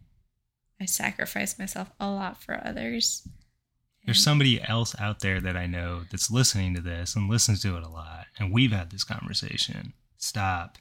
I 0.79 0.85
sacrifice 0.85 1.57
myself 1.57 1.91
a 1.99 2.09
lot 2.09 2.41
for 2.41 2.61
others. 2.63 3.27
There's 4.05 4.23
somebody 4.23 4.61
else 4.61 4.95
out 4.99 5.21
there 5.21 5.39
that 5.39 5.55
I 5.55 5.65
know 5.65 6.01
that's 6.11 6.29
listening 6.29 6.75
to 6.75 6.81
this 6.81 7.15
and 7.15 7.29
listens 7.29 7.61
to 7.61 7.77
it 7.77 7.83
a 7.83 7.89
lot, 7.89 8.25
and 8.37 8.51
we've 8.51 8.73
had 8.73 8.91
this 8.91 9.05
conversation. 9.05 9.93
Stop. 10.17 10.77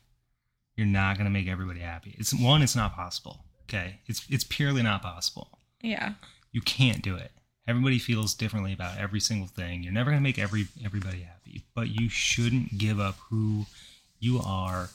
You're 0.77 0.87
not 0.87 1.17
gonna 1.17 1.31
make 1.31 1.49
everybody 1.49 1.81
happy. 1.81 2.17
It's 2.19 2.35
one, 2.35 2.63
it's 2.63 2.77
not 2.77 2.95
possible. 2.95 3.45
Okay. 3.63 4.01
It's 4.07 4.27
it's 4.29 4.45
purely 4.45 4.83
not 4.83 5.03
possible. 5.03 5.59
Yeah. 5.81 6.15
You 6.51 6.61
can't 6.61 7.03
do 7.03 7.17
it. 7.17 7.31
Everybody 7.67 7.99
feels 7.99 8.35
differently 8.35 8.73
about 8.73 8.99
every 8.99 9.21
single 9.21 9.47
thing. 9.47 9.83
You're 9.83 9.93
never 9.93 10.11
gonna 10.11 10.21
make 10.21 10.39
every 10.39 10.67
everybody 10.85 11.23
happy, 11.23 11.65
but 11.75 11.89
you 11.89 12.09
shouldn't 12.09 12.79
give 12.79 12.99
up 12.99 13.17
who 13.31 13.67
you 14.19 14.41
are 14.41 14.91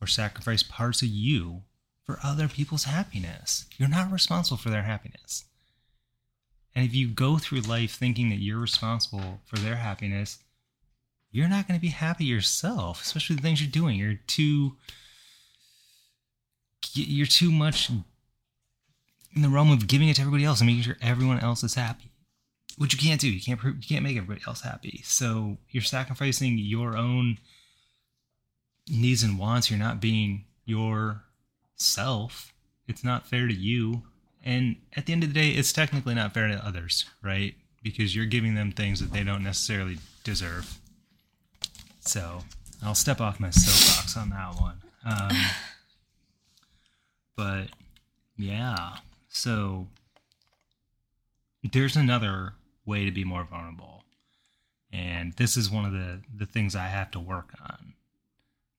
or 0.00 0.06
sacrifice 0.06 0.62
parts 0.62 1.02
of 1.02 1.08
you 1.08 1.62
for 2.04 2.18
other 2.22 2.48
people's 2.48 2.84
happiness. 2.84 3.66
You're 3.78 3.88
not 3.88 4.12
responsible 4.12 4.58
for 4.58 4.70
their 4.70 4.82
happiness. 4.82 5.44
And 6.74 6.84
if 6.84 6.94
you 6.94 7.08
go 7.08 7.38
through 7.38 7.60
life 7.60 7.94
thinking 7.94 8.30
that 8.30 8.40
you're 8.40 8.58
responsible 8.58 9.40
for 9.44 9.56
their 9.56 9.76
happiness, 9.76 10.38
you're 11.30 11.48
not 11.48 11.68
going 11.68 11.78
to 11.78 11.82
be 11.82 11.88
happy 11.88 12.24
yourself, 12.24 13.02
especially 13.02 13.36
the 13.36 13.42
things 13.42 13.60
you're 13.60 13.70
doing. 13.70 13.96
You're 13.98 14.20
too 14.26 14.76
you're 16.92 17.26
too 17.26 17.52
much 17.52 17.88
in 17.88 19.42
the 19.42 19.48
realm 19.48 19.70
of 19.70 19.86
giving 19.86 20.08
it 20.08 20.14
to 20.14 20.22
everybody 20.22 20.44
else 20.44 20.60
and 20.60 20.66
making 20.66 20.82
sure 20.82 20.96
everyone 21.00 21.38
else 21.38 21.62
is 21.62 21.74
happy. 21.74 22.09
Which 22.80 22.94
you 22.94 22.98
can't 22.98 23.20
do. 23.20 23.28
You 23.28 23.42
can't 23.42 23.62
you 23.62 23.86
can't 23.86 24.02
make 24.02 24.16
everybody 24.16 24.40
else 24.46 24.62
happy. 24.62 25.02
So 25.04 25.58
you're 25.68 25.82
sacrificing 25.82 26.56
your 26.56 26.96
own 26.96 27.36
needs 28.88 29.22
and 29.22 29.38
wants. 29.38 29.68
You're 29.70 29.78
not 29.78 30.00
being 30.00 30.46
yourself. 30.64 32.54
It's 32.88 33.04
not 33.04 33.26
fair 33.26 33.46
to 33.48 33.52
you. 33.52 34.04
And 34.42 34.76
at 34.96 35.04
the 35.04 35.12
end 35.12 35.22
of 35.24 35.34
the 35.34 35.38
day, 35.38 35.50
it's 35.50 35.74
technically 35.74 36.14
not 36.14 36.32
fair 36.32 36.48
to 36.48 36.66
others, 36.66 37.04
right? 37.20 37.54
Because 37.82 38.16
you're 38.16 38.24
giving 38.24 38.54
them 38.54 38.72
things 38.72 39.00
that 39.00 39.12
they 39.12 39.24
don't 39.24 39.42
necessarily 39.42 39.98
deserve. 40.24 40.78
So 42.00 42.44
I'll 42.82 42.94
step 42.94 43.20
off 43.20 43.38
my 43.38 43.50
soapbox 43.50 44.16
on 44.16 44.30
that 44.30 44.58
one. 44.58 44.80
Um, 45.04 45.36
but 47.36 47.66
yeah, 48.38 48.96
so 49.28 49.86
there's 51.70 51.96
another 51.96 52.54
way 52.84 53.04
to 53.04 53.10
be 53.10 53.24
more 53.24 53.44
vulnerable. 53.44 54.04
And 54.92 55.32
this 55.34 55.56
is 55.56 55.70
one 55.70 55.84
of 55.84 55.92
the, 55.92 56.20
the 56.36 56.46
things 56.46 56.74
I 56.74 56.86
have 56.86 57.10
to 57.12 57.20
work 57.20 57.54
on 57.62 57.94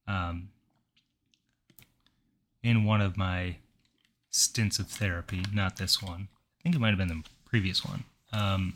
um, 0.08 0.49
in 2.64 2.84
one 2.84 3.02
of 3.02 3.18
my 3.18 3.56
stints 4.30 4.80
of 4.80 4.88
therapy, 4.88 5.43
not 5.54 5.78
this 5.78 6.02
one. 6.02 6.28
I 6.60 6.64
think 6.64 6.76
it 6.76 6.80
might 6.80 6.89
have 6.89 6.97
been 6.97 7.08
the 7.08 7.24
previous 7.45 7.86
one. 7.86 8.04
Um, 8.34 8.74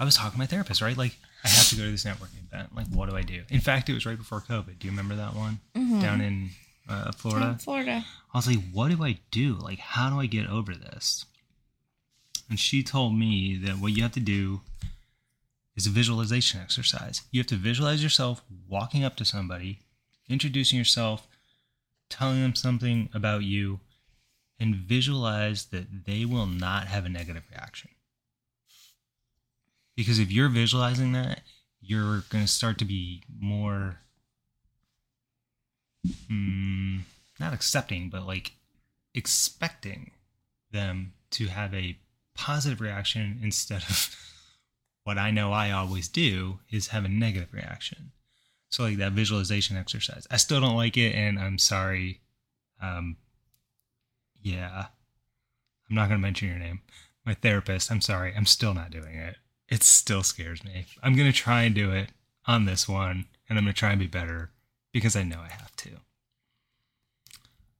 I 0.00 0.04
was 0.04 0.16
talking 0.16 0.32
to 0.32 0.38
my 0.38 0.46
therapist, 0.46 0.80
right? 0.80 0.96
Like, 0.96 1.16
I 1.44 1.48
have 1.48 1.68
to 1.68 1.76
go 1.76 1.84
to 1.84 1.90
this 1.90 2.04
networking 2.04 2.44
event. 2.46 2.74
Like, 2.74 2.86
what 2.88 3.08
do 3.08 3.16
I 3.16 3.22
do? 3.22 3.42
In 3.50 3.60
fact, 3.60 3.88
it 3.88 3.94
was 3.94 4.06
right 4.06 4.18
before 4.18 4.40
COVID. 4.40 4.78
Do 4.78 4.86
you 4.86 4.90
remember 4.90 5.14
that 5.16 5.34
one 5.34 5.60
mm-hmm. 5.76 6.00
down 6.00 6.20
in 6.20 6.50
uh, 6.88 7.12
Florida? 7.12 7.50
In 7.50 7.58
Florida. 7.58 8.04
I 8.34 8.38
was 8.38 8.46
like, 8.46 8.58
what 8.72 8.90
do 8.90 9.04
I 9.04 9.18
do? 9.30 9.54
Like, 9.54 9.78
how 9.78 10.10
do 10.10 10.20
I 10.20 10.26
get 10.26 10.48
over 10.48 10.74
this? 10.74 11.24
And 12.48 12.58
she 12.58 12.82
told 12.82 13.14
me 13.14 13.56
that 13.56 13.78
what 13.78 13.92
you 13.92 14.02
have 14.02 14.12
to 14.12 14.20
do 14.20 14.60
is 15.76 15.86
a 15.86 15.90
visualization 15.90 16.60
exercise. 16.60 17.22
You 17.30 17.40
have 17.40 17.46
to 17.48 17.56
visualize 17.56 18.02
yourself 18.02 18.42
walking 18.68 19.04
up 19.04 19.16
to 19.16 19.24
somebody, 19.24 19.80
introducing 20.28 20.78
yourself, 20.78 21.28
telling 22.08 22.40
them 22.42 22.54
something 22.54 23.10
about 23.14 23.44
you, 23.44 23.80
and 24.58 24.74
visualize 24.74 25.66
that 25.66 26.06
they 26.06 26.24
will 26.24 26.46
not 26.46 26.88
have 26.88 27.04
a 27.04 27.08
negative 27.08 27.44
reaction. 27.50 27.90
Because 29.94 30.18
if 30.18 30.32
you're 30.32 30.48
visualizing 30.48 31.12
that, 31.12 31.42
you're 31.80 32.24
going 32.30 32.44
to 32.44 32.48
start 32.48 32.78
to 32.78 32.84
be 32.84 33.22
more, 33.40 33.98
mm, 36.30 37.00
not 37.38 37.52
accepting, 37.52 38.08
but 38.08 38.26
like 38.26 38.52
expecting 39.14 40.12
them 40.72 41.12
to 41.30 41.46
have 41.46 41.72
a 41.74 41.96
positive 42.38 42.80
reaction 42.80 43.40
instead 43.42 43.82
of 43.82 44.16
what 45.04 45.18
I 45.18 45.30
know 45.30 45.52
I 45.52 45.72
always 45.72 46.08
do 46.08 46.60
is 46.70 46.88
have 46.88 47.04
a 47.04 47.08
negative 47.08 47.52
reaction. 47.52 48.12
So 48.70 48.84
like 48.84 48.98
that 48.98 49.12
visualization 49.12 49.76
exercise. 49.76 50.26
I 50.30 50.36
still 50.36 50.60
don't 50.60 50.76
like 50.76 50.96
it 50.96 51.14
and 51.14 51.38
I'm 51.38 51.58
sorry. 51.58 52.20
Um 52.80 53.16
yeah. 54.40 54.86
I'm 55.88 55.96
not 55.96 56.08
going 56.08 56.20
to 56.20 56.26
mention 56.26 56.48
your 56.48 56.58
name. 56.58 56.80
My 57.24 57.34
therapist, 57.34 57.90
I'm 57.90 58.00
sorry. 58.00 58.34
I'm 58.36 58.46
still 58.46 58.74
not 58.74 58.90
doing 58.90 59.16
it. 59.16 59.36
It 59.68 59.82
still 59.82 60.22
scares 60.22 60.62
me. 60.64 60.86
I'm 61.02 61.16
going 61.16 61.30
to 61.30 61.36
try 61.36 61.62
and 61.62 61.74
do 61.74 61.92
it 61.92 62.10
on 62.46 62.66
this 62.66 62.88
one 62.88 63.26
and 63.48 63.58
I'm 63.58 63.64
going 63.64 63.74
to 63.74 63.78
try 63.78 63.90
and 63.90 63.98
be 63.98 64.06
better 64.06 64.50
because 64.92 65.16
I 65.16 65.22
know 65.22 65.40
I 65.40 65.50
have 65.50 65.74
to. 65.76 65.90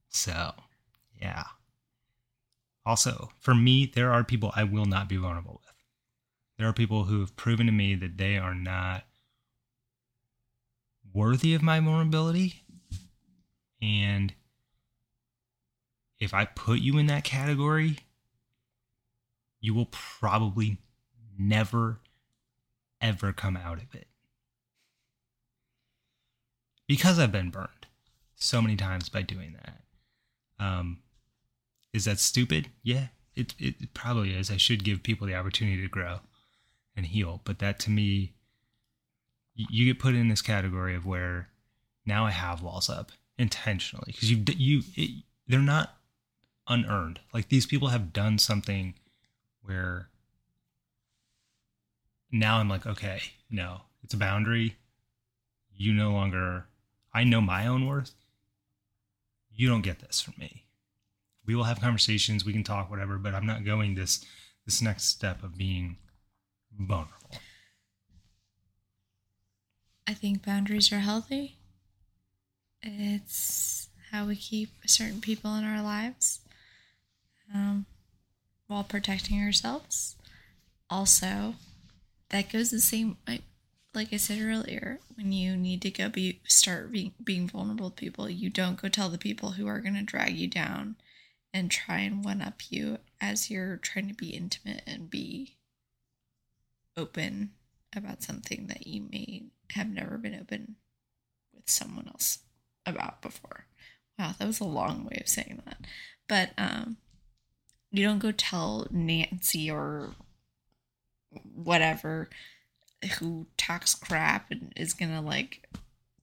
So, 0.09 0.53
yeah. 1.21 1.43
Also, 2.89 3.29
for 3.37 3.53
me, 3.53 3.85
there 3.85 4.11
are 4.11 4.23
people 4.23 4.51
I 4.55 4.63
will 4.63 4.87
not 4.87 5.07
be 5.07 5.15
vulnerable 5.15 5.61
with. 5.63 5.75
There 6.57 6.67
are 6.67 6.73
people 6.73 7.03
who 7.03 7.19
have 7.19 7.35
proven 7.35 7.67
to 7.67 7.71
me 7.71 7.93
that 7.93 8.17
they 8.17 8.35
are 8.35 8.55
not 8.55 9.03
worthy 11.13 11.53
of 11.53 11.61
my 11.61 11.79
vulnerability. 11.79 12.63
And 13.79 14.33
if 16.17 16.33
I 16.33 16.45
put 16.45 16.79
you 16.79 16.97
in 16.97 17.05
that 17.05 17.23
category, 17.23 17.99
you 19.61 19.75
will 19.75 19.89
probably 19.91 20.79
never, 21.37 21.99
ever 22.99 23.33
come 23.33 23.55
out 23.55 23.77
of 23.77 23.93
it. 23.93 24.07
Because 26.87 27.19
I've 27.19 27.31
been 27.31 27.51
burned 27.51 27.85
so 28.33 28.63
many 28.63 28.75
times 28.75 29.09
by 29.09 29.21
doing 29.21 29.55
that. 29.63 29.83
Um, 30.59 31.03
is 31.93 32.05
that 32.05 32.19
stupid? 32.19 32.69
Yeah, 32.83 33.07
it, 33.35 33.55
it 33.57 33.93
probably 33.93 34.33
is. 34.33 34.51
I 34.51 34.57
should 34.57 34.83
give 34.83 35.03
people 35.03 35.27
the 35.27 35.35
opportunity 35.35 35.81
to 35.81 35.87
grow 35.87 36.19
and 36.95 37.05
heal. 37.05 37.41
But 37.43 37.59
that 37.59 37.79
to 37.81 37.89
me, 37.89 38.33
you 39.55 39.85
get 39.85 39.99
put 39.99 40.15
in 40.15 40.29
this 40.29 40.41
category 40.41 40.95
of 40.95 41.05
where 41.05 41.49
now 42.05 42.25
I 42.25 42.31
have 42.31 42.61
walls 42.61 42.89
up 42.89 43.11
intentionally 43.37 44.11
because 44.13 44.31
you 44.31 44.43
you 44.57 44.81
it, 44.95 45.23
they're 45.47 45.59
not 45.59 45.97
unearned. 46.67 47.19
Like 47.33 47.49
these 47.49 47.65
people 47.65 47.89
have 47.89 48.13
done 48.13 48.37
something 48.37 48.93
where 49.61 50.09
now 52.31 52.57
I'm 52.57 52.69
like, 52.69 52.85
okay, 52.85 53.21
no, 53.49 53.81
it's 54.03 54.13
a 54.13 54.17
boundary. 54.17 54.77
You 55.75 55.93
no 55.93 56.11
longer, 56.11 56.65
I 57.13 57.23
know 57.23 57.41
my 57.41 57.65
own 57.65 57.87
worth. 57.87 58.13
You 59.51 59.67
don't 59.67 59.81
get 59.81 59.99
this 59.99 60.21
from 60.21 60.35
me. 60.37 60.65
We 61.49 61.55
will 61.55 61.63
have 61.63 61.81
conversations, 61.81 62.45
we 62.45 62.53
can 62.53 62.63
talk, 62.63 62.91
whatever, 62.91 63.17
but 63.17 63.33
I'm 63.33 63.47
not 63.47 63.65
going 63.65 63.95
this 63.95 64.23
this 64.67 64.83
next 64.83 65.05
step 65.05 65.41
of 65.41 65.57
being 65.57 65.97
vulnerable. 66.77 67.39
I 70.07 70.13
think 70.13 70.45
boundaries 70.45 70.93
are 70.93 70.99
healthy. 70.99 71.57
It's 72.83 73.89
how 74.11 74.27
we 74.27 74.35
keep 74.35 74.69
certain 74.85 75.21
people 75.21 75.55
in 75.55 75.63
our 75.63 75.81
lives 75.81 76.41
um, 77.51 77.87
while 78.67 78.83
protecting 78.83 79.41
ourselves. 79.41 80.17
Also, 80.87 81.55
that 82.29 82.53
goes 82.53 82.69
the 82.69 82.79
same. 82.79 83.17
Like, 83.27 83.41
like 83.95 84.13
I 84.13 84.17
said 84.17 84.39
earlier, 84.39 84.99
when 85.15 85.31
you 85.31 85.57
need 85.57 85.81
to 85.81 85.89
go 85.89 86.09
be 86.09 86.41
start 86.45 86.91
being 86.91 87.13
being 87.23 87.47
vulnerable 87.47 87.89
to 87.89 87.95
people, 87.95 88.29
you 88.29 88.51
don't 88.51 88.79
go 88.79 88.87
tell 88.87 89.09
the 89.09 89.17
people 89.17 89.53
who 89.53 89.65
are 89.65 89.79
going 89.79 89.95
to 89.95 90.03
drag 90.03 90.37
you 90.37 90.47
down 90.47 90.95
and 91.53 91.71
try 91.71 91.99
and 91.99 92.23
one 92.23 92.41
up 92.41 92.61
you 92.69 92.97
as 93.19 93.49
you're 93.49 93.77
trying 93.77 94.07
to 94.07 94.13
be 94.13 94.29
intimate 94.29 94.81
and 94.85 95.09
be 95.09 95.57
open 96.95 97.51
about 97.95 98.21
something 98.23 98.67
that 98.67 98.85
you 98.85 99.07
may 99.11 99.43
have 99.71 99.89
never 99.89 100.17
been 100.17 100.37
open 100.39 100.75
with 101.53 101.69
someone 101.69 102.07
else 102.07 102.39
about 102.85 103.21
before. 103.21 103.65
Wow, 104.17 104.33
that 104.37 104.47
was 104.47 104.59
a 104.59 104.65
long 104.65 105.05
way 105.05 105.17
of 105.21 105.27
saying 105.27 105.61
that. 105.65 105.79
But 106.27 106.51
um 106.57 106.97
you 107.91 108.05
don't 108.05 108.19
go 108.19 108.31
tell 108.31 108.85
Nancy 108.91 109.69
or 109.71 110.11
whatever 111.31 112.29
who 113.19 113.47
talks 113.57 113.95
crap 113.95 114.51
and 114.51 114.73
is 114.75 114.93
to 114.93 115.21
like 115.21 115.67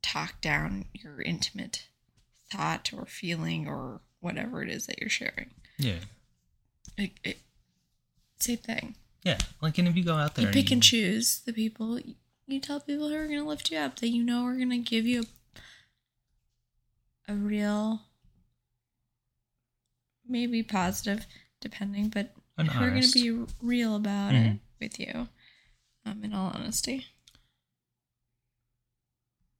talk 0.03 0.41
down 0.41 0.85
your 0.93 1.20
intimate 1.22 1.89
thought 2.53 2.91
or 2.93 3.07
feeling 3.07 3.66
or 3.66 4.01
whatever 4.27 4.62
it 4.62 4.68
is 4.68 4.87
that 4.87 4.99
you're 5.01 5.09
sharing. 5.09 5.51
Yeah. 5.79 6.01
It, 6.99 7.12
it, 7.24 7.39
same 8.39 8.59
thing. 8.59 8.95
Yeah. 9.22 9.39
Like, 9.62 9.79
and 9.79 9.89
if 9.89 9.97
you 9.97 10.05
go 10.05 10.14
out 10.14 10.35
there, 10.35 10.47
You 10.47 10.53
pick 10.53 10.70
and 10.70 10.83
choose 10.83 11.41
the 11.41 11.53
people. 11.53 11.99
You 12.47 12.61
tell 12.61 12.81
people 12.81 13.09
who 13.09 13.14
are 13.14 13.27
going 13.27 13.39
to 13.39 13.45
lift 13.49 13.70
you 13.70 13.79
up 13.79 13.97
that 14.01 14.09
you 14.09 14.22
know 14.22 14.45
are 14.45 14.57
going 14.57 14.70
to 14.70 14.79
give 14.79 15.07
you 15.07 15.24
a, 17.29 17.33
a 17.33 17.35
real, 17.35 18.01
maybe 20.29 20.62
positive, 20.62 21.27
depending, 21.61 22.09
but 22.09 22.33
An 22.59 22.66
who 22.66 22.85
are 22.85 22.91
going 22.91 23.03
to 23.03 23.12
be 23.47 23.53
real 23.62 23.97
about 23.97 24.33
Mhm. 24.33 24.55
it 24.57 24.61
with 24.81 25.01
you. 25.01 25.29
Um, 26.05 26.22
in 26.22 26.33
all 26.33 26.53
honesty. 26.55 27.07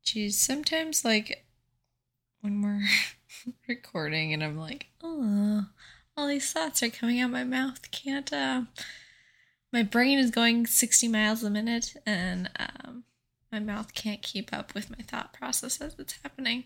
Geez, 0.05 0.39
sometimes 0.39 1.05
like 1.05 1.45
when 2.41 2.62
we're 2.62 2.83
recording 3.68 4.32
and 4.32 4.43
I'm 4.43 4.59
like, 4.59 4.87
oh, 5.03 5.66
all 6.16 6.28
these 6.28 6.53
thoughts 6.53 6.82
are 6.82 6.91
coming 6.91 7.20
out 7.20 7.30
my 7.30 7.45
mouth. 7.45 7.91
Can't 7.91 8.32
uh 8.32 8.62
my 9.72 9.82
brain 9.82 10.18
is 10.18 10.30
going 10.30 10.66
60 10.66 11.09
miles 11.09 11.43
a 11.43 11.51
minute 11.51 11.95
and 12.07 12.51
um 12.59 13.05
my 13.53 13.59
mouth 13.59 13.95
can't 13.95 14.22
keep 14.22 14.53
up 14.53 14.74
with 14.74 14.91
my 14.91 15.05
thought 15.07 15.32
process 15.32 15.80
as 15.80 15.95
it's 15.99 16.18
happening. 16.22 16.64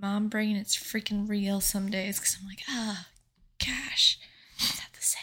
Mom 0.00 0.28
brain 0.28 0.56
it's 0.56 0.76
freaking 0.76 1.28
real 1.28 1.60
some 1.60 1.90
days 1.90 2.18
because 2.18 2.36
I'm 2.40 2.48
like, 2.48 2.62
ah, 2.68 3.06
gosh, 3.58 4.18
is 4.60 4.72
that 4.76 4.90
the 4.92 5.02
same? 5.02 5.22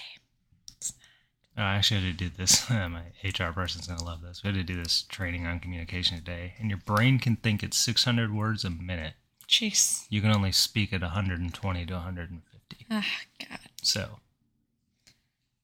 Oh, 1.57 1.63
I 1.63 1.75
actually 1.75 2.01
had 2.01 2.17
to 2.17 2.29
do 2.29 2.35
this. 2.35 2.69
My 2.69 3.03
HR 3.21 3.51
person's 3.51 3.87
gonna 3.87 4.03
love 4.03 4.21
this. 4.21 4.43
We 4.43 4.47
had 4.47 4.55
to 4.55 4.63
do 4.63 4.81
this 4.81 5.01
training 5.03 5.45
on 5.45 5.59
communication 5.59 6.17
today, 6.17 6.53
and 6.57 6.69
your 6.69 6.79
brain 6.79 7.19
can 7.19 7.35
think 7.35 7.63
at 7.63 7.73
600 7.73 8.33
words 8.33 8.63
a 8.63 8.69
minute. 8.69 9.15
Jeez. 9.49 10.05
You 10.09 10.21
can 10.21 10.31
only 10.31 10.51
speak 10.51 10.93
at 10.93 11.01
120 11.01 11.85
to 11.87 11.93
150. 11.93 12.85
Ah, 12.91 13.05
God. 13.49 13.59
So 13.81 14.19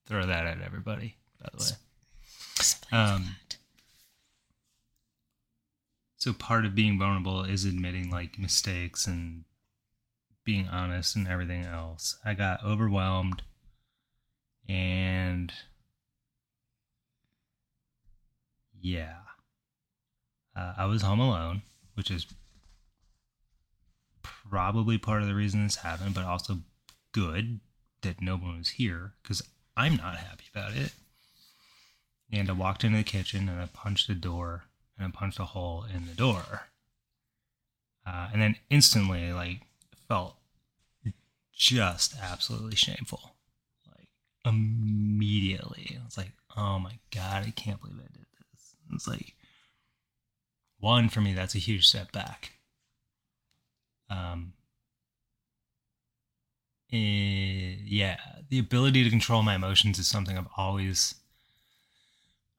throw 0.08 0.26
that 0.26 0.48
at 0.48 0.62
everybody. 0.62 1.16
By 1.40 1.50
the 1.54 1.64
way. 1.64 1.70
Explain 2.58 3.02
Um, 3.02 3.24
that. 3.24 3.58
So 6.18 6.34
part 6.34 6.66
of 6.66 6.74
being 6.74 6.98
vulnerable 6.98 7.44
is 7.44 7.66
admitting 7.66 8.10
like 8.10 8.40
mistakes 8.40 9.06
and 9.06 9.44
being 10.44 10.68
honest 10.68 11.16
and 11.16 11.28
everything 11.28 11.64
else. 11.66 12.18
I 12.26 12.34
got 12.34 12.64
overwhelmed 12.64 13.44
and 14.68 15.54
yeah. 18.82 19.18
Uh, 20.56 20.74
I 20.78 20.86
was 20.86 21.02
home 21.04 21.20
alone, 21.20 21.62
which 21.94 22.10
is 22.10 22.26
probably 24.50 24.98
part 24.98 25.22
of 25.22 25.28
the 25.28 25.36
reason 25.36 25.64
this 25.64 25.78
happened, 25.78 26.14
but 26.14 26.26
also 26.26 26.60
good 27.12 27.60
that 28.02 28.22
no 28.22 28.36
one 28.36 28.58
was 28.58 28.70
here 28.70 29.14
because 29.22 29.42
I'm 29.76 29.96
not 29.96 30.18
happy 30.18 30.46
about 30.54 30.76
it. 30.76 30.94
And 32.32 32.50
I 32.50 32.54
walked 32.54 32.84
into 32.84 32.98
the 32.98 33.04
kitchen 33.04 33.48
and 33.50 33.62
I 33.62 33.68
punched 33.68 34.08
the 34.08 34.16
door 34.16 34.64
and 34.98 35.08
I 35.08 35.12
punched 35.12 35.40
a 35.40 35.46
hole 35.46 35.86
in 35.94 36.06
the 36.08 36.14
door. 36.14 36.68
Uh, 38.06 38.30
and 38.32 38.42
then 38.42 38.56
instantly, 38.70 39.32
like, 39.34 39.62
felt 40.08 40.36
just 41.52 42.16
absolutely 42.22 42.76
shameful. 42.76 43.36
Like, 43.96 44.10
immediately. 44.46 45.98
I 46.00 46.06
was 46.06 46.18
like, 46.18 46.32
oh 46.56 46.80
my 46.80 47.00
God, 47.14 47.46
I 47.46 47.52
can't 47.52 47.82
believe 47.82 47.98
I 48.00 48.14
did 48.14 48.26
this. 48.52 48.76
It's 48.94 49.08
like, 49.08 49.36
one, 50.80 51.10
for 51.10 51.22
me, 51.22 51.34
that's 51.34 51.56
a 51.56 51.60
huge 51.60 51.88
step 51.88 52.12
back. 52.12 52.52
Um, 54.10 54.54
eh, 56.92 57.78
yeah, 57.84 58.18
the 58.50 58.60
ability 58.60 59.04
to 59.04 59.10
control 59.10 59.44
my 59.44 59.56
emotions 59.56 60.00
is 60.00 60.08
something 60.08 60.38
I've 60.38 60.48
always, 60.58 61.16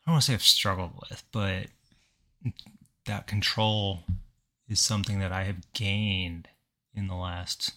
I 0.05 0.11
don't 0.11 0.15
want 0.15 0.25
to 0.25 0.27
say 0.27 0.35
I've 0.35 0.43
struggled 0.43 0.93
with, 1.09 1.23
but 1.33 1.67
that 3.07 3.27
control 3.27 4.05
is 4.69 4.81
something 4.81 5.21
that 5.21 5.33
I 5.33 5.45
have 5.45 5.73
gained 5.73 6.49
in 6.95 7.07
the 7.07 7.15
last 7.15 7.73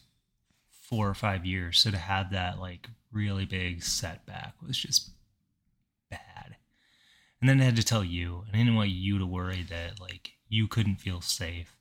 four 0.81 1.07
or 1.07 1.13
five 1.13 1.45
years. 1.45 1.79
So 1.79 1.91
to 1.91 1.97
have 1.97 2.31
that 2.31 2.59
like 2.59 2.89
really 3.11 3.45
big 3.45 3.83
setback 3.83 4.53
was 4.65 4.77
just 4.77 5.11
bad. 6.09 6.55
And 7.39 7.49
then 7.49 7.61
I 7.61 7.65
had 7.65 7.75
to 7.77 7.83
tell 7.83 8.03
you, 8.03 8.43
and 8.47 8.55
I 8.55 8.57
didn't 8.57 8.75
want 8.75 8.89
you 8.89 9.17
to 9.19 9.25
worry 9.25 9.65
that 9.69 9.99
like 10.01 10.31
you 10.47 10.67
couldn't 10.67 10.97
feel 10.97 11.21
safe 11.21 11.78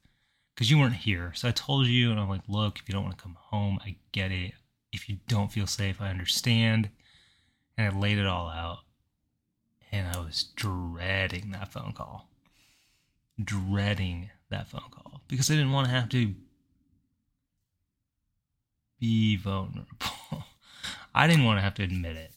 because 0.59 0.73
you 0.73 0.79
weren't 0.81 0.97
here. 0.97 1.31
So 1.37 1.47
I 1.47 1.53
told 1.53 1.87
you, 1.87 2.11
and 2.11 2.19
I'm 2.19 2.29
like, 2.29 2.41
look, 2.49 2.81
if 2.81 2.89
you 2.89 2.93
don't 2.93 3.05
want 3.05 3.17
to 3.17 3.23
come 3.23 3.37
home, 3.39 3.79
I 3.81 3.95
get 4.11 4.33
it. 4.33 4.55
If 4.93 5.09
you 5.09 5.19
don't 5.29 5.53
feel 5.53 5.69
safe, 5.69 6.01
I 6.01 6.09
understand. 6.09 6.91
And 7.77 7.95
I 7.95 7.97
laid 7.97 8.19
it 8.19 8.27
all 8.27 8.49
out. 8.49 8.79
And 9.93 10.09
I 10.09 10.19
was 10.19 10.49
dreading 10.57 11.53
that 11.53 11.73
phone 11.73 11.93
call. 11.93 12.29
Dreading 13.41 14.31
that 14.51 14.67
phone 14.67 14.91
call 14.91 15.21
because 15.29 15.49
I 15.49 15.55
didn't 15.55 15.71
want 15.71 15.87
to 15.87 15.93
have 15.93 16.09
to 16.09 16.35
be 18.99 19.37
vulnerable. 19.37 19.87
I 21.15 21.29
didn't 21.29 21.45
want 21.45 21.59
to 21.59 21.63
have 21.63 21.75
to 21.75 21.85
admit 21.85 22.17
it. 22.17 22.33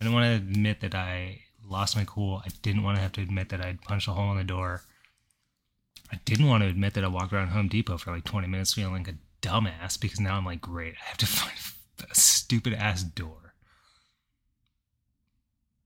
I 0.00 0.04
didn't 0.04 0.14
want 0.14 0.24
to 0.24 0.36
admit 0.36 0.80
that 0.80 0.94
I 0.94 1.42
lost 1.68 1.96
my 1.96 2.04
cool. 2.06 2.40
I 2.46 2.48
didn't 2.62 2.82
want 2.82 2.96
to 2.96 3.02
have 3.02 3.12
to 3.12 3.20
admit 3.20 3.50
that 3.50 3.60
I'd 3.60 3.82
punched 3.82 4.08
a 4.08 4.12
hole 4.12 4.30
in 4.30 4.38
the 4.38 4.44
door. 4.44 4.84
I 6.12 6.20
didn't 6.24 6.46
want 6.46 6.62
to 6.62 6.68
admit 6.68 6.94
that 6.94 7.04
I 7.04 7.08
walked 7.08 7.32
around 7.32 7.48
Home 7.48 7.68
Depot 7.68 7.98
for 7.98 8.12
like 8.12 8.24
20 8.24 8.46
minutes 8.46 8.74
feeling 8.74 8.92
like 8.92 9.08
a 9.08 9.46
dumbass 9.46 10.00
because 10.00 10.20
now 10.20 10.36
I'm 10.36 10.44
like, 10.44 10.60
great, 10.60 10.94
I 10.94 11.08
have 11.08 11.16
to 11.18 11.26
find 11.26 11.56
a 12.10 12.14
stupid 12.14 12.74
ass 12.74 13.02
door. 13.02 13.54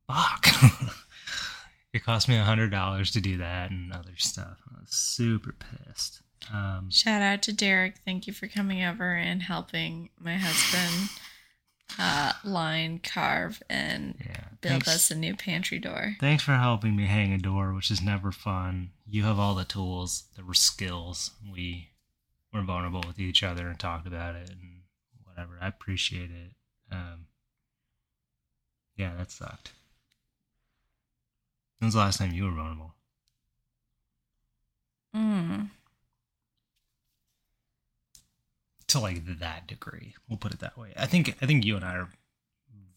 Fuck. 0.06 0.46
it 1.92 2.04
cost 2.04 2.28
me 2.28 2.36
a 2.36 2.42
hundred 2.42 2.70
dollars 2.70 3.12
to 3.12 3.20
do 3.20 3.38
that 3.38 3.70
and 3.70 3.92
other 3.92 4.16
stuff. 4.16 4.58
I 4.74 4.80
was 4.80 4.90
super 4.90 5.52
pissed. 5.52 6.22
Um, 6.52 6.90
Shout 6.90 7.22
out 7.22 7.42
to 7.42 7.52
Derek. 7.52 7.98
Thank 8.04 8.26
you 8.26 8.32
for 8.32 8.48
coming 8.48 8.82
over 8.82 9.14
and 9.14 9.42
helping 9.42 10.10
my 10.18 10.36
husband 10.36 11.10
uh, 11.99 12.32
line, 12.45 13.01
carve, 13.03 13.62
and 13.68 14.14
yeah, 14.20 14.45
build 14.61 14.84
thanks, 14.84 14.88
us 14.88 15.11
a 15.11 15.14
new 15.14 15.34
pantry 15.34 15.78
door. 15.78 16.16
thanks 16.20 16.43
for 16.43 16.53
helping 16.53 16.97
me 16.97 17.07
hang 17.07 17.32
a 17.32 17.38
door, 17.38 17.72
which 17.74 17.91
is 17.91 18.01
never 18.03 18.32
fun. 18.32 18.91
You 19.07 19.24
have 19.24 19.38
all 19.38 19.55
the 19.55 19.64
tools, 19.64 20.24
the 20.36 20.55
skills. 20.55 21.30
We 21.53 21.88
were 22.53 22.62
vulnerable 22.62 23.05
with 23.07 23.18
each 23.18 23.43
other 23.43 23.68
and 23.68 23.78
talked 23.78 24.07
about 24.07 24.34
it 24.36 24.51
and 24.51 24.82
whatever. 25.24 25.59
I 25.61 25.68
appreciate 25.68 26.30
it. 26.30 26.53
Um, 26.93 27.26
yeah, 28.97 29.12
that 29.16 29.30
sucked. 29.30 29.72
When 31.78 31.86
was 31.86 31.95
the 31.95 32.01
last 32.01 32.18
time 32.18 32.32
you 32.32 32.45
were 32.45 32.51
vulnerable? 32.51 32.95
Mm. 35.16 35.70
To 38.91 39.01
like 39.01 39.38
that 39.41 39.66
degree, 39.66 40.14
we'll 40.28 40.38
put 40.38 40.53
it 40.55 40.61
that 40.61 40.76
way. 40.78 40.93
I 40.97 41.07
think 41.07 41.36
I 41.43 41.47
think 41.47 41.64
you 41.64 41.76
and 41.76 41.84
I 41.84 41.95
are 41.97 42.09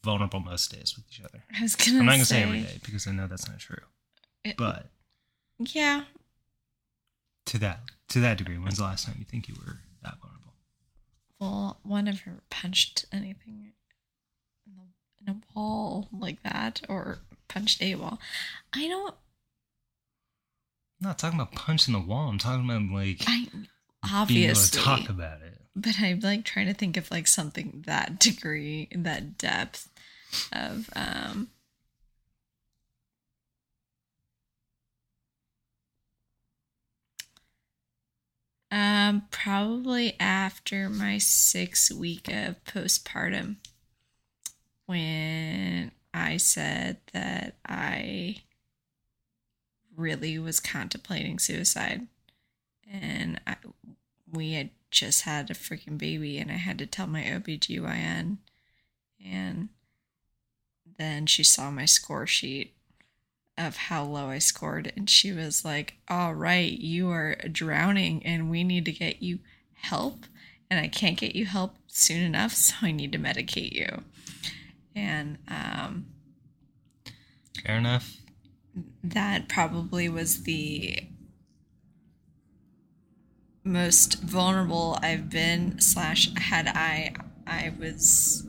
vulnerable 0.04 0.39
most 0.39 0.72
days 0.72 0.96
with 0.96 1.06
each 1.10 1.22
other. 1.24 1.44
I 1.58 1.62
was 1.62 1.76
gonna. 1.76 2.00
I'm 2.00 2.06
not 2.06 2.14
gonna 2.14 2.26
say, 2.26 2.36
say 2.36 2.44
every 2.44 2.62
day 2.62 2.80
because 2.84 3.08
I 3.08 3.12
know 3.12 3.28
that's 3.28 3.48
not 3.48 3.60
true. 3.60 3.78
It- 4.44 4.58
But 4.58 4.89
yeah, 5.60 6.06
to 7.46 7.58
that 7.60 7.82
to 8.10 8.20
that 8.20 8.38
degree, 8.38 8.58
when's 8.58 8.78
the 8.78 8.84
last 8.84 9.06
time 9.06 9.16
you 9.20 9.26
think 9.26 9.48
you 9.48 9.56
were 9.66 9.80
that 10.04 10.16
vulnerable? 10.20 10.54
well, 11.39 11.80
one 11.84 12.08
ever 12.08 12.41
punched 12.50 13.06
anything 13.12 13.74
in, 14.66 14.74
the, 14.76 15.32
in 15.32 15.38
a 15.38 15.41
wall 15.54 16.08
like 16.12 16.41
that, 16.44 16.82
or 16.89 17.20
punched 17.50 17.82
a 17.82 17.96
wall. 17.96 18.20
I 18.74 18.88
don't. 18.88 19.16
I'm 21.02 21.10
not 21.10 21.20
talking 21.20 21.39
about 21.39 21.52
punching 21.54 21.94
the 21.94 22.00
wall. 22.00 22.30
I'm 22.30 22.38
talking 22.38 22.64
about 22.66 22.82
like 22.94 23.24
I 23.28 23.48
obviously 24.12 24.78
to 24.80 24.84
talk 24.84 25.10
about 25.10 25.41
it. 25.41 25.60
but 25.76 25.95
I'm 25.99 26.20
like 26.20 26.43
trying 26.43 26.68
to 26.68 26.74
think 26.74 26.97
of 26.97 27.10
like 27.12 27.28
something 27.28 27.84
that 27.88 28.20
degree, 28.20 28.89
that 28.95 29.38
depth 29.38 29.89
of 30.51 30.89
um 30.95 31.49
um 38.72 39.24
probably 39.30 40.16
after 40.20 40.89
my 40.89 41.18
six 41.20 41.91
week 41.91 42.28
of 42.30 42.64
postpartum 42.66 43.58
when 44.86 45.91
I 46.14 46.38
said 46.38 46.97
that 47.14 47.56
I 47.66 48.38
really 49.95 50.39
was 50.39 50.60
contemplating 50.60 51.39
suicide 51.39 52.08
and 52.91 53.39
I, 53.47 53.56
we 54.34 54.53
had 54.53 54.71
just 54.91 55.23
had 55.23 55.49
a 55.49 55.53
freaking 55.55 55.97
baby 55.97 56.38
and 56.38 56.51
I 56.51 56.55
had 56.55 56.77
to 56.79 56.86
tell 56.86 57.07
my 57.07 57.23
OBGYN 57.23 58.38
and 59.25 59.69
then 60.97 61.25
she 61.25 61.43
saw 61.43 61.71
my 61.71 61.86
score 61.86 62.27
sheet 62.27 62.75
of 63.57 63.77
how 63.77 64.03
low 64.03 64.29
I 64.29 64.39
scored 64.39 64.91
and 64.95 65.09
she 65.09 65.31
was 65.31 65.63
like, 65.63 65.95
"All 66.07 66.34
right, 66.34 66.71
you 66.71 67.09
are 67.09 67.36
drowning 67.51 68.23
and 68.25 68.49
we 68.49 68.63
need 68.63 68.86
to 68.86 68.91
get 68.91 69.21
you 69.21 69.39
help 69.73 70.25
and 70.69 70.79
I 70.79 70.88
can't 70.88 71.17
get 71.17 71.36
you 71.36 71.45
help 71.45 71.75
soon 71.88 72.21
enough, 72.21 72.53
so 72.53 72.75
I 72.81 72.91
need 72.91 73.11
to 73.13 73.19
medicate 73.19 73.73
you." 73.73 74.03
And 74.95 75.38
um 75.47 76.07
Fair 77.65 77.77
enough. 77.77 78.17
that 79.03 79.47
probably 79.47 80.09
was 80.09 80.43
the 80.43 80.99
most 83.64 84.22
vulnerable 84.22 84.97
I've 85.01 85.30
been 85.30 85.80
slash 85.80 86.30
had 86.36 86.68
I 86.68 87.14
I 87.47 87.74
was 87.78 88.47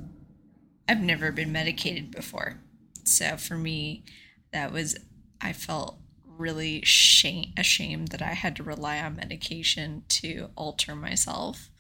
I've 0.89 1.01
never 1.01 1.33
been 1.33 1.53
medicated 1.53 2.11
before. 2.11 2.61
So 3.05 3.37
for 3.37 3.57
me 3.57 4.05
that 4.53 4.73
was 4.73 4.97
I 5.41 5.53
felt 5.53 5.99
really 6.27 6.83
shame 6.85 7.53
ashamed 7.57 8.09
that 8.09 8.23
I 8.23 8.35
had 8.35 8.57
to 8.57 8.63
rely 8.63 9.01
on 9.01 9.17
medication 9.17 10.05
to 10.09 10.51
alter 10.57 10.97
myself 10.97 11.71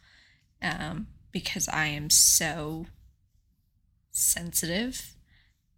um, 0.62 1.08
because 1.32 1.68
I 1.68 1.86
am 1.86 2.10
so 2.10 2.86
sensitive 4.12 5.14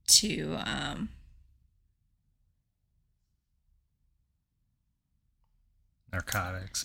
to 0.09 0.59
um, 0.65 1.09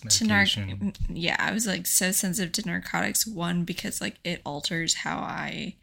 to 0.18 0.26
nar- 0.26 0.92
yeah 1.08 1.36
i 1.38 1.52
was 1.52 1.66
like 1.66 1.86
so 1.86 2.12
sensitive 2.12 2.52
to 2.52 2.66
narcotics 2.66 3.26
one 3.26 3.64
because 3.64 4.00
like 4.00 4.16
it 4.24 4.42
alters 4.44 4.94
how 4.94 5.18
i 5.18 5.74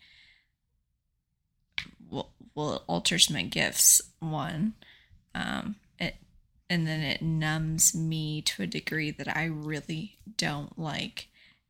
well, 2.09 2.29
well 2.53 2.75
it 2.75 2.81
alters 2.87 3.29
my 3.29 3.41
gifts 3.41 4.01
one 4.19 4.73
um 5.33 5.75
it 5.99 6.15
and 6.69 6.85
then 6.85 7.01
it 7.01 7.21
numbs 7.21 7.95
me 7.95 8.41
to 8.43 8.63
a 8.63 8.67
degree 8.67 9.09
that 9.09 9.35
i 9.35 9.45
really 9.45 10.17
don't 10.37 10.77
like 10.77 11.27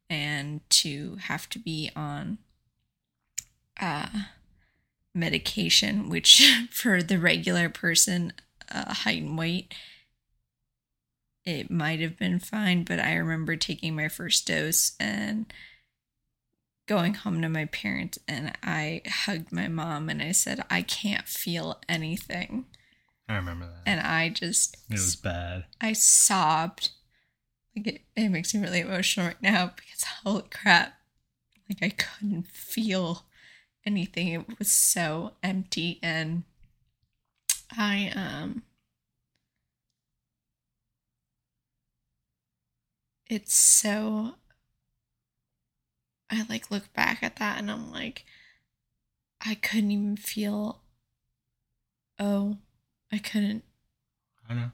and 0.10 0.60
to 0.70 1.16
have 1.22 1.48
to 1.48 1.60
be 1.60 1.92
on 1.96 2.40
uh 3.80 4.08
medication 5.16 6.10
which 6.10 6.44
for 6.72 7.02
the 7.02 7.18
regular 7.18 7.70
person 7.70 8.34
uh, 8.72 8.94
height 8.94 9.22
and 9.22 9.38
weight 9.38 9.74
it 11.50 11.72
might 11.72 12.00
have 12.00 12.18
been 12.18 12.40
fine, 12.40 12.84
but 12.84 13.00
I 13.00 13.16
remember 13.16 13.56
taking 13.56 13.96
my 13.96 14.08
first 14.08 14.46
dose 14.46 14.94
and 15.00 15.52
going 16.88 17.16
home 17.16 17.42
to 17.42 17.50
my 17.50 17.66
parents 17.66 18.20
and 18.28 18.56
I 18.64 19.02
hugged 19.08 19.52
my 19.52 19.68
mom 19.68 20.10
and 20.10 20.22
I 20.22 20.32
said, 20.32 20.64
I 20.70 20.84
can't 20.84 21.28
feel 21.28 21.82
anything. 21.90 22.66
I 23.28 23.36
remember 23.36 23.66
that. 23.66 23.82
And 23.86 24.00
I 24.00 24.30
just, 24.30 24.78
it 24.90 24.94
was 24.94 25.16
bad. 25.16 25.66
I 25.82 25.94
sobbed. 25.94 26.92
Like 27.76 27.88
it, 27.88 28.02
it 28.16 28.30
makes 28.30 28.54
me 28.54 28.62
really 28.62 28.82
emotional 28.82 29.28
right 29.28 29.42
now 29.42 29.72
because 29.76 30.04
holy 30.24 30.44
crap. 30.52 30.94
Like 31.68 31.84
I 31.84 31.90
couldn't 31.90 32.48
feel 32.48 33.26
anything. 33.86 34.28
It 34.28 34.60
was 34.60 34.72
so 34.72 35.34
empty 35.42 36.00
and 36.04 36.44
I, 37.76 38.12
um, 38.16 38.64
it's 43.30 43.54
so 43.54 44.34
I 46.30 46.46
like 46.50 46.72
look 46.72 46.92
back 46.94 47.24
at 47.24 47.38
that 47.38 47.60
and 47.60 47.72
I'm 47.72 47.92
like 47.92 48.26
I 49.46 49.56
couldn't 49.56 49.92
even 49.92 50.18
feel 50.18 50.82
oh 52.20 52.58
I 53.12 53.20
couldn't 53.20 53.64
I 54.50 54.54
don't 54.54 54.62
know. 54.64 54.72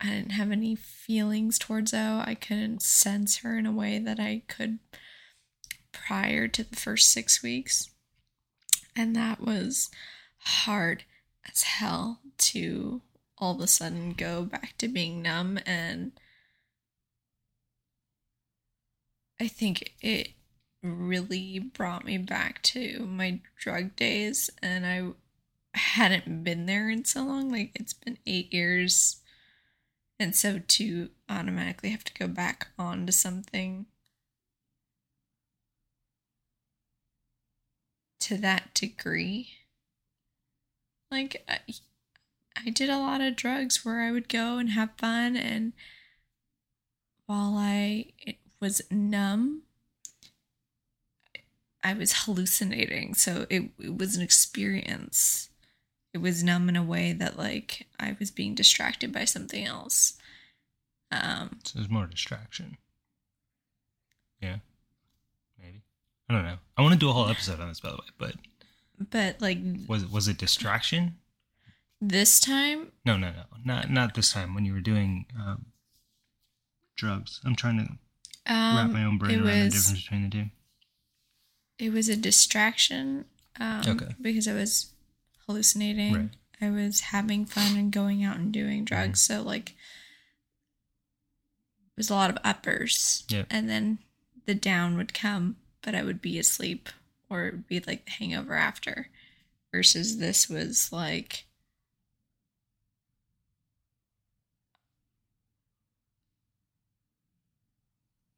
I 0.00 0.06
didn't 0.06 0.32
have 0.32 0.50
any 0.50 0.74
feelings 0.74 1.58
towards 1.58 1.92
O. 1.92 2.22
I 2.24 2.34
couldn't 2.34 2.82
sense 2.82 3.38
her 3.38 3.58
in 3.58 3.66
a 3.66 3.72
way 3.72 3.98
that 3.98 4.20
I 4.20 4.42
could 4.46 4.78
prior 5.92 6.46
to 6.48 6.62
the 6.62 6.76
first 6.76 7.10
6 7.12 7.42
weeks. 7.42 7.90
And 8.94 9.14
that 9.16 9.40
was 9.40 9.90
hard 10.38 11.04
as 11.48 11.62
hell 11.62 12.20
to 12.38 13.02
all 13.38 13.54
of 13.54 13.60
a 13.60 13.66
sudden 13.66 14.12
go 14.12 14.42
back 14.42 14.76
to 14.78 14.88
being 14.88 15.22
numb 15.22 15.58
and 15.66 16.12
I 19.40 19.46
think 19.48 19.94
it 20.00 20.30
really 20.82 21.58
brought 21.58 22.04
me 22.04 22.18
back 22.18 22.62
to 22.62 23.06
my 23.06 23.40
drug 23.56 23.96
days 23.96 24.50
and 24.62 24.86
I 24.86 25.12
hadn't 25.74 26.44
been 26.44 26.66
there 26.66 26.90
in 26.90 27.04
so 27.04 27.24
long. 27.24 27.50
Like 27.50 27.72
it's 27.74 27.92
been 27.92 28.18
eight 28.26 28.52
years. 28.52 29.20
And 30.18 30.34
so 30.34 30.60
to 30.66 31.10
automatically 31.28 31.90
have 31.90 32.04
to 32.04 32.14
go 32.14 32.26
back 32.26 32.68
onto 32.78 33.12
something 33.12 33.86
to 38.20 38.36
that 38.38 38.74
degree. 38.74 39.50
Like 41.10 41.44
I, 41.48 41.60
I 42.66 42.70
did 42.70 42.90
a 42.90 42.98
lot 42.98 43.20
of 43.20 43.36
drugs 43.36 43.84
where 43.84 44.00
I 44.00 44.10
would 44.10 44.28
go 44.28 44.58
and 44.58 44.70
have 44.70 44.90
fun 44.98 45.36
and 45.36 45.72
while 47.26 47.56
I 47.56 48.06
was 48.60 48.82
numb 48.90 49.62
I 51.82 51.94
was 51.94 52.24
hallucinating. 52.24 53.14
So 53.14 53.46
it, 53.48 53.70
it 53.78 53.96
was 53.96 54.16
an 54.16 54.22
experience. 54.22 55.48
It 56.12 56.18
was 56.18 56.42
numb 56.42 56.68
in 56.68 56.76
a 56.76 56.82
way 56.82 57.12
that 57.12 57.38
like 57.38 57.86
I 58.00 58.16
was 58.18 58.30
being 58.30 58.54
distracted 58.54 59.12
by 59.12 59.24
something 59.24 59.64
else. 59.64 60.14
Um 61.12 61.60
So 61.64 61.78
there's 61.78 61.90
more 61.90 62.06
distraction. 62.06 62.76
Yeah. 64.40 64.56
Maybe. 65.58 65.82
I 66.28 66.34
don't 66.34 66.44
know. 66.44 66.58
I 66.76 66.82
want 66.82 66.94
to 66.94 66.98
do 66.98 67.08
a 67.08 67.12
whole 67.12 67.28
episode 67.28 67.60
on 67.60 67.68
this, 67.68 67.80
by 67.80 67.90
the 67.90 67.96
way. 67.96 68.08
But 68.18 68.34
but 69.10 69.40
like 69.40 69.58
was 69.86 70.02
it 70.02 70.10
was 70.10 70.28
it 70.28 70.38
distraction? 70.38 71.16
this 72.00 72.38
time 72.38 72.92
No, 73.04 73.16
no, 73.16 73.30
no. 73.30 73.44
Not 73.64 73.90
not 73.90 74.14
this 74.14 74.32
time 74.32 74.54
when 74.54 74.64
you 74.64 74.72
were 74.72 74.80
doing 74.80 75.26
um, 75.38 75.66
drugs. 76.96 77.40
I'm 77.44 77.56
trying 77.56 77.78
to 77.78 77.98
wrap 78.48 78.86
um 78.86 78.92
my 78.92 79.04
own 79.04 79.18
brain 79.18 79.30
it 79.32 79.36
around 79.42 79.46
the 79.58 79.64
was 79.64 79.74
difference 79.74 80.02
between 80.02 80.22
the 80.24 80.30
two. 80.30 80.44
it 81.78 81.92
was 81.92 82.08
a 82.08 82.16
distraction 82.16 83.24
um 83.60 83.82
Okay. 83.86 84.14
because 84.20 84.46
I 84.48 84.54
was 84.54 84.90
hallucinating. 85.46 86.14
Right. 86.14 86.30
I 86.60 86.70
was 86.70 87.00
having 87.00 87.44
fun 87.46 87.76
and 87.76 87.92
going 87.92 88.24
out 88.24 88.36
and 88.36 88.52
doing 88.52 88.84
drugs. 88.84 89.20
So 89.22 89.42
like 89.42 89.70
it 89.70 89.74
was 91.96 92.10
a 92.10 92.14
lot 92.14 92.30
of 92.30 92.38
uppers. 92.44 93.24
Yep. 93.28 93.46
And 93.50 93.68
then 93.68 93.98
the 94.46 94.54
down 94.54 94.96
would 94.96 95.14
come, 95.14 95.56
but 95.82 95.94
I 95.94 96.02
would 96.02 96.20
be 96.20 96.38
asleep 96.38 96.88
or 97.30 97.46
it 97.46 97.52
would 97.52 97.68
be 97.68 97.80
like 97.80 98.04
the 98.06 98.10
hangover 98.12 98.54
after. 98.54 99.08
Versus 99.72 100.18
this 100.18 100.48
was 100.48 100.90
like 100.92 101.44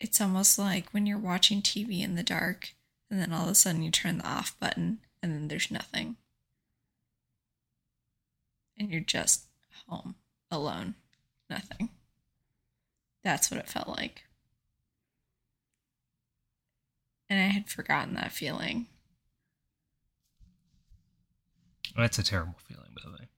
it's 0.01 0.21
almost 0.21 0.59
like 0.59 0.89
when 0.91 1.07
you're 1.07 1.19
watching 1.19 1.61
TV 1.61 2.03
in 2.03 2.15
the 2.15 2.23
dark 2.23 2.73
and 3.11 3.21
then 3.21 3.33
all 3.33 3.45
of 3.45 3.51
a 3.51 3.55
sudden 3.55 3.83
you 3.83 3.91
turn 3.91 4.19
the 4.19 4.27
off 4.27 4.59
button 4.59 5.01
and 5.23 5.33
then 5.33 5.49
there's 5.49 5.71
nothing. 5.71 6.17
And 8.79 8.91
you're 8.91 9.03
just 9.03 9.45
home 9.87 10.15
alone, 10.51 10.95
nothing. 11.51 11.91
That's 13.23 13.51
what 13.51 13.61
it 13.61 13.69
felt 13.69 13.89
like. 13.89 14.23
And 17.29 17.39
I 17.39 17.49
had 17.53 17.69
forgotten 17.69 18.15
that 18.15 18.33
feeling. 18.33 18.87
That's 21.95 22.19
a 22.19 22.23
terrible 22.23 22.57
feeling, 22.67 22.91
by 22.97 23.03
the 23.05 23.13
way. 23.13 23.29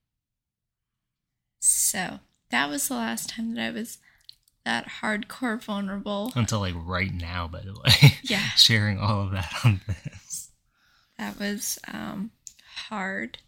So 1.58 2.20
that 2.50 2.68
was 2.68 2.86
the 2.86 2.94
last 2.94 3.30
time 3.30 3.54
that 3.54 3.62
I 3.62 3.70
was 3.70 3.98
that 4.64 4.86
hardcore 5.00 5.60
vulnerable. 5.60 6.32
Until 6.36 6.60
like 6.60 6.74
right 6.76 7.12
now, 7.12 7.48
by 7.48 7.60
the 7.60 7.72
way. 7.74 8.12
Yeah. 8.22 8.48
Sharing 8.56 8.98
all 8.98 9.22
of 9.22 9.32
that 9.32 9.52
on 9.64 9.80
this. 9.86 10.50
That 11.18 11.38
was 11.38 11.78
um 11.92 12.30
hard 12.88 13.38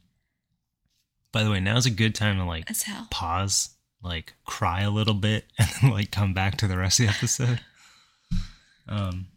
By 1.32 1.42
the 1.44 1.50
way, 1.50 1.60
now's 1.60 1.86
a 1.86 1.90
good 1.90 2.14
time 2.14 2.36
to 2.38 2.44
like 2.44 2.68
pause, 3.10 3.70
like 4.02 4.34
cry 4.44 4.82
a 4.82 4.90
little 4.90 5.14
bit, 5.14 5.46
and 5.58 5.68
then 5.80 5.90
like 5.90 6.10
come 6.10 6.34
back 6.34 6.56
to 6.58 6.66
the 6.68 6.76
rest 6.78 7.00
of 7.00 7.06
the 7.06 7.12
episode. 7.12 7.60
Um, 8.86 9.28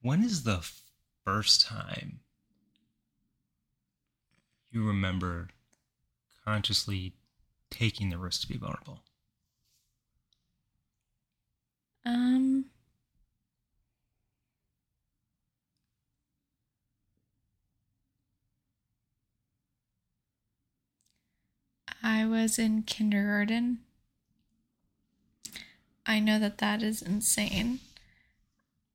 when 0.00 0.22
is 0.22 0.44
the 0.44 0.64
first 1.24 1.66
time 1.66 2.20
you 4.70 4.86
remember 4.86 5.48
consciously 6.44 7.14
taking 7.72 8.10
the 8.10 8.18
risk 8.18 8.42
to 8.42 8.48
be 8.48 8.56
vulnerable? 8.58 9.00
Um 12.04 12.66
I 22.02 22.26
was 22.26 22.58
in 22.58 22.82
kindergarten. 22.82 23.78
I 26.04 26.18
know 26.18 26.38
that 26.38 26.58
that 26.58 26.82
is 26.82 27.00
insane. 27.02 27.80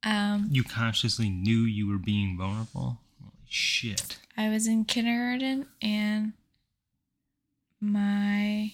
Um 0.03 0.47
You 0.51 0.63
consciously 0.63 1.29
knew 1.29 1.61
you 1.61 1.87
were 1.87 1.97
being 1.97 2.37
vulnerable? 2.37 2.99
Holy 3.19 3.31
shit. 3.47 4.19
I 4.35 4.49
was 4.49 4.67
in 4.67 4.85
kindergarten 4.85 5.67
and 5.81 6.33
my 7.79 8.73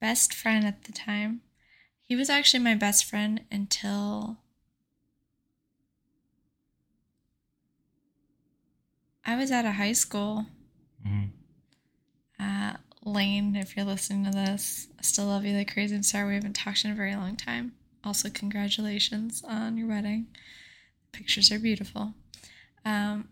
best 0.00 0.34
friend 0.34 0.64
at 0.64 0.84
the 0.84 0.92
time, 0.92 1.42
he 2.02 2.16
was 2.16 2.30
actually 2.30 2.62
my 2.62 2.74
best 2.74 3.04
friend 3.04 3.44
until 3.50 4.38
I 9.24 9.36
was 9.36 9.50
out 9.50 9.64
of 9.66 9.74
high 9.74 9.92
school. 9.92 10.46
Mhm. 11.04 11.32
Uh, 12.38 12.76
Lane, 13.02 13.56
if 13.56 13.76
you're 13.76 13.84
listening 13.84 14.24
to 14.24 14.30
this, 14.30 14.88
I 14.98 15.02
still 15.02 15.26
love 15.26 15.44
you 15.44 15.56
like 15.56 15.72
crazy. 15.72 15.94
I'm 15.94 16.02
sorry 16.02 16.28
we 16.28 16.34
haven't 16.34 16.56
talked 16.56 16.84
in 16.84 16.90
a 16.90 16.94
very 16.94 17.14
long 17.14 17.36
time. 17.36 17.74
Also, 18.04 18.30
congratulations 18.30 19.42
on 19.44 19.76
your 19.76 19.88
wedding. 19.88 20.28
Pictures 21.12 21.50
are 21.50 21.58
beautiful. 21.58 22.14
Um, 22.84 23.28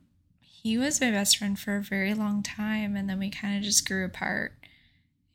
he 0.66 0.76
was 0.76 1.00
my 1.00 1.12
best 1.12 1.38
friend 1.38 1.56
for 1.56 1.76
a 1.76 1.80
very 1.80 2.12
long 2.12 2.42
time, 2.42 2.96
and 2.96 3.08
then 3.08 3.20
we 3.20 3.30
kind 3.30 3.56
of 3.56 3.62
just 3.62 3.86
grew 3.86 4.04
apart. 4.04 4.52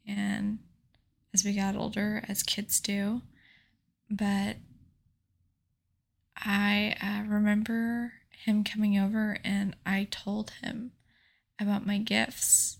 And 0.05 0.59
as 1.33 1.45
we 1.45 1.53
got 1.53 1.73
older, 1.73 2.21
as 2.27 2.43
kids 2.43 2.81
do, 2.81 3.21
but 4.09 4.57
I 6.35 6.97
uh, 7.01 7.31
remember 7.31 8.11
him 8.45 8.65
coming 8.65 8.99
over, 8.99 9.37
and 9.41 9.73
I 9.85 10.09
told 10.11 10.51
him 10.61 10.91
about 11.61 11.87
my 11.87 11.97
gifts. 11.97 12.79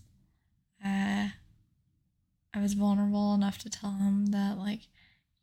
Uh, 0.84 1.28
I 2.52 2.60
was 2.60 2.74
vulnerable 2.74 3.32
enough 3.32 3.56
to 3.60 3.70
tell 3.70 3.92
him 3.92 4.26
that, 4.26 4.58
like, 4.58 4.88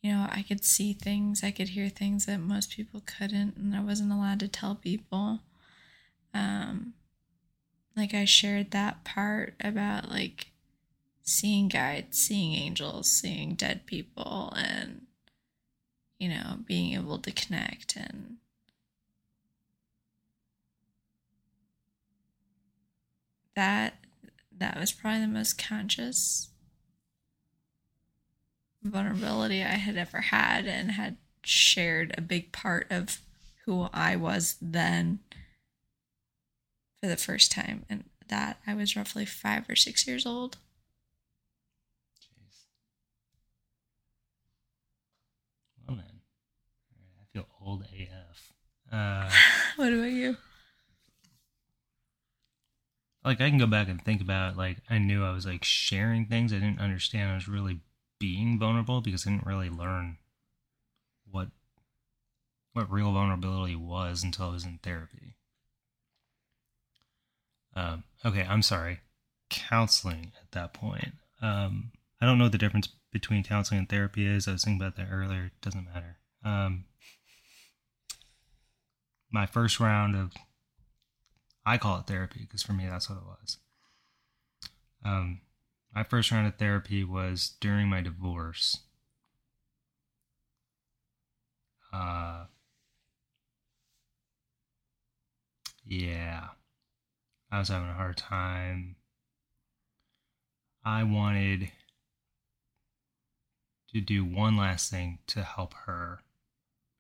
you 0.04 0.12
know, 0.12 0.28
I 0.30 0.44
could 0.44 0.64
see 0.64 0.94
things, 0.94 1.44
I 1.44 1.50
could 1.50 1.70
hear 1.70 1.90
things 1.90 2.28
that 2.28 2.38
most 2.38 2.70
people 2.70 3.02
couldn't, 3.04 3.58
and 3.58 3.76
I 3.76 3.80
wasn't 3.80 4.12
allowed 4.12 4.42
to 4.42 4.48
tell 4.48 4.76
people. 4.76 5.40
Um, 6.36 6.94
like, 7.96 8.14
I 8.14 8.26
shared 8.26 8.72
that 8.72 9.04
part 9.04 9.56
about, 9.60 10.10
like, 10.10 10.48
seeing 11.24 11.68
guides, 11.68 12.18
seeing 12.18 12.54
angels, 12.54 13.10
seeing 13.12 13.56
dead 13.56 13.86
people, 13.86 14.54
and, 14.56 15.08
you 16.20 16.30
know, 16.30 16.60
being 16.66 16.94
able 16.94 17.20
to 17.20 17.32
connect 17.32 17.96
and. 17.96 18.38
That 23.56 23.96
that 24.58 24.80
was 24.80 24.94
probably 24.94 25.22
the 25.22 25.28
most 25.28 25.58
conscious 25.58 26.50
vulnerability 28.84 29.62
I 29.62 29.76
had 29.76 29.98
ever 29.98 30.22
had 30.22 30.66
and 30.66 30.92
had 30.92 31.18
shared 31.44 32.16
a 32.18 32.22
big 32.22 32.52
part 32.54 32.88
of 32.90 33.20
who 33.66 33.90
I 33.94 34.16
was 34.16 34.56
then 34.62 35.20
for 37.02 37.08
the 37.08 37.18
first 37.18 37.52
time. 37.52 37.86
And 37.90 38.06
that 38.28 38.60
I 38.68 38.74
was 38.74 38.96
roughly 38.96 39.26
five 39.26 39.70
or 39.70 39.76
six 39.76 40.08
years 40.08 40.26
old. 40.26 40.58
Jeez. 42.22 42.66
Well 45.88 45.98
then, 45.98 46.22
I 47.20 47.26
feel 47.34 47.48
old 47.62 47.84
AF. 47.84 48.54
Uh, 48.92 49.30
what 49.76 49.94
about 49.94 50.12
you? 50.12 50.38
like 53.24 53.42
I 53.42 53.50
can 53.50 53.58
go 53.58 53.68
back 53.68 53.88
and 53.88 54.04
think 54.04 54.22
about 54.22 54.58
like 54.58 54.78
I 54.90 54.98
knew 54.98 55.24
I 55.24 55.32
was 55.32 55.46
like 55.46 55.64
sharing 55.64 56.26
things. 56.26 56.54
I 56.54 56.56
didn't 56.56 56.80
understand 56.80 57.32
I 57.32 57.36
was 57.36 57.48
really 57.48 57.82
being 58.20 58.60
vulnerable 58.60 59.02
because 59.02 59.26
I 59.26 59.32
didn't 59.32 59.46
really 59.46 59.70
learn 59.70 60.18
what 61.30 61.50
what 62.74 62.92
real 62.92 63.12
vulnerability 63.12 63.76
was 63.76 64.24
until 64.24 64.48
I 64.48 64.52
was 64.54 64.66
in 64.66 64.80
therapy. 64.82 65.36
Um, 67.80 68.04
okay, 68.26 68.46
I'm 68.48 68.62
sorry. 68.62 69.00
Counseling 69.50 70.34
at 70.42 70.52
that 70.52 70.74
point. 70.74 71.14
Um, 71.42 71.92
I 72.22 72.26
don't 72.26 72.38
know 72.38 72.50
the 72.50 72.58
difference 72.58 72.90
between 73.12 73.44
counseling 73.44 73.80
and 73.80 73.90
therapy 73.90 74.26
is. 74.26 74.48
I 74.48 74.52
was 74.52 74.66
thinking 74.66 74.82
about 74.82 74.98
that 74.98 75.08
earlier. 75.10 75.46
It 75.46 75.62
doesn't 75.62 75.86
matter. 75.86 76.18
Um, 76.44 76.86
my 79.32 79.46
first 79.46 79.80
round 79.80 80.16
of, 80.16 80.34
I 81.66 81.78
call 81.78 82.00
it 82.00 82.08
therapy 82.08 82.42
because 82.42 82.64
for 82.64 82.74
me 82.74 82.86
that's 82.86 83.10
what 83.10 83.18
it 83.20 83.26
was. 83.26 83.58
Um, 85.06 85.42
my 85.96 86.04
first 86.04 86.32
round 86.32 86.48
of 86.48 86.58
therapy 86.58 87.06
was 87.06 87.56
during 87.62 87.88
my 87.88 88.02
divorce. 88.02 88.80
Uh, 91.94 92.46
yeah, 95.86 96.50
I 97.52 97.60
was 97.60 97.70
having 97.70 97.90
a 97.90 97.94
hard 97.94 98.18
time. 98.18 98.96
I 100.84 101.04
wanted 101.04 101.72
to 103.94 104.02
do 104.02 104.24
one 104.24 104.56
last 104.56 104.90
thing 104.90 105.20
to 105.28 105.44
help 105.44 105.74
her 105.86 106.20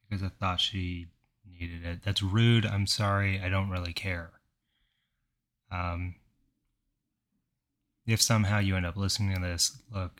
because 0.07 0.23
I 0.23 0.29
thought 0.29 0.59
she 0.59 1.07
needed 1.59 1.85
it. 1.85 1.99
That's 2.03 2.23
rude. 2.23 2.65
I'm 2.65 2.87
sorry. 2.87 3.39
I 3.39 3.49
don't 3.49 3.69
really 3.69 3.93
care. 3.93 4.31
Um, 5.71 6.15
if 8.07 8.21
somehow 8.21 8.59
you 8.59 8.75
end 8.75 8.87
up 8.87 8.97
listening 8.97 9.35
to 9.35 9.41
this, 9.41 9.77
look, 9.93 10.19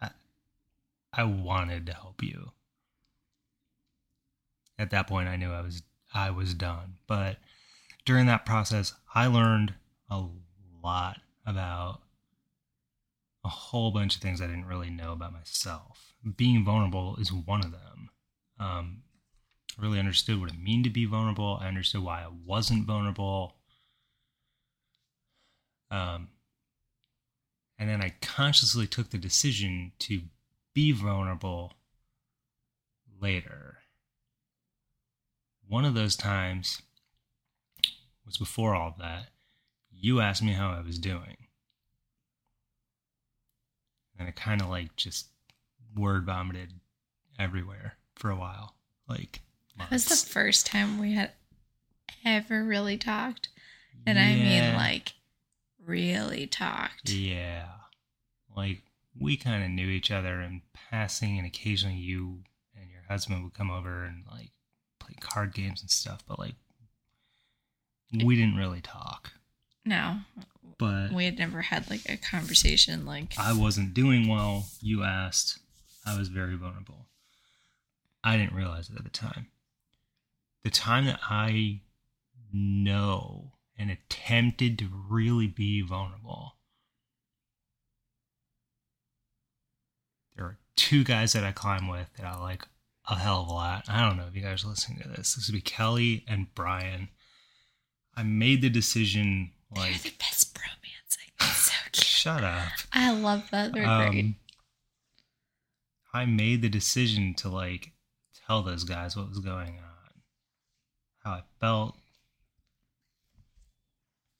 I, 0.00 0.10
I 1.12 1.24
wanted 1.24 1.86
to 1.86 1.92
help 1.92 2.22
you. 2.22 2.52
At 4.78 4.90
that 4.90 5.06
point, 5.06 5.28
I 5.28 5.36
knew 5.36 5.52
I 5.52 5.60
was 5.60 5.82
I 6.14 6.30
was 6.30 6.54
done. 6.54 6.94
But 7.06 7.36
during 8.06 8.26
that 8.26 8.46
process, 8.46 8.94
I 9.14 9.26
learned 9.26 9.74
a 10.08 10.24
lot 10.82 11.18
about 11.44 12.00
a 13.44 13.48
whole 13.48 13.90
bunch 13.90 14.16
of 14.16 14.22
things 14.22 14.40
I 14.40 14.46
didn't 14.46 14.66
really 14.66 14.90
know 14.90 15.12
about 15.12 15.32
myself. 15.32 16.14
Being 16.36 16.64
vulnerable 16.64 17.16
is 17.16 17.32
one 17.32 17.64
of 17.64 17.72
them. 17.72 18.10
Um, 18.58 19.02
I 19.76 19.82
really 19.82 19.98
understood 19.98 20.40
what 20.40 20.50
it 20.50 20.58
meant 20.58 20.84
to 20.84 20.90
be 20.90 21.04
vulnerable. 21.04 21.58
I 21.60 21.66
understood 21.66 22.02
why 22.02 22.22
I 22.22 22.28
wasn't 22.44 22.86
vulnerable. 22.86 23.56
Um, 25.90 26.28
and 27.78 27.88
then 27.88 28.00
I 28.00 28.14
consciously 28.22 28.86
took 28.86 29.10
the 29.10 29.18
decision 29.18 29.92
to 30.00 30.22
be 30.74 30.92
vulnerable 30.92 31.74
later. 33.20 33.78
One 35.68 35.84
of 35.84 35.94
those 35.94 36.16
times 36.16 36.82
was 38.26 38.36
before 38.36 38.74
all 38.74 38.88
of 38.88 38.98
that. 38.98 39.28
You 39.90 40.20
asked 40.20 40.42
me 40.42 40.52
how 40.52 40.70
I 40.70 40.80
was 40.80 40.98
doing. 40.98 41.36
And 44.18 44.28
it 44.28 44.36
kind 44.36 44.60
of 44.60 44.68
like 44.68 44.96
just 44.96 45.28
word 45.94 46.26
vomited 46.26 46.72
everywhere 47.38 47.94
for 48.14 48.30
a 48.30 48.36
while. 48.36 48.74
Like, 49.08 49.40
that 49.78 49.90
was 49.90 50.06
the 50.06 50.16
first 50.16 50.66
time 50.66 50.98
we 50.98 51.12
had 51.12 51.32
ever 52.24 52.64
really 52.64 52.98
talked. 52.98 53.48
And 54.06 54.18
yeah. 54.18 54.24
I 54.24 54.34
mean, 54.34 54.74
like, 54.74 55.14
really 55.84 56.46
talked. 56.46 57.10
Yeah. 57.10 57.66
Like, 58.56 58.82
we 59.18 59.36
kind 59.36 59.64
of 59.64 59.70
knew 59.70 59.88
each 59.88 60.10
other 60.10 60.40
in 60.40 60.62
passing, 60.90 61.38
and 61.38 61.46
occasionally 61.46 61.96
you 61.96 62.40
and 62.74 62.90
your 62.90 63.02
husband 63.08 63.44
would 63.44 63.54
come 63.54 63.70
over 63.70 64.04
and, 64.04 64.24
like, 64.30 64.50
play 64.98 65.14
card 65.20 65.54
games 65.54 65.80
and 65.82 65.90
stuff, 65.90 66.24
but, 66.26 66.38
like, 66.38 66.54
we 68.12 68.36
didn't 68.36 68.56
really 68.56 68.80
talk. 68.80 69.32
No. 69.84 70.18
But 70.78 71.12
we 71.12 71.24
had 71.24 71.38
never 71.38 71.62
had, 71.62 71.88
like, 71.88 72.02
a 72.08 72.16
conversation. 72.16 73.06
Like, 73.06 73.34
I 73.38 73.52
wasn't 73.52 73.94
doing 73.94 74.28
well. 74.28 74.66
You 74.80 75.04
asked. 75.04 75.58
I 76.04 76.18
was 76.18 76.28
very 76.28 76.54
vulnerable. 76.54 77.06
I 78.22 78.36
didn't 78.36 78.54
realize 78.54 78.90
it 78.90 78.96
at 78.96 79.04
the 79.04 79.10
time 79.10 79.48
the 80.66 80.70
time 80.70 81.06
that 81.06 81.20
I 81.22 81.78
know 82.52 83.52
and 83.78 83.88
attempted 83.88 84.80
to 84.80 84.88
really 85.08 85.46
be 85.46 85.80
vulnerable, 85.80 86.56
there 90.34 90.44
are 90.44 90.58
two 90.74 91.04
guys 91.04 91.34
that 91.34 91.44
I 91.44 91.52
climb 91.52 91.86
with 91.86 92.08
that 92.16 92.26
I 92.26 92.36
like 92.40 92.64
a 93.08 93.14
hell 93.14 93.42
of 93.42 93.48
a 93.48 93.52
lot. 93.52 93.84
I 93.88 94.00
don't 94.00 94.16
know 94.16 94.26
if 94.28 94.34
you 94.34 94.42
guys 94.42 94.64
are 94.64 94.68
listening 94.68 94.98
to 95.02 95.08
this. 95.08 95.36
This 95.36 95.46
would 95.46 95.54
be 95.54 95.60
Kelly 95.60 96.24
and 96.26 96.52
Brian. 96.52 97.10
I 98.16 98.22
made 98.22 98.62
the 98.62 98.70
decision 98.70 99.52
like 99.74 99.92
They're 100.02 100.10
the 100.12 100.16
best 100.18 100.54
bromance. 100.54 101.18
Like, 101.40 101.50
so 101.52 101.72
cute. 101.92 102.04
Shut 102.04 102.44
up. 102.44 102.68
I 102.92 103.12
love 103.12 103.44
that. 103.50 103.72
They're 103.72 103.86
um, 103.86 104.10
great. 104.10 104.34
I 106.14 106.24
made 106.24 106.62
the 106.62 106.68
decision 106.68 107.34
to 107.34 107.48
like 107.48 107.92
tell 108.46 108.62
those 108.62 108.84
guys 108.84 109.16
what 109.16 109.28
was 109.28 109.40
going 109.40 109.78
on 109.78 109.96
how 111.26 111.32
I 111.32 111.42
felt. 111.60 111.96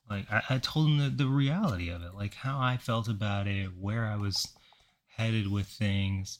Like 0.08 0.30
I, 0.30 0.42
I 0.50 0.58
told 0.58 0.86
them 0.86 0.98
the, 0.98 1.24
the 1.24 1.28
reality 1.28 1.90
of 1.90 2.02
it, 2.02 2.14
like 2.14 2.34
how 2.34 2.60
I 2.60 2.76
felt 2.76 3.08
about 3.08 3.48
it, 3.48 3.70
where 3.78 4.06
I 4.06 4.16
was 4.16 4.46
headed 5.16 5.50
with 5.50 5.66
things, 5.66 6.38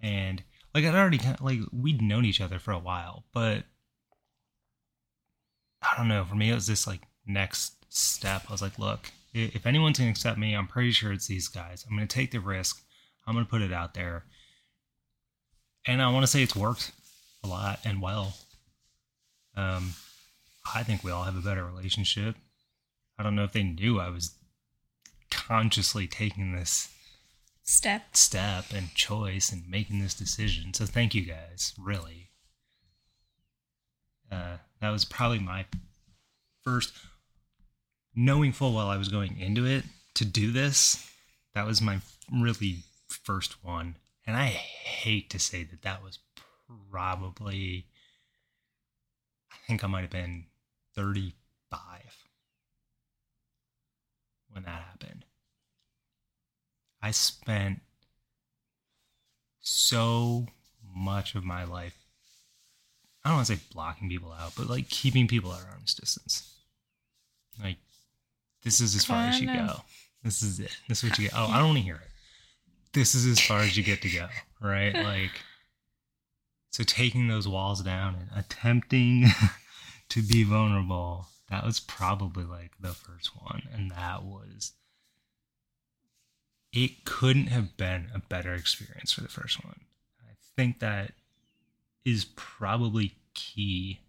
and 0.00 0.42
like 0.72 0.84
I'd 0.84 0.94
already 0.94 1.18
kind 1.18 1.34
of, 1.34 1.40
like 1.42 1.58
we'd 1.72 2.00
known 2.00 2.24
each 2.24 2.40
other 2.40 2.60
for 2.60 2.70
a 2.70 2.78
while, 2.78 3.24
but 3.34 3.64
I 5.82 5.96
don't 5.96 6.08
know. 6.08 6.24
For 6.24 6.34
me, 6.34 6.50
it 6.50 6.54
was 6.54 6.66
this 6.66 6.86
like 6.86 7.02
next 7.26 7.74
step. 7.92 8.44
I 8.48 8.52
was 8.52 8.62
like, 8.62 8.78
look, 8.78 9.10
if 9.34 9.66
anyone's 9.66 9.98
gonna 9.98 10.10
accept 10.10 10.38
me, 10.38 10.54
I'm 10.54 10.66
pretty 10.66 10.92
sure 10.92 11.12
it's 11.12 11.26
these 11.26 11.48
guys. 11.48 11.84
I'm 11.88 11.96
gonna 11.96 12.06
take 12.06 12.30
the 12.30 12.38
risk. 12.38 12.82
I'm 13.26 13.34
gonna 13.34 13.46
put 13.46 13.62
it 13.62 13.72
out 13.72 13.94
there, 13.94 14.24
and 15.86 16.02
I 16.02 16.10
want 16.10 16.22
to 16.24 16.26
say 16.26 16.42
it's 16.42 16.56
worked 16.56 16.92
a 17.44 17.48
lot 17.48 17.80
and 17.84 18.00
well. 18.00 18.36
Um, 19.56 19.94
I 20.74 20.82
think 20.82 21.02
we 21.04 21.10
all 21.10 21.24
have 21.24 21.36
a 21.36 21.40
better 21.40 21.64
relationship. 21.64 22.36
I 23.18 23.22
don't 23.22 23.36
know 23.36 23.44
if 23.44 23.52
they 23.52 23.62
knew 23.62 24.00
I 24.00 24.08
was 24.08 24.34
consciously 25.30 26.06
taking 26.06 26.54
this 26.54 26.88
step 27.62 28.16
step 28.16 28.66
and 28.74 28.94
choice 28.94 29.52
and 29.52 29.68
making 29.68 30.00
this 30.00 30.14
decision. 30.14 30.74
So 30.74 30.86
thank 30.86 31.14
you 31.14 31.22
guys, 31.22 31.74
really. 31.78 32.31
Uh, 34.32 34.56
that 34.80 34.90
was 34.90 35.04
probably 35.04 35.38
my 35.38 35.66
first 36.62 36.94
knowing 38.14 38.52
full 38.52 38.74
well 38.74 38.88
I 38.88 38.96
was 38.96 39.08
going 39.08 39.38
into 39.38 39.66
it 39.66 39.84
to 40.14 40.24
do 40.24 40.50
this. 40.50 41.10
That 41.54 41.66
was 41.66 41.82
my 41.82 41.98
really 42.32 42.84
first 43.08 43.62
one. 43.62 43.96
And 44.26 44.36
I 44.36 44.46
hate 44.46 45.28
to 45.30 45.38
say 45.38 45.64
that 45.64 45.82
that 45.82 46.02
was 46.02 46.18
probably 46.90 47.86
I 49.52 49.56
think 49.66 49.84
I 49.84 49.86
might 49.86 50.00
have 50.00 50.10
been 50.10 50.46
35 50.94 51.80
when 54.50 54.64
that 54.64 54.82
happened. 54.82 55.24
I 57.00 57.10
spent 57.10 57.80
so 59.60 60.46
much 60.94 61.34
of 61.34 61.44
my 61.44 61.64
life, 61.64 62.01
I 63.24 63.28
don't 63.28 63.36
want 63.36 63.46
to 63.48 63.56
say 63.56 63.62
blocking 63.72 64.08
people 64.08 64.32
out, 64.32 64.52
but 64.56 64.68
like 64.68 64.88
keeping 64.88 65.28
people 65.28 65.52
at 65.52 65.64
arm's 65.70 65.94
distance. 65.94 66.54
Like, 67.62 67.76
this 68.64 68.80
is 68.80 68.94
as 68.94 69.04
far 69.04 69.24
as 69.26 69.40
you 69.40 69.46
go. 69.46 69.76
This 70.22 70.42
is 70.42 70.60
it. 70.60 70.76
This 70.88 71.02
is 71.02 71.10
what 71.10 71.18
you 71.18 71.28
get. 71.28 71.34
Oh, 71.36 71.46
I 71.46 71.58
don't 71.58 71.68
want 71.68 71.78
to 71.78 71.84
hear 71.84 71.96
it. 71.96 72.10
This 72.92 73.14
is 73.14 73.26
as 73.26 73.40
far 73.40 73.60
as 73.60 73.76
you 73.76 73.82
get 73.82 74.02
to 74.02 74.10
go, 74.10 74.28
right? 74.60 74.94
Like, 75.04 75.40
so 76.70 76.84
taking 76.84 77.28
those 77.28 77.46
walls 77.46 77.82
down 77.82 78.14
and 78.14 78.28
attempting 78.34 79.26
to 80.08 80.22
be 80.22 80.42
vulnerable, 80.42 81.26
that 81.50 81.64
was 81.64 81.80
probably 81.80 82.44
like 82.44 82.70
the 82.80 82.94
first 82.94 83.30
one. 83.36 83.62
And 83.74 83.90
that 83.90 84.24
was, 84.24 84.72
it 86.72 87.04
couldn't 87.04 87.48
have 87.48 87.76
been 87.76 88.08
a 88.14 88.20
better 88.20 88.54
experience 88.54 89.12
for 89.12 89.20
the 89.20 89.28
first 89.28 89.62
one. 89.64 89.80
I 90.22 90.32
think 90.56 90.80
that 90.80 91.12
is 92.04 92.26
probably 92.36 93.16
key 93.34 94.00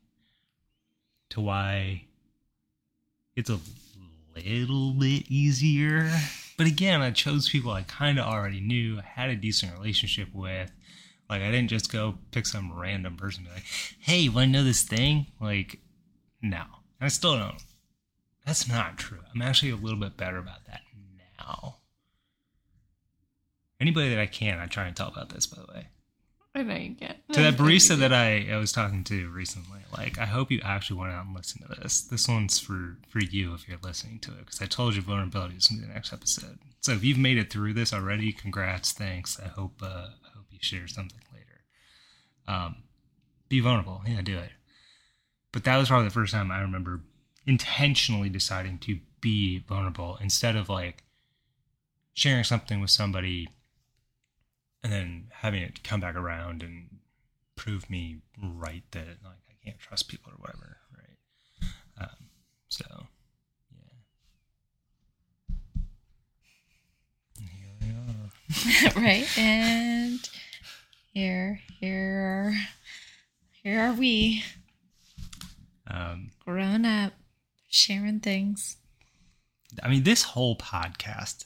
to 1.30 1.42
why 1.42 2.06
it's 3.36 3.50
a 3.50 3.60
little 4.36 4.94
bit 4.94 5.26
easier. 5.30 6.12
But 6.58 6.68
again, 6.68 7.02
I 7.02 7.12
chose 7.12 7.50
people 7.50 7.72
I 7.72 7.82
kind 7.84 8.20
of 8.20 8.26
already 8.26 8.62
knew, 8.62 8.98
had 8.98 9.30
a 9.30 9.36
decent 9.36 9.74
relationship 9.74 10.30
with, 10.34 10.72
like 11.30 11.42
I 11.42 11.50
didn't 11.50 11.70
just 11.70 11.92
go 11.92 12.20
pick 12.32 12.46
some 12.46 12.72
random 12.72 13.18
person 13.18 13.46
and 13.46 13.54
like, 13.56 13.66
"Hey, 14.00 14.20
you 14.20 14.32
want 14.32 14.48
to 14.48 14.52
know 14.52 14.64
this 14.64 14.84
thing?" 14.84 15.28
Like, 15.40 15.80
no, 16.42 16.64
I 17.02 17.08
still 17.08 17.38
don't. 17.38 17.64
That's 18.46 18.68
not 18.68 18.98
true. 18.98 19.22
I'm 19.34 19.42
actually 19.42 19.72
a 19.72 19.76
little 19.76 20.00
bit 20.00 20.18
better 20.18 20.38
about 20.38 20.66
that 20.66 20.82
now. 21.40 21.78
Anybody 23.80 24.10
that 24.10 24.20
I 24.20 24.28
can, 24.28 24.60
I 24.60 24.68
try 24.68 24.86
and 24.86 24.96
tell 24.96 25.08
about 25.08 25.30
this. 25.30 25.48
By 25.48 25.62
the 25.62 25.74
way, 25.74 25.88
I 26.56 26.62
know 26.62 26.76
you 26.76 26.96
can. 26.96 27.16
To 27.32 27.42
that 27.42 27.54
barista 27.58 27.98
that 27.98 28.14
I, 28.14 28.48
I 28.52 28.58
was 28.58 28.72
talking 28.72 29.04
to 29.06 29.30
recently, 29.30 29.80
like 29.92 30.20
I 30.20 30.26
hope 30.26 30.52
you 30.52 30.62
actually 30.64 31.00
went 31.00 31.12
out 31.12 31.26
and 31.26 31.36
listened 31.36 31.66
to 31.68 31.82
this. 31.82 32.02
This 32.02 32.28
one's 32.28 32.60
for 32.60 32.98
for 33.10 33.20
you 33.20 33.54
if 33.54 33.68
you're 33.68 33.80
listening 33.82 34.20
to 34.20 34.32
it, 34.32 34.40
because 34.40 34.62
I 34.62 34.66
told 34.66 34.96
you 34.96 35.02
vulnerability 35.02 35.56
is 35.56 35.68
gonna 35.68 35.82
be 35.82 35.88
the 35.88 35.94
next 35.94 36.14
episode. 36.14 36.60
So 36.82 36.92
if 36.92 37.04
you've 37.04 37.18
made 37.18 37.38
it 37.38 37.52
through 37.52 37.74
this 37.74 37.94
already, 37.94 38.32
congrats, 38.32 38.92
thanks. 38.92 39.40
I 39.40 39.48
hope 39.48 39.82
uh, 39.82 40.10
I 40.26 40.30
hope 40.36 40.46
you 40.52 40.60
share 40.62 40.88
something 40.88 41.22
later. 41.34 41.64
Um, 42.48 42.84
be 43.50 43.60
vulnerable, 43.60 44.02
yeah, 44.08 44.22
do 44.22 44.38
it. 44.38 44.52
But 45.52 45.64
that 45.64 45.78
was 45.78 45.88
probably 45.88 46.08
the 46.08 46.14
first 46.14 46.34
time 46.34 46.52
I 46.52 46.62
remember 46.62 47.02
intentionally 47.46 48.30
deciding 48.30 48.78
to 48.80 49.00
be 49.22 49.60
vulnerable 49.60 50.18
instead 50.22 50.56
of 50.56 50.70
like 50.70 51.04
sharing 52.14 52.44
something 52.44 52.80
with 52.80 52.90
somebody 52.90 53.50
and 54.84 54.92
then 54.92 55.28
having 55.32 55.62
it 55.62 55.84
come 55.84 56.00
back 56.00 56.16
around 56.16 56.62
and 56.64 56.88
prove 57.56 57.90
me 57.90 58.18
right 58.42 58.84
that 58.92 59.08
like 59.24 59.44
I 59.50 59.56
can't 59.64 59.80
trust 59.80 60.10
people 60.10 60.32
or 60.32 60.36
whatever, 60.38 60.78
right? 60.98 61.18
Um, 62.02 62.30
so 62.70 62.86
yeah. 63.72 64.00
And 67.40 67.50
here 67.50 67.72
we 67.82 69.00
are. 69.00 69.02
right? 69.04 69.38
And 69.38 70.30
here, 71.14 71.62
here 71.80 72.56
here 73.64 73.80
are 73.80 73.94
we, 73.94 74.44
Um, 75.88 76.32
grown 76.44 76.84
up, 76.86 77.14
sharing 77.70 78.20
things. 78.20 78.78
I 79.82 79.88
mean, 79.88 80.04
this 80.04 80.24
whole 80.24 80.58
podcast, 80.58 81.46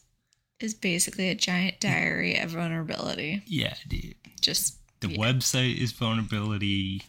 Is 0.59 0.73
basically 0.73 1.29
a 1.29 1.35
giant 1.35 1.79
diary 1.79 2.37
of 2.39 2.51
vulnerability. 2.51 3.43
yeah, 3.45 3.75
dude. 3.87 4.15
Just 4.41 4.77
The 5.01 5.09
Yeah. 5.09 5.17
website 5.17 5.77
is 5.77 5.91
vulnerability. 5.91 7.03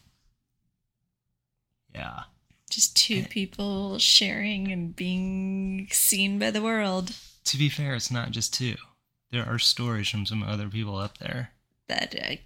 Yeah. 1.95 2.25
just 2.71 2.95
two 2.97 3.23
people 3.25 3.99
sharing 3.99 4.71
and 4.71 4.95
being 4.95 5.89
seen 5.91 6.39
by 6.39 6.51
the 6.51 6.61
world. 6.61 7.15
To 7.45 7.57
be 7.57 7.71
fair, 7.71 7.95
it's 7.95 8.11
not 8.11 8.31
just 8.31 8.53
two. 8.53 8.77
There 9.31 9.47
are 9.47 9.59
stories 9.59 10.09
from 10.11 10.27
some 10.27 10.43
other 10.43 10.69
people 10.69 10.97
up 10.97 11.17
there. 11.17 11.53
That 11.89 12.15
uh, 12.15 12.37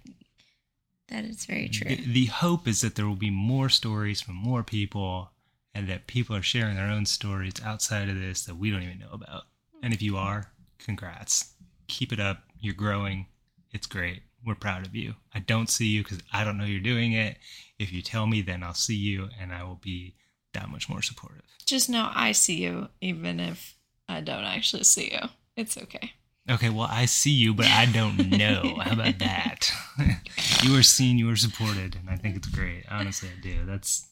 that 1.09 1.25
is 1.25 1.45
very 1.45 1.67
true. 1.67 1.89
The, 1.97 2.05
the 2.13 2.25
hope 2.27 2.69
is 2.69 2.79
that 2.81 2.95
there 2.95 3.05
will 3.05 3.17
be 3.17 3.29
more 3.29 3.67
stories 3.67 4.21
from 4.21 4.35
more 4.35 4.63
people 4.63 5.31
and 5.75 5.89
that 5.89 6.07
people 6.07 6.35
are 6.37 6.41
sharing 6.41 6.75
their 6.77 6.87
own 6.89 7.05
stories 7.05 7.53
outside 7.63 8.07
of 8.07 8.17
this 8.17 8.45
that 8.45 8.55
we 8.55 8.71
don't 8.71 8.83
even 8.83 8.99
know 8.99 9.11
about. 9.11 9.43
And 9.81 9.93
if 9.93 10.01
you 10.01 10.15
are, 10.15 10.52
congrats. 10.83 11.53
Keep 11.87 12.13
it 12.13 12.19
up. 12.19 12.43
You're 12.59 12.73
growing. 12.73 13.27
It's 13.71 13.87
great. 13.87 14.23
We're 14.45 14.55
proud 14.55 14.85
of 14.85 14.95
you. 14.95 15.15
I 15.33 15.39
don't 15.39 15.69
see 15.69 15.87
you 15.87 16.03
because 16.03 16.19
I 16.31 16.43
don't 16.43 16.57
know 16.57 16.65
you're 16.65 16.81
doing 16.81 17.13
it. 17.13 17.37
If 17.79 17.91
you 17.91 18.01
tell 18.01 18.27
me, 18.27 18.41
then 18.41 18.63
I'll 18.63 18.73
see 18.73 18.95
you 18.95 19.29
and 19.39 19.53
I 19.53 19.63
will 19.63 19.79
be 19.81 20.15
that 20.53 20.69
much 20.69 20.89
more 20.89 21.01
supportive. 21.01 21.43
Just 21.65 21.89
know 21.89 22.11
I 22.13 22.33
see 22.33 22.61
you, 22.61 22.89
even 23.01 23.39
if 23.39 23.75
I 24.07 24.21
don't 24.21 24.43
actually 24.43 24.83
see 24.83 25.11
you. 25.11 25.29
It's 25.55 25.77
okay. 25.77 26.13
Okay, 26.49 26.69
well, 26.69 26.89
I 26.91 27.05
see 27.05 27.31
you, 27.31 27.53
but 27.53 27.67
I 27.67 27.85
don't 27.85 28.29
know. 28.29 28.75
How 28.81 28.93
about 28.93 29.17
that? 29.19 29.71
you 30.61 30.77
are 30.77 30.83
seen, 30.83 31.17
you 31.17 31.29
are 31.29 31.37
supported, 31.37 31.95
and 31.95 32.09
I 32.09 32.17
think 32.17 32.35
it's 32.35 32.49
great. 32.49 32.83
Honestly, 32.91 33.29
I 33.29 33.41
do. 33.41 33.65
That's 33.65 34.09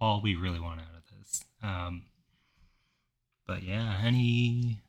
all 0.00 0.22
we 0.22 0.36
really 0.36 0.58
want 0.58 0.80
out 0.80 0.86
of 0.96 1.18
this. 1.18 1.44
Um, 1.62 2.04
but 3.46 3.62
yeah, 3.62 3.98
any 4.02 4.80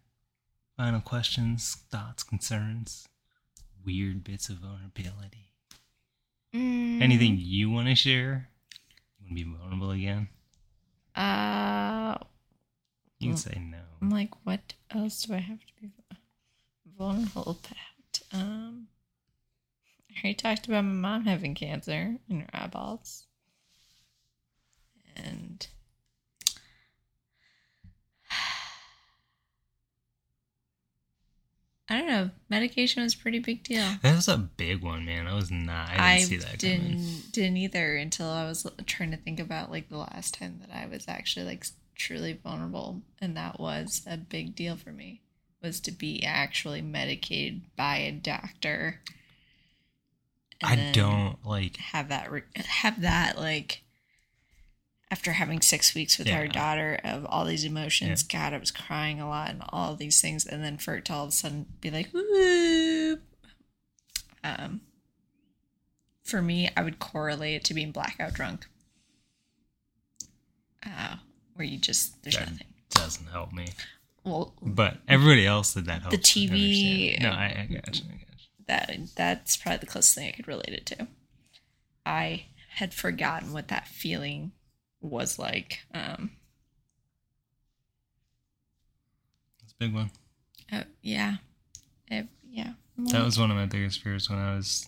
final 0.82 1.00
questions, 1.00 1.76
thoughts, 1.92 2.24
concerns, 2.24 3.08
weird 3.86 4.24
bits 4.24 4.50
of 4.50 4.56
vulnerability? 4.56 5.52
Mm, 6.56 7.00
Anything 7.04 7.38
you 7.40 7.70
want 7.70 7.88
to 7.88 7.94
share? 7.94 8.50
You 9.20 9.26
want 9.28 9.38
to 9.38 9.46
be 9.46 9.58
vulnerable 9.60 9.92
again? 9.92 10.28
Uh, 11.16 12.18
You 13.20 13.30
can 13.30 13.38
say 13.38 13.62
no. 13.64 13.78
I'm 14.02 14.10
like, 14.10 14.32
what 14.44 14.74
else 14.90 15.22
do 15.22 15.36
I 15.36 15.38
have 15.38 15.60
to 15.60 15.74
be 15.80 15.92
vulnerable 16.98 17.44
about? 17.64 18.22
Um, 18.34 18.88
I 20.10 20.20
already 20.20 20.34
talked 20.34 20.66
about 20.68 20.84
my 20.84 20.94
mom 20.94 21.26
having 21.26 21.54
cancer 21.54 22.16
in 22.28 22.40
her 22.42 22.48
eyeballs, 22.56 23.28
and 25.16 25.68
I 31.92 31.98
don't 31.98 32.08
know. 32.08 32.30
Medication 32.48 33.04
was 33.04 33.16
a 33.16 33.18
pretty 33.18 33.40
big 33.40 33.64
deal. 33.64 33.86
That 34.02 34.16
was 34.16 34.30
a 34.30 34.38
big 34.38 34.82
one, 34.82 35.04
man. 35.04 35.28
I 35.28 35.36
was 35.36 35.52
not. 35.52 35.90
I 35.90 35.92
didn't 35.92 36.02
I 36.02 36.18
see 36.20 36.38
that 36.38 36.58
didn't 36.58 36.88
coming. 36.92 37.22
didn't 37.34 37.58
either 37.58 37.98
until 37.98 38.30
I 38.30 38.46
was 38.46 38.66
trying 38.86 39.12
to 39.12 39.18
think 39.18 39.42
about 39.42 39.72
like 39.72 39.90
the 39.90 39.98
last 39.98 40.36
time 40.36 40.62
that 40.62 40.74
I 40.74 40.86
was 40.86 41.04
actually 41.10 41.48
like 41.48 41.66
truly 41.94 42.40
vulnerable, 42.42 43.02
and 43.20 43.36
that 43.36 43.60
was 43.60 44.04
a 44.08 44.16
big 44.16 44.56
deal 44.56 44.78
for 44.78 44.94
me. 44.94 45.20
Was 45.62 45.82
to 45.82 45.92
be 45.92 46.24
actually 46.24 46.82
medicated 46.82 47.64
by 47.76 47.98
a 47.98 48.14
doctor. 48.14 49.02
I 50.64 50.92
don't 50.94 51.46
like. 51.46 51.76
have 51.76 52.08
that 52.08 52.32
re- 52.32 52.44
have 52.56 53.02
that 53.02 53.38
like 53.38 53.84
after 55.12 55.34
having 55.34 55.62
six 55.62 55.94
weeks 55.94 56.18
with 56.18 56.28
our 56.32 56.48
daughter 56.48 56.98
of 57.04 57.26
all 57.26 57.46
these 57.46 57.66
emotions 57.66 58.24
god 58.24 58.54
i 58.54 58.58
was 58.58 58.72
crying 58.72 59.20
a 59.22 59.28
lot 59.30 59.50
and 59.50 59.62
all 59.70 59.96
these 59.96 60.20
things 60.22 60.46
and 60.46 60.64
then 60.64 60.78
for 60.78 60.96
it 60.96 61.06
to 61.06 61.14
all 61.14 61.24
of 61.26 61.30
a 61.30 61.32
sudden 61.34 61.66
be 61.82 61.92
like 61.92 62.10
whoop 62.14 63.22
um 64.44 64.82
for 66.24 66.42
me 66.42 66.70
i 66.78 66.82
would 66.82 66.98
correlate 66.98 67.56
it 67.56 67.64
to 67.66 67.74
being 67.74 67.92
blackout 67.92 68.34
drunk 68.34 68.66
uh 70.86 71.16
where 71.56 71.66
you 71.68 71.78
just 71.78 72.22
there's 72.24 72.36
That 72.38 72.50
nothing 72.52 72.68
doesn't 72.90 73.28
help 73.28 73.52
me. 73.54 73.68
well 74.24 74.54
But 74.62 74.98
everybody 75.08 75.46
else 75.46 75.74
that 75.74 75.86
that. 75.86 76.10
The 76.10 76.18
TV. 76.18 77.20
No, 77.22 77.30
I, 77.30 77.68
I 77.70 77.74
got 77.74 78.00
you. 78.00 78.06
I 78.10 78.14
got 78.14 78.40
you. 78.40 78.48
that 78.68 78.92
that's 79.16 79.58
probably 79.58 79.78
the 79.80 79.86
closest 79.86 80.16
thing 80.16 80.28
I 80.28 80.32
could 80.32 80.48
relate 80.48 80.70
it 80.70 80.86
to. 80.88 81.08
I 82.06 82.46
had 82.76 82.94
forgotten 82.94 83.54
what 83.54 83.68
that 83.68 83.88
feeling 83.88 84.54
was 85.02 85.38
like. 85.40 85.80
Um, 85.94 86.32
a 89.64 89.74
big 89.80 89.94
one. 89.94 90.12
uh, 90.72 90.84
yeah, 91.02 91.38
It- 92.10 92.28
yeah. 92.50 92.74
That 92.98 93.24
was 93.26 93.40
one 93.40 93.50
of 93.50 93.58
my 93.58 93.66
biggest 93.66 94.02
fears 94.04 94.30
when 94.30 94.38
I 94.38 94.56
was 94.56 94.88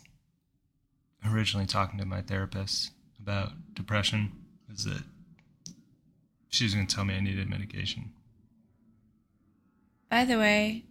originally 1.25 1.65
talking 1.65 1.97
to 1.99 2.05
my 2.05 2.21
therapist 2.21 2.91
about 3.19 3.73
depression. 3.73 4.31
Was 4.69 4.83
that 4.85 5.03
she 6.49 6.65
was 6.65 6.75
going 6.75 6.85
to 6.85 6.95
tell 6.95 7.05
me 7.05 7.15
I 7.15 7.21
needed 7.21 7.49
medication. 7.49 8.11
By 10.09 10.25
the 10.25 10.37
way, 10.37 10.83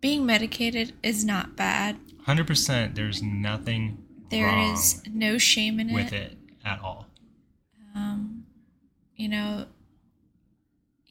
being 0.00 0.24
medicated 0.24 0.94
is 1.02 1.22
not 1.24 1.54
bad. 1.56 1.98
Hundred 2.24 2.46
percent. 2.46 2.94
There's 2.94 3.22
nothing 3.22 4.04
There 4.30 4.56
is 4.72 5.02
no 5.12 5.36
shame 5.36 5.80
in 5.80 5.92
with 5.92 6.12
it. 6.14 6.32
it 6.32 6.38
at 6.64 6.80
all. 6.80 7.08
Um, 7.94 8.37
you 9.18 9.28
know, 9.28 9.66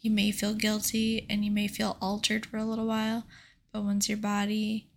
you 0.02 0.10
may 0.10 0.32
feel 0.32 0.56
guilty 0.56 1.28
and 1.30 1.44
you 1.44 1.52
may 1.52 1.68
feel 1.68 1.98
altered 2.02 2.46
for 2.46 2.58
a 2.58 2.64
little 2.64 2.88
while, 2.88 3.26
but 3.72 3.84
once 3.84 4.08
your 4.08 4.18
body 4.18 4.88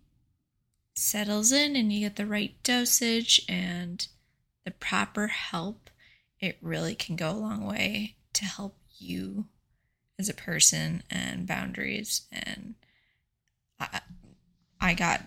settles 0.95 1.51
in 1.51 1.75
and 1.75 1.91
you 1.91 1.99
get 1.99 2.15
the 2.15 2.25
right 2.25 2.55
dosage 2.63 3.41
and 3.49 4.07
the 4.63 4.71
proper 4.71 5.27
help, 5.27 5.89
it 6.39 6.57
really 6.61 6.95
can 6.95 7.17
go 7.17 7.29
a 7.29 7.33
long 7.33 7.65
way 7.65 8.15
to 8.33 8.45
help 8.45 8.77
you 8.97 9.45
as 10.17 10.29
a 10.29 10.33
person 10.33 11.03
and 11.11 11.45
boundaries. 11.45 12.21
And 12.31 12.75
I, 13.77 13.99
I 14.79 14.93
got 14.93 15.23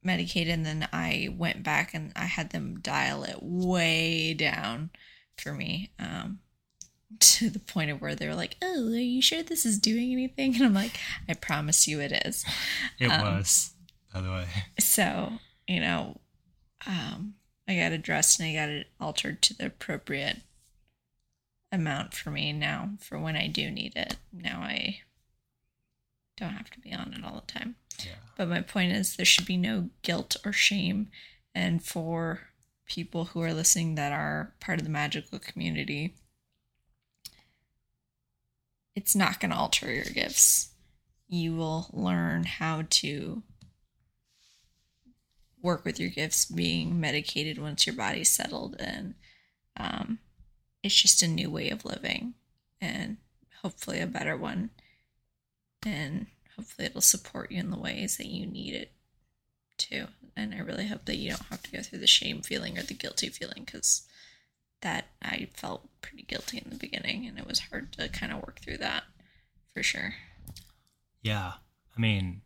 medicated 0.00 0.54
and 0.54 0.64
then 0.64 0.88
I 0.92 1.34
went 1.36 1.64
back 1.64 1.92
and 1.92 2.12
I 2.14 2.26
had 2.26 2.50
them 2.50 2.78
dial 2.80 3.24
it 3.24 3.38
way 3.42 4.32
down 4.32 4.90
for 5.36 5.52
me 5.52 5.90
um, 5.98 6.38
to 7.18 7.50
the 7.50 7.58
point 7.58 7.90
of 7.90 8.00
where 8.00 8.14
they're 8.14 8.34
like, 8.34 8.56
"Oh, 8.62 8.86
are 8.92 8.96
you 8.96 9.20
sure 9.20 9.42
this 9.42 9.66
is 9.66 9.78
doing 9.78 10.12
anything?" 10.12 10.54
And 10.56 10.64
I'm 10.64 10.74
like, 10.74 10.98
"I 11.28 11.34
promise 11.34 11.86
you, 11.88 12.00
it 12.00 12.12
is." 12.26 12.44
It 12.98 13.06
Um, 13.10 13.20
was, 13.36 13.72
by 14.14 14.20
the 14.20 14.30
way. 14.30 14.46
So 14.78 15.34
you 15.66 15.80
know, 15.80 16.20
um, 16.86 17.34
I 17.68 17.76
got 17.76 17.92
addressed 17.92 18.40
and 18.40 18.48
I 18.48 18.54
got 18.54 18.68
it 18.68 18.88
altered 19.00 19.42
to 19.42 19.54
the 19.54 19.66
appropriate 19.66 20.38
amount 21.72 22.14
for 22.14 22.30
me 22.30 22.52
now 22.52 22.90
for 23.00 23.18
when 23.18 23.36
I 23.36 23.46
do 23.46 23.70
need 23.70 23.94
it. 23.96 24.16
Now 24.32 24.60
I 24.60 25.00
don't 26.36 26.50
have 26.54 26.70
to 26.70 26.80
be 26.80 26.92
on 26.92 27.12
it 27.14 27.24
all 27.24 27.44
the 27.46 27.52
time. 27.52 27.76
Yeah. 28.04 28.12
But 28.36 28.48
my 28.48 28.62
point 28.62 28.92
is, 28.92 29.14
there 29.16 29.26
should 29.26 29.46
be 29.46 29.56
no 29.56 29.90
guilt 30.02 30.36
or 30.44 30.52
shame. 30.52 31.08
And 31.54 31.84
for 31.84 32.48
people 32.86 33.26
who 33.26 33.42
are 33.42 33.52
listening 33.52 33.94
that 33.96 34.10
are 34.12 34.54
part 34.58 34.78
of 34.78 34.84
the 34.84 34.90
magical 34.90 35.38
community, 35.38 36.14
it's 38.94 39.14
not 39.14 39.40
going 39.40 39.50
to 39.50 39.56
alter 39.56 39.92
your 39.92 40.04
gifts. 40.04 40.70
You 41.28 41.54
will 41.54 41.88
learn 41.92 42.44
how 42.44 42.84
to 42.90 43.42
work 45.62 45.84
with 45.84 46.00
your 46.00 46.10
gifts 46.10 46.46
being 46.46 47.00
medicated 47.00 47.58
once 47.58 47.86
your 47.86 47.94
body's 47.94 48.30
settled. 48.30 48.76
And 48.78 49.14
um, 49.76 50.18
it's 50.82 51.00
just 51.00 51.22
a 51.22 51.28
new 51.28 51.50
way 51.50 51.70
of 51.70 51.84
living 51.84 52.34
and 52.80 53.18
hopefully 53.62 54.00
a 54.00 54.06
better 54.06 54.36
one. 54.36 54.70
And 55.84 56.26
hopefully 56.56 56.86
it'll 56.86 57.00
support 57.00 57.52
you 57.52 57.60
in 57.60 57.70
the 57.70 57.78
ways 57.78 58.16
that 58.16 58.26
you 58.26 58.46
need 58.46 58.74
it 58.74 58.92
to. 59.78 60.08
And 60.36 60.54
I 60.54 60.58
really 60.58 60.86
hope 60.86 61.04
that 61.06 61.16
you 61.16 61.30
don't 61.30 61.46
have 61.46 61.62
to 61.62 61.72
go 61.72 61.82
through 61.82 62.00
the 62.00 62.06
shame 62.06 62.42
feeling 62.42 62.78
or 62.78 62.82
the 62.82 62.94
guilty 62.94 63.28
feeling 63.28 63.64
because 63.64 64.02
that 64.82 65.06
I 65.22 65.48
felt 65.54 65.88
pretty 66.00 66.22
guilty 66.24 66.58
in 66.64 66.70
the 66.70 66.76
beginning 66.76 67.26
and 67.26 67.38
it 67.38 67.46
was 67.46 67.58
hard 67.60 67.92
to 67.94 68.08
kind 68.08 68.32
of 68.32 68.38
work 68.38 68.60
through 68.60 68.78
that 68.78 69.04
for 69.74 69.82
sure. 69.82 70.14
Yeah. 71.22 71.52
I 71.96 72.00
mean, 72.00 72.42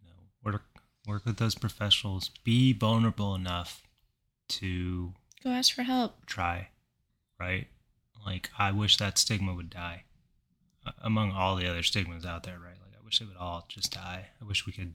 you 0.00 0.08
know, 0.08 0.50
work 0.52 0.62
work 1.06 1.24
with 1.26 1.36
those 1.36 1.54
professionals. 1.54 2.30
Be 2.44 2.72
vulnerable 2.72 3.34
enough 3.34 3.82
to 4.48 5.12
Go 5.44 5.50
ask 5.50 5.74
for 5.74 5.82
help. 5.82 6.24
try, 6.26 6.68
right? 7.38 7.66
Like 8.24 8.50
I 8.58 8.70
wish 8.72 8.96
that 8.98 9.18
stigma 9.18 9.54
would 9.54 9.70
die. 9.70 10.04
Uh, 10.86 10.92
among 11.02 11.32
all 11.32 11.56
the 11.56 11.68
other 11.68 11.82
stigmas 11.82 12.24
out 12.24 12.44
there, 12.44 12.58
right? 12.58 12.76
Like 12.82 12.94
I 12.98 13.04
wish 13.04 13.18
they 13.18 13.26
would 13.26 13.36
all 13.36 13.66
just 13.68 13.92
die. 13.92 14.28
I 14.40 14.44
wish 14.44 14.66
we 14.66 14.72
could 14.72 14.94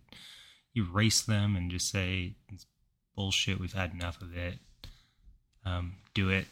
erase 0.76 1.22
them 1.22 1.56
and 1.56 1.70
just 1.72 1.90
say 1.92 2.36
it's 2.52 2.66
bullshit. 3.16 3.60
We've 3.60 3.74
had 3.74 3.94
enough 3.94 4.22
of 4.22 4.36
it. 4.36 4.60
Um, 5.66 5.96
do 6.14 6.30
it. 6.30 6.46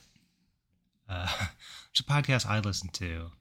Uh, 1.09 1.27
there's 1.37 1.99
a 1.99 2.03
podcast 2.03 2.47
I 2.47 2.59
listen 2.59 2.89
to. 2.93 3.31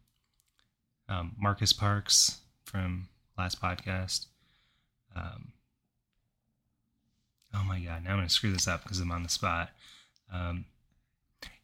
Um, 1.08 1.34
Marcus 1.38 1.72
Parks 1.72 2.40
from 2.64 3.08
last 3.36 3.60
podcast. 3.60 4.26
Um, 5.14 5.52
oh 7.54 7.64
my 7.64 7.80
god! 7.80 8.04
Now 8.04 8.12
I'm 8.12 8.18
gonna 8.18 8.28
screw 8.28 8.52
this 8.52 8.68
up 8.68 8.82
because 8.82 9.00
I'm 9.00 9.10
on 9.10 9.22
the 9.22 9.28
spot. 9.28 9.70
Um, 10.32 10.64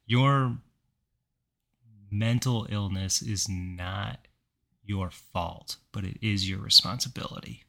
your 0.06 0.56
mental 2.10 2.66
illness 2.70 3.22
is 3.22 3.48
not 3.48 4.18
your 4.84 5.10
fault, 5.10 5.76
but 5.92 6.04
it 6.04 6.18
is 6.20 6.48
your 6.48 6.58
responsibility. 6.58 7.64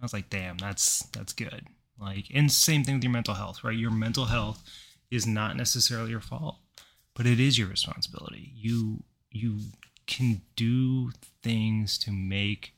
I 0.00 0.04
was 0.04 0.12
like, 0.12 0.30
damn, 0.30 0.58
that's 0.58 1.00
that's 1.12 1.32
good. 1.32 1.66
Like, 2.00 2.26
and 2.34 2.50
same 2.50 2.84
thing 2.84 2.96
with 2.96 3.04
your 3.04 3.12
mental 3.12 3.34
health, 3.34 3.62
right? 3.62 3.76
Your 3.76 3.90
mental 3.90 4.26
health 4.26 4.62
is 5.14 5.26
not 5.26 5.56
necessarily 5.56 6.10
your 6.10 6.20
fault, 6.20 6.58
but 7.14 7.26
it 7.26 7.38
is 7.40 7.58
your 7.58 7.68
responsibility. 7.68 8.52
You 8.54 9.04
you 9.30 9.58
can 10.06 10.42
do 10.56 11.10
things 11.42 11.98
to 11.98 12.12
make 12.12 12.74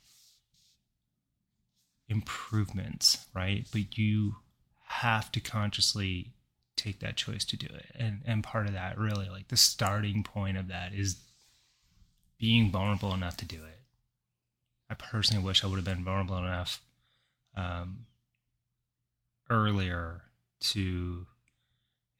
improvements, 2.08 3.26
right? 3.34 3.66
But 3.72 3.98
you 3.98 4.36
have 4.86 5.32
to 5.32 5.40
consciously 5.40 6.32
take 6.76 7.00
that 7.00 7.16
choice 7.16 7.44
to 7.46 7.56
do 7.56 7.66
it. 7.66 7.86
And 7.94 8.22
and 8.26 8.44
part 8.44 8.66
of 8.66 8.74
that 8.74 8.98
really 8.98 9.28
like 9.28 9.48
the 9.48 9.56
starting 9.56 10.22
point 10.22 10.56
of 10.56 10.68
that 10.68 10.92
is 10.92 11.16
being 12.38 12.70
vulnerable 12.70 13.14
enough 13.14 13.36
to 13.38 13.46
do 13.46 13.56
it. 13.64 13.80
I 14.88 14.94
personally 14.94 15.42
wish 15.42 15.64
I 15.64 15.66
would 15.66 15.76
have 15.76 15.84
been 15.84 16.04
vulnerable 16.04 16.36
enough 16.36 16.80
um, 17.56 18.06
earlier 19.50 20.22
to 20.60 21.26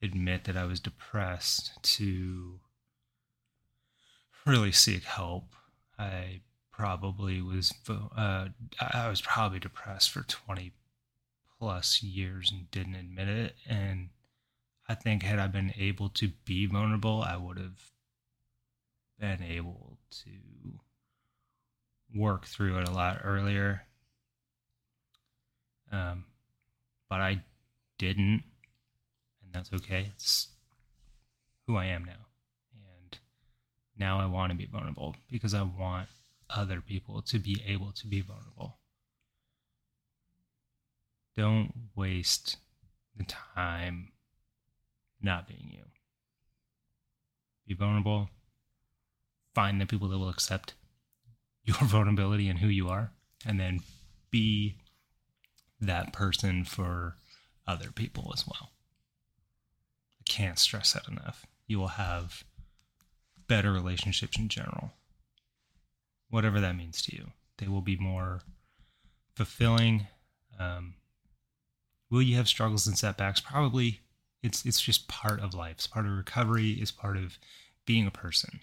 admit 0.07 0.45
that 0.45 0.57
I 0.57 0.65
was 0.65 0.81
depressed, 0.81 1.73
to 1.83 2.61
really 4.45 4.73
seek 4.73 5.05
help. 5.05 5.55
I 5.99 6.41
probably 6.71 7.41
was 7.41 7.73
uh, 7.89 8.49
I 8.81 9.09
was 9.09 9.21
probably 9.23 9.59
depressed 9.59 10.11
for 10.11 10.23
20 10.23 10.73
plus 11.59 12.03
years 12.03 12.53
and 12.53 12.71
didn't 12.71 12.97
admit 12.97 13.29
it 13.29 13.55
and 13.67 14.11
I 14.89 14.95
think 14.95 15.23
had 15.23 15.39
I 15.39 15.49
been 15.49 15.73
able 15.77 16.09
to 16.11 16.29
be 16.45 16.67
vulnerable, 16.67 17.23
I 17.23 17.37
would 17.37 17.59
have 17.59 17.91
been 19.19 19.43
able 19.43 19.99
to 20.23 20.79
work 22.15 22.47
through 22.47 22.79
it 22.79 22.89
a 22.89 22.93
lot 22.93 23.21
earlier. 23.25 23.83
Um, 25.91 26.25
but 27.09 27.21
I 27.21 27.43
didn't, 27.99 28.45
that's 29.57 29.73
okay. 29.73 30.13
It's 30.15 30.49
who 31.67 31.77
I 31.77 31.87
am 31.87 32.05
now. 32.05 32.27
And 32.75 33.19
now 33.99 34.21
I 34.21 34.27
want 34.27 34.53
to 34.53 34.57
be 34.57 34.67
vulnerable 34.67 35.17
because 35.31 35.55
I 35.55 35.63
want 35.63 36.09
other 36.51 36.81
people 36.81 37.23
to 37.23 37.39
be 37.39 37.63
able 37.67 37.93
to 37.93 38.07
be 38.07 38.21
vulnerable. 38.21 38.77
Don't 41.37 41.73
waste 41.95 42.57
the 43.17 43.25
time 43.25 44.13
not 45.21 45.49
being 45.49 45.71
you. 45.73 45.85
Be 47.67 47.75
vulnerable. 47.75 48.29
Find 49.55 49.81
the 49.81 49.87
people 49.87 50.09
that 50.09 50.19
will 50.19 50.29
accept 50.29 50.75
your 51.65 51.77
vulnerability 51.83 52.49
and 52.49 52.59
who 52.59 52.69
you 52.69 52.89
are, 52.89 53.11
and 53.45 53.59
then 53.59 53.81
be 54.31 54.77
that 55.81 56.13
person 56.13 56.65
for 56.65 57.17
other 57.67 57.91
people 57.91 58.31
as 58.35 58.47
well. 58.47 58.71
Can't 60.29 60.59
stress 60.59 60.93
that 60.93 61.09
enough. 61.09 61.47
You 61.67 61.79
will 61.79 61.89
have 61.89 62.45
better 63.49 63.73
relationships 63.73 64.39
in 64.39 64.49
general, 64.49 64.93
whatever 66.31 66.61
that 66.61 66.77
means 66.77 67.03
to 67.03 67.17
you. 67.17 67.33
They 67.59 67.69
will 67.69 67.81
be 67.81 67.97
more 67.97 68.41
fulfilling. 69.35 70.09
Um, 70.59 70.95
will 72.11 72.23
you 72.23 72.37
have 72.37 72.49
struggles 72.49 72.87
and 72.87 72.99
setbacks? 72.99 73.41
Probably 73.41 74.01
it's 74.43 74.65
it's 74.65 74.81
just 74.81 75.09
part 75.09 75.41
of 75.41 75.55
life. 75.55 75.77
It's 75.77 75.87
part 75.87 76.07
of 76.07 76.13
recovery. 76.13 76.73
It's 76.73 76.91
part 76.91 77.17
of 77.17 77.39
being 77.85 78.07
a 78.07 78.13
person. 78.13 78.61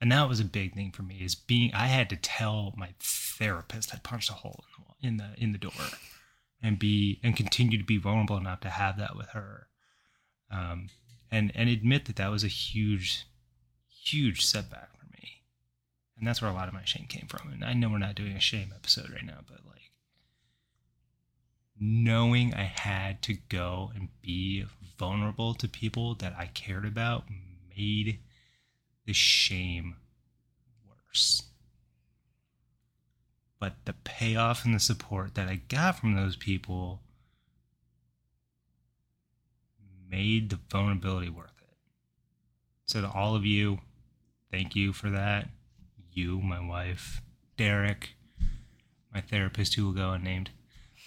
And 0.00 0.10
that 0.12 0.28
was 0.28 0.40
a 0.40 0.44
big 0.44 0.74
thing 0.74 0.92
for 0.92 1.02
me 1.02 1.16
is 1.16 1.34
being 1.34 1.72
I 1.74 1.86
had 1.86 2.08
to 2.10 2.16
tell 2.16 2.72
my 2.76 2.90
therapist 3.00 3.94
I 3.94 3.98
punched 3.98 4.30
a 4.30 4.34
hole 4.34 4.64
in 5.02 5.16
the 5.18 5.24
in 5.24 5.34
the 5.36 5.42
in 5.42 5.52
the 5.52 5.58
door 5.58 5.72
and 6.62 6.78
be 6.78 7.20
and 7.22 7.36
continue 7.36 7.78
to 7.78 7.84
be 7.84 7.98
vulnerable 7.98 8.36
enough 8.36 8.60
to 8.60 8.70
have 8.70 8.96
that 8.98 9.16
with 9.16 9.28
her. 9.28 9.68
Um, 10.50 10.88
and 11.30 11.52
and 11.54 11.68
admit 11.68 12.06
that 12.06 12.16
that 12.16 12.30
was 12.30 12.44
a 12.44 12.48
huge 12.48 13.26
huge 13.88 14.44
setback 14.44 14.96
for 14.96 15.06
me. 15.12 15.42
And 16.18 16.26
that's 16.26 16.42
where 16.42 16.50
a 16.50 16.54
lot 16.54 16.68
of 16.68 16.74
my 16.74 16.84
shame 16.84 17.06
came 17.08 17.26
from. 17.28 17.52
And 17.52 17.64
I 17.64 17.72
know 17.72 17.88
we're 17.88 17.98
not 17.98 18.14
doing 18.14 18.36
a 18.36 18.40
shame 18.40 18.72
episode 18.74 19.10
right 19.10 19.24
now, 19.24 19.38
but 19.46 19.60
like 19.66 19.92
knowing 21.78 22.54
I 22.54 22.64
had 22.64 23.22
to 23.22 23.34
go 23.34 23.90
and 23.94 24.08
be 24.20 24.64
vulnerable 24.98 25.54
to 25.54 25.68
people 25.68 26.14
that 26.16 26.34
I 26.38 26.46
cared 26.46 26.84
about 26.84 27.24
made 27.76 28.18
the 29.06 29.14
shame 29.14 29.96
worse. 30.86 31.44
But 33.58 33.76
the 33.84 33.92
payoff 33.92 34.64
and 34.64 34.74
the 34.74 34.80
support 34.80 35.34
that 35.34 35.48
I 35.48 35.62
got 35.68 35.98
from 35.98 36.14
those 36.14 36.36
people 36.36 37.00
made 40.10 40.50
the 40.50 40.58
vulnerability 40.70 41.28
worth 41.28 41.52
it. 41.60 41.76
So, 42.86 43.00
to 43.00 43.10
all 43.10 43.34
of 43.36 43.46
you, 43.46 43.78
thank 44.50 44.74
you 44.74 44.92
for 44.92 45.10
that. 45.10 45.48
You, 46.12 46.40
my 46.40 46.60
wife, 46.60 47.22
Derek, 47.56 48.10
my 49.14 49.20
therapist 49.20 49.74
who 49.74 49.86
will 49.86 49.92
go 49.92 50.10
unnamed. 50.10 50.50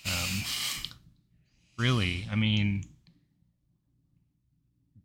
Um, 0.06 0.44
really, 1.78 2.28
I 2.32 2.36
mean, 2.36 2.86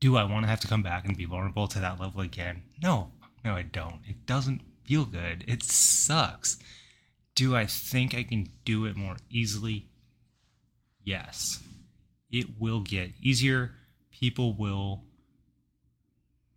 do 0.00 0.16
I 0.16 0.24
want 0.24 0.44
to 0.44 0.48
have 0.48 0.60
to 0.60 0.68
come 0.68 0.82
back 0.82 1.04
and 1.04 1.16
be 1.16 1.24
vulnerable 1.24 1.66
to 1.68 1.80
that 1.80 2.00
level 2.00 2.20
again? 2.20 2.62
No, 2.82 3.10
no, 3.44 3.54
I 3.54 3.62
don't. 3.62 4.00
It 4.06 4.26
doesn't 4.26 4.62
feel 4.84 5.04
good. 5.04 5.44
It 5.46 5.62
sucks. 5.62 6.58
Do 7.34 7.54
I 7.56 7.66
think 7.66 8.14
I 8.14 8.22
can 8.22 8.48
do 8.64 8.84
it 8.84 8.96
more 8.96 9.16
easily? 9.30 9.86
Yes. 11.04 11.62
It 12.30 12.46
will 12.58 12.80
get 12.80 13.12
easier. 13.20 13.72
People 14.18 14.54
will 14.54 15.04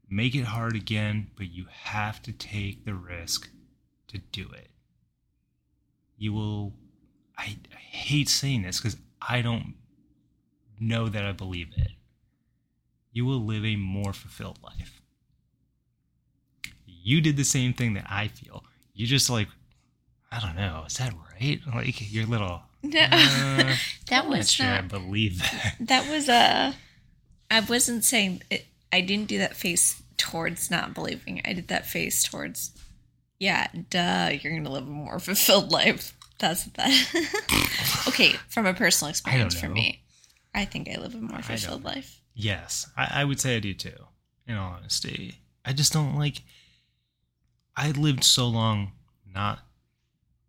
make 0.10 0.34
it 0.34 0.46
hard 0.46 0.76
again, 0.76 1.30
but 1.38 1.52
you 1.52 1.66
have 1.70 2.22
to 2.24 2.32
take 2.32 2.86
the 2.86 2.94
risk 2.96 3.50
to 4.08 4.18
do 4.18 4.50
it. 4.54 4.70
You 6.18 6.34
will 6.34 6.74
I, 7.38 7.58
I 7.74 7.80
hate 7.80 8.30
saying 8.30 8.64
this 8.64 8.80
because 8.80 8.98
I 9.22 9.42
don't 9.42 9.76
know 10.80 11.08
that 11.08 11.24
I 11.24 11.32
believe 11.32 11.70
it. 11.78 11.92
You 13.12 13.26
will 13.26 13.44
live 13.44 13.66
a 13.66 13.76
more 13.76 14.14
fulfilled 14.14 14.60
life. 14.64 15.02
You 16.86 17.22
did 17.22 17.38
the 17.38 17.44
same 17.44 17.74
thing 17.74 17.94
that 17.94 18.06
I 18.10 18.28
feel. 18.28 18.64
You 18.94 19.06
just 19.06 19.30
like, 19.30 19.48
I 20.32 20.40
don't 20.40 20.56
know, 20.56 20.84
is 20.88 20.98
that 20.98 21.14
right? 21.34 21.60
Like 21.74 22.12
your 22.12 22.26
little. 22.26 22.64
No, 22.84 23.00
uh, 23.00 23.08
that 23.08 23.76
not 24.10 24.28
was 24.28 24.52
sure 24.52 24.66
I 24.66 24.82
believe 24.82 25.38
that. 25.38 25.76
That 25.82 26.10
was 26.10 26.28
a. 26.28 26.74
I 27.52 27.60
wasn't 27.60 28.06
saying 28.06 28.41
it, 28.49 28.65
I 28.94 29.02
didn't 29.02 29.28
do 29.28 29.38
that 29.40 29.57
face 29.57 30.02
towards 30.18 30.72
not 30.72 30.94
believing. 30.94 31.41
I 31.44 31.53
did 31.53 31.68
that 31.68 31.86
face 31.86 32.23
towards, 32.23 32.72
yeah, 33.40 33.68
duh, 33.90 34.30
you're 34.32 34.57
gonna 34.57 34.72
live 34.72 34.88
a 34.88 34.91
more 34.91 35.19
fulfilled 35.19 35.72
life. 35.72 36.18
That's 36.40 36.64
that. 36.64 38.06
okay, 38.07 38.34
from 38.48 38.65
a 38.65 38.73
personal 38.73 39.10
experience 39.10 39.60
for 39.60 39.69
me, 39.69 40.02
I 40.56 40.65
think 40.65 40.90
I 40.90 40.99
live 40.99 41.14
a 41.14 41.18
more 41.18 41.41
fulfilled 41.41 41.84
life. 41.84 42.22
Yes, 42.34 42.90
I, 42.98 43.22
I 43.22 43.26
would 43.26 43.40
say 43.40 43.57
I 43.57 43.60
do 43.60 43.73
too. 43.73 44.06
In 44.48 44.56
all 44.56 44.73
honesty, 44.73 45.36
I 45.64 45.73
just 45.73 45.94
don't 45.94 46.18
like. 46.18 46.38
I 47.76 47.91
lived 47.91 48.23
so 48.23 48.48
long 48.48 48.94
not 49.34 49.60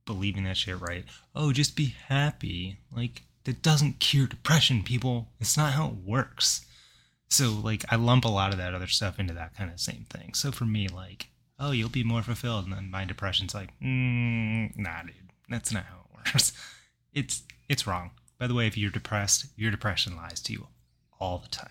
believing 0.06 0.44
that 0.44 0.56
shit 0.56 0.80
right. 0.80 1.04
Oh, 1.34 1.52
just 1.52 1.76
be 1.76 1.94
happy. 2.08 2.78
Like 2.94 3.22
that 3.44 3.60
doesn't 3.60 4.00
cure 4.00 4.26
depression, 4.26 4.82
people. 4.82 5.28
It's 5.40 5.56
not 5.56 5.72
how 5.72 5.88
it 5.88 5.94
works. 5.94 6.64
So 7.32 7.50
like 7.50 7.84
I 7.88 7.96
lump 7.96 8.26
a 8.26 8.28
lot 8.28 8.52
of 8.52 8.58
that 8.58 8.74
other 8.74 8.86
stuff 8.86 9.18
into 9.18 9.32
that 9.32 9.56
kind 9.56 9.70
of 9.70 9.80
same 9.80 10.04
thing. 10.10 10.34
So 10.34 10.52
for 10.52 10.66
me, 10.66 10.86
like, 10.86 11.28
oh, 11.58 11.70
you'll 11.70 11.88
be 11.88 12.04
more 12.04 12.22
fulfilled, 12.22 12.66
and 12.66 12.74
then 12.74 12.90
my 12.90 13.06
depression's 13.06 13.54
like, 13.54 13.70
mm, 13.80 14.76
nah, 14.76 15.02
dude, 15.02 15.14
that's 15.48 15.72
not 15.72 15.84
how 15.84 16.00
it 16.10 16.16
works. 16.34 16.52
It's 17.14 17.42
it's 17.70 17.86
wrong. 17.86 18.10
By 18.38 18.48
the 18.48 18.54
way, 18.54 18.66
if 18.66 18.76
you're 18.76 18.90
depressed, 18.90 19.46
your 19.56 19.70
depression 19.70 20.14
lies 20.14 20.42
to 20.42 20.52
you 20.52 20.66
all 21.18 21.38
the 21.38 21.48
time. 21.48 21.70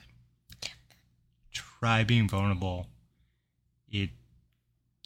Try 1.52 2.04
being 2.04 2.28
vulnerable. 2.28 2.88
It 3.88 4.10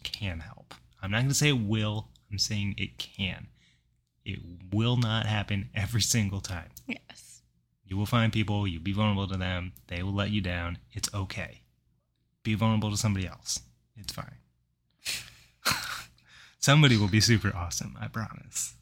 can 0.04 0.40
help. 0.40 0.72
I'm 1.02 1.10
not 1.10 1.18
going 1.18 1.28
to 1.28 1.34
say 1.34 1.48
it 1.50 1.60
will. 1.60 2.08
I'm 2.30 2.38
saying 2.38 2.76
it 2.78 2.96
can. 2.96 3.48
It 4.24 4.38
will 4.72 4.96
not 4.96 5.26
happen 5.26 5.68
every 5.74 6.00
single 6.00 6.40
time. 6.40 6.70
Yes. 6.86 7.25
You 7.86 7.96
will 7.96 8.06
find 8.06 8.32
people, 8.32 8.66
you'll 8.66 8.82
be 8.82 8.92
vulnerable 8.92 9.28
to 9.28 9.36
them, 9.36 9.72
they 9.86 10.02
will 10.02 10.12
let 10.12 10.30
you 10.30 10.40
down. 10.40 10.78
It's 10.92 11.12
okay. 11.14 11.62
Be 12.42 12.54
vulnerable 12.54 12.90
to 12.90 12.96
somebody 12.96 13.26
else. 13.26 13.60
It's 13.96 14.12
fine. 14.12 14.36
somebody 16.58 16.96
will 16.96 17.08
be 17.08 17.20
super 17.20 17.54
awesome, 17.54 17.96
I 18.00 18.08
promise. 18.08 18.74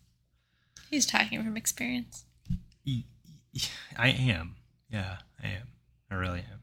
He's 0.91 1.07
talking 1.07 1.43
from 1.43 1.57
experience. 1.57 2.25
I 3.97 4.09
am. 4.09 4.57
Yeah, 4.91 5.19
I 5.43 5.49
am. 5.49 5.69
I 6.11 6.15
really 6.15 6.41
am. 6.41 6.61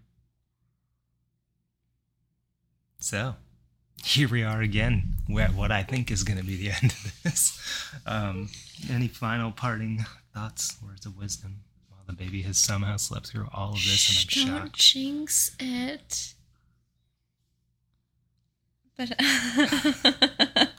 So, 3.00 3.36
here 4.04 4.28
we 4.30 4.44
are 4.44 4.62
again 4.62 5.16
at 5.40 5.54
what 5.54 5.72
I 5.72 5.84
think 5.84 6.12
is 6.12 6.24
going 6.24 6.38
to 6.38 6.46
be 6.46 6.56
the 6.56 6.72
end 6.82 6.92
of 6.92 7.22
this. 7.24 7.60
Um, 8.06 8.50
any 8.90 9.08
final 9.08 9.52
parting 9.52 10.06
thoughts, 10.34 10.78
words 10.84 11.06
of 11.06 11.18
wisdom? 11.18 11.62
The 12.12 12.26
baby 12.26 12.42
has 12.42 12.58
somehow 12.58 12.98
slept 12.98 13.28
through 13.28 13.48
all 13.54 13.70
of 13.70 13.76
this, 13.76 14.10
and 14.10 14.46
I'm 14.48 14.48
Don't 14.60 14.66
shocked. 14.68 14.80
jinx 14.80 15.56
it. 15.60 16.34
But 18.98 19.12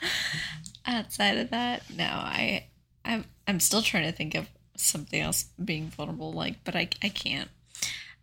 outside 0.87 1.39
of 1.39 1.49
that, 1.51 1.85
no, 1.97 2.05
I, 2.05 2.67
I'm, 3.05 3.25
I'm 3.49 3.61
still 3.61 3.81
trying 3.81 4.05
to 4.05 4.13
think 4.13 4.35
of 4.35 4.51
something 4.77 5.21
else 5.21 5.47
being 5.65 5.89
vulnerable 5.89 6.33
like, 6.33 6.65
but 6.65 6.77
I, 6.77 6.89
I 7.03 7.09
can't. 7.09 7.49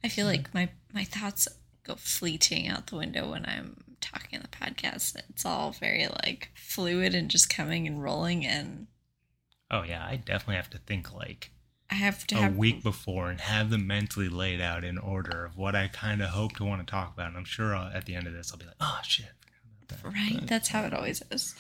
I 0.03 0.07
feel 0.07 0.27
like 0.27 0.53
my 0.53 0.69
my 0.93 1.03
thoughts 1.03 1.47
go 1.83 1.95
fleeting 1.95 2.67
out 2.67 2.87
the 2.87 2.95
window 2.95 3.31
when 3.31 3.45
I'm 3.45 3.83
talking 4.01 4.37
on 4.39 4.43
the 4.49 4.55
podcast. 4.65 5.15
It's 5.29 5.45
all 5.45 5.71
very 5.71 6.07
like 6.07 6.49
fluid 6.55 7.13
and 7.15 7.29
just 7.29 7.49
coming 7.49 7.87
and 7.87 8.01
rolling, 8.03 8.45
and 8.45 8.85
Oh 9.71 9.81
yeah, 9.83 10.05
I 10.05 10.15
definitely 10.15 10.55
have 10.57 10.69
to 10.69 10.77
think 10.77 11.11
like 11.13 11.51
I 11.91 11.95
have 11.95 12.27
to 12.27 12.35
a 12.35 12.41
have 12.41 12.55
week 12.57 12.83
before 12.83 13.29
and 13.31 13.41
have 13.41 13.69
them 13.71 13.87
mentally 13.87 14.29
laid 14.29 14.61
out 14.61 14.83
in 14.83 14.97
order 14.97 15.45
of 15.45 15.57
what 15.57 15.75
I 15.75 15.87
kind 15.87 16.21
of 16.21 16.29
hope 16.29 16.55
to 16.57 16.65
want 16.65 16.85
to 16.85 16.89
talk 16.89 17.13
about. 17.13 17.29
And 17.29 17.37
I'm 17.37 17.45
sure 17.45 17.75
I'll, 17.75 17.91
at 17.91 18.05
the 18.05 18.15
end 18.15 18.27
of 18.27 18.33
this, 18.33 18.51
I'll 18.51 18.59
be 18.59 18.65
like, 18.65 18.75
oh 18.79 18.99
shit, 19.03 19.25
I 19.89 19.95
forgot 19.95 20.03
about 20.03 20.13
that. 20.13 20.19
Right, 20.19 20.39
But- 20.39 20.47
that's 20.47 20.67
how 20.69 20.83
it 20.83 20.93
always 20.93 21.21
is. 21.31 21.55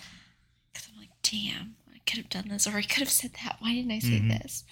Because 0.71 0.87
I'm 0.93 0.99
like, 0.99 1.09
damn, 1.23 1.75
I 1.93 1.97
could 2.05 2.17
have 2.17 2.29
done 2.29 2.47
this, 2.49 2.67
or 2.67 2.77
I 2.77 2.81
could 2.83 2.99
have 2.99 3.09
said 3.09 3.31
that. 3.43 3.55
Why 3.59 3.73
didn't 3.73 3.91
I 3.91 3.99
say 3.99 4.19
Mhm. 4.19 4.29
this? 4.41 4.63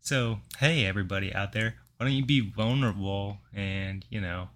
So, 0.00 0.40
hey, 0.58 0.86
everybody 0.86 1.34
out 1.34 1.52
there, 1.52 1.74
why 1.96 2.06
don't 2.06 2.14
you 2.14 2.24
be 2.24 2.40
vulnerable 2.40 3.40
and, 3.52 4.06
you 4.08 4.20
know, 4.22 4.48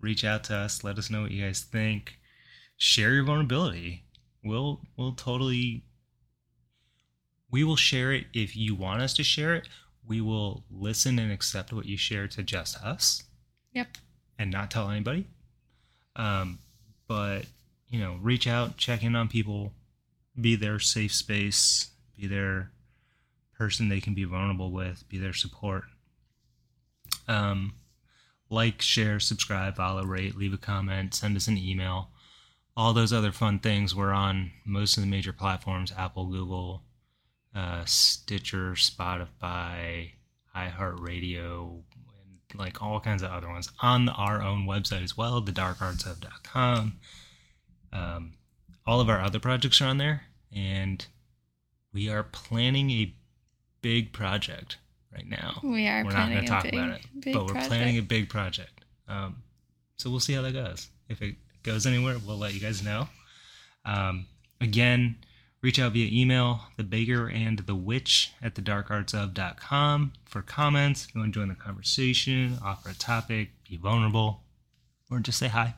reach 0.00 0.24
out 0.24 0.44
to 0.44 0.54
us, 0.56 0.84
let 0.84 0.96
us 0.98 1.10
know 1.10 1.22
what 1.22 1.30
you 1.32 1.44
guys 1.44 1.60
think, 1.62 2.18
share 2.76 3.14
your 3.14 3.24
vulnerability. 3.24 4.04
We'll 4.44 4.80
we'll 4.96 5.12
totally 5.14 5.84
we 7.52 7.62
will 7.62 7.76
share 7.76 8.12
it 8.12 8.26
if 8.34 8.56
you 8.56 8.74
want 8.74 9.02
us 9.02 9.14
to 9.14 9.22
share 9.22 9.54
it. 9.54 9.68
We 10.04 10.20
will 10.20 10.64
listen 10.70 11.18
and 11.20 11.30
accept 11.30 11.72
what 11.72 11.86
you 11.86 11.96
share 11.96 12.26
to 12.28 12.42
just 12.42 12.76
us 12.82 13.22
Yep. 13.72 13.98
and 14.38 14.50
not 14.50 14.70
tell 14.70 14.90
anybody. 14.90 15.26
Um, 16.16 16.58
but 17.06 17.46
you 17.88 18.00
know, 18.00 18.18
reach 18.20 18.46
out, 18.48 18.78
check 18.78 19.02
in 19.04 19.14
on 19.14 19.28
people, 19.28 19.72
be 20.40 20.56
their 20.56 20.78
safe 20.78 21.12
space, 21.14 21.90
be 22.16 22.26
their 22.26 22.72
person 23.56 23.88
they 23.88 24.00
can 24.00 24.14
be 24.14 24.24
vulnerable 24.24 24.72
with, 24.72 25.04
be 25.08 25.18
their 25.18 25.34
support. 25.34 25.84
Um, 27.28 27.74
like, 28.50 28.82
share, 28.82 29.20
subscribe, 29.20 29.76
follow, 29.76 30.04
rate, 30.04 30.36
leave 30.36 30.52
a 30.52 30.58
comment, 30.58 31.14
send 31.14 31.36
us 31.36 31.48
an 31.48 31.56
email. 31.58 32.08
All 32.76 32.92
those 32.94 33.12
other 33.12 33.32
fun 33.32 33.58
things. 33.58 33.94
We're 33.94 34.12
on 34.12 34.50
most 34.64 34.96
of 34.96 35.02
the 35.02 35.08
major 35.08 35.32
platforms: 35.32 35.92
Apple, 35.96 36.26
Google, 36.26 36.82
uh, 37.54 37.84
Stitcher, 37.84 38.72
Spotify, 38.72 40.10
iHeartRadio, 40.56 41.82
and 41.94 42.58
like 42.58 42.82
all 42.82 43.00
kinds 43.00 43.22
of 43.22 43.30
other 43.30 43.48
ones 43.48 43.70
on 43.80 44.08
our 44.08 44.42
own 44.42 44.66
website 44.66 45.02
as 45.02 45.16
well, 45.16 45.42
thedarkartsof.com. 45.42 46.98
Um, 47.92 48.32
all 48.86 49.00
of 49.00 49.08
our 49.08 49.20
other 49.20 49.38
projects 49.38 49.80
are 49.80 49.86
on 49.86 49.98
there, 49.98 50.22
and 50.54 51.04
we 51.92 52.08
are 52.08 52.22
planning 52.22 52.90
a 52.90 53.14
big 53.82 54.12
project 54.12 54.78
right 55.12 55.28
now. 55.28 55.60
We 55.62 55.86
are 55.88 56.04
We're 56.04 56.12
not 56.12 56.30
going 56.30 56.40
to 56.42 56.46
talk 56.48 56.62
big, 56.64 56.74
about 56.74 56.90
it, 56.92 57.06
but 57.32 57.34
we're 57.42 57.52
project. 57.52 57.68
planning 57.68 57.98
a 57.98 58.02
big 58.02 58.28
project. 58.28 58.84
Um, 59.08 59.42
so 59.96 60.10
we'll 60.10 60.20
see 60.20 60.32
how 60.32 60.42
that 60.42 60.52
goes. 60.52 60.88
If 61.08 61.20
it 61.22 61.36
goes 61.62 61.86
anywhere, 61.86 62.16
we'll 62.26 62.38
let 62.38 62.54
you 62.54 62.60
guys 62.60 62.82
know. 62.82 63.08
Um, 63.84 64.26
again, 64.60 65.16
reach 65.62 65.78
out 65.78 65.92
via 65.92 66.08
email, 66.12 66.62
the 66.76 66.82
baker 66.82 67.28
and 67.28 67.60
the 67.60 67.74
witch 67.74 68.32
at 68.42 68.56
the 68.56 68.62
darkartsof.com 68.62 70.12
for 70.24 70.42
comments. 70.42 71.06
If 71.06 71.14
you 71.14 71.20
want 71.20 71.32
to 71.32 71.40
join 71.40 71.48
the 71.48 71.54
conversation, 71.54 72.58
offer 72.62 72.90
a 72.90 72.94
topic, 72.94 73.50
be 73.68 73.76
vulnerable, 73.76 74.42
or 75.10 75.20
just 75.20 75.38
say 75.38 75.48
hi. 75.48 75.74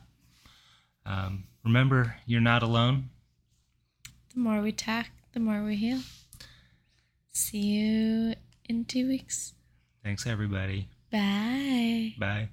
Um, 1.05 1.45
remember, 1.63 2.15
you're 2.25 2.41
not 2.41 2.63
alone. 2.63 3.09
The 4.33 4.39
more 4.39 4.61
we 4.61 4.71
talk, 4.71 5.07
the 5.33 5.39
more 5.39 5.63
we 5.63 5.75
heal. 5.75 5.99
See 7.31 7.59
you 7.59 8.35
in 8.65 8.85
two 8.85 9.07
weeks. 9.07 9.53
Thanks, 10.03 10.25
everybody. 10.25 10.89
Bye. 11.11 12.15
Bye. 12.17 12.49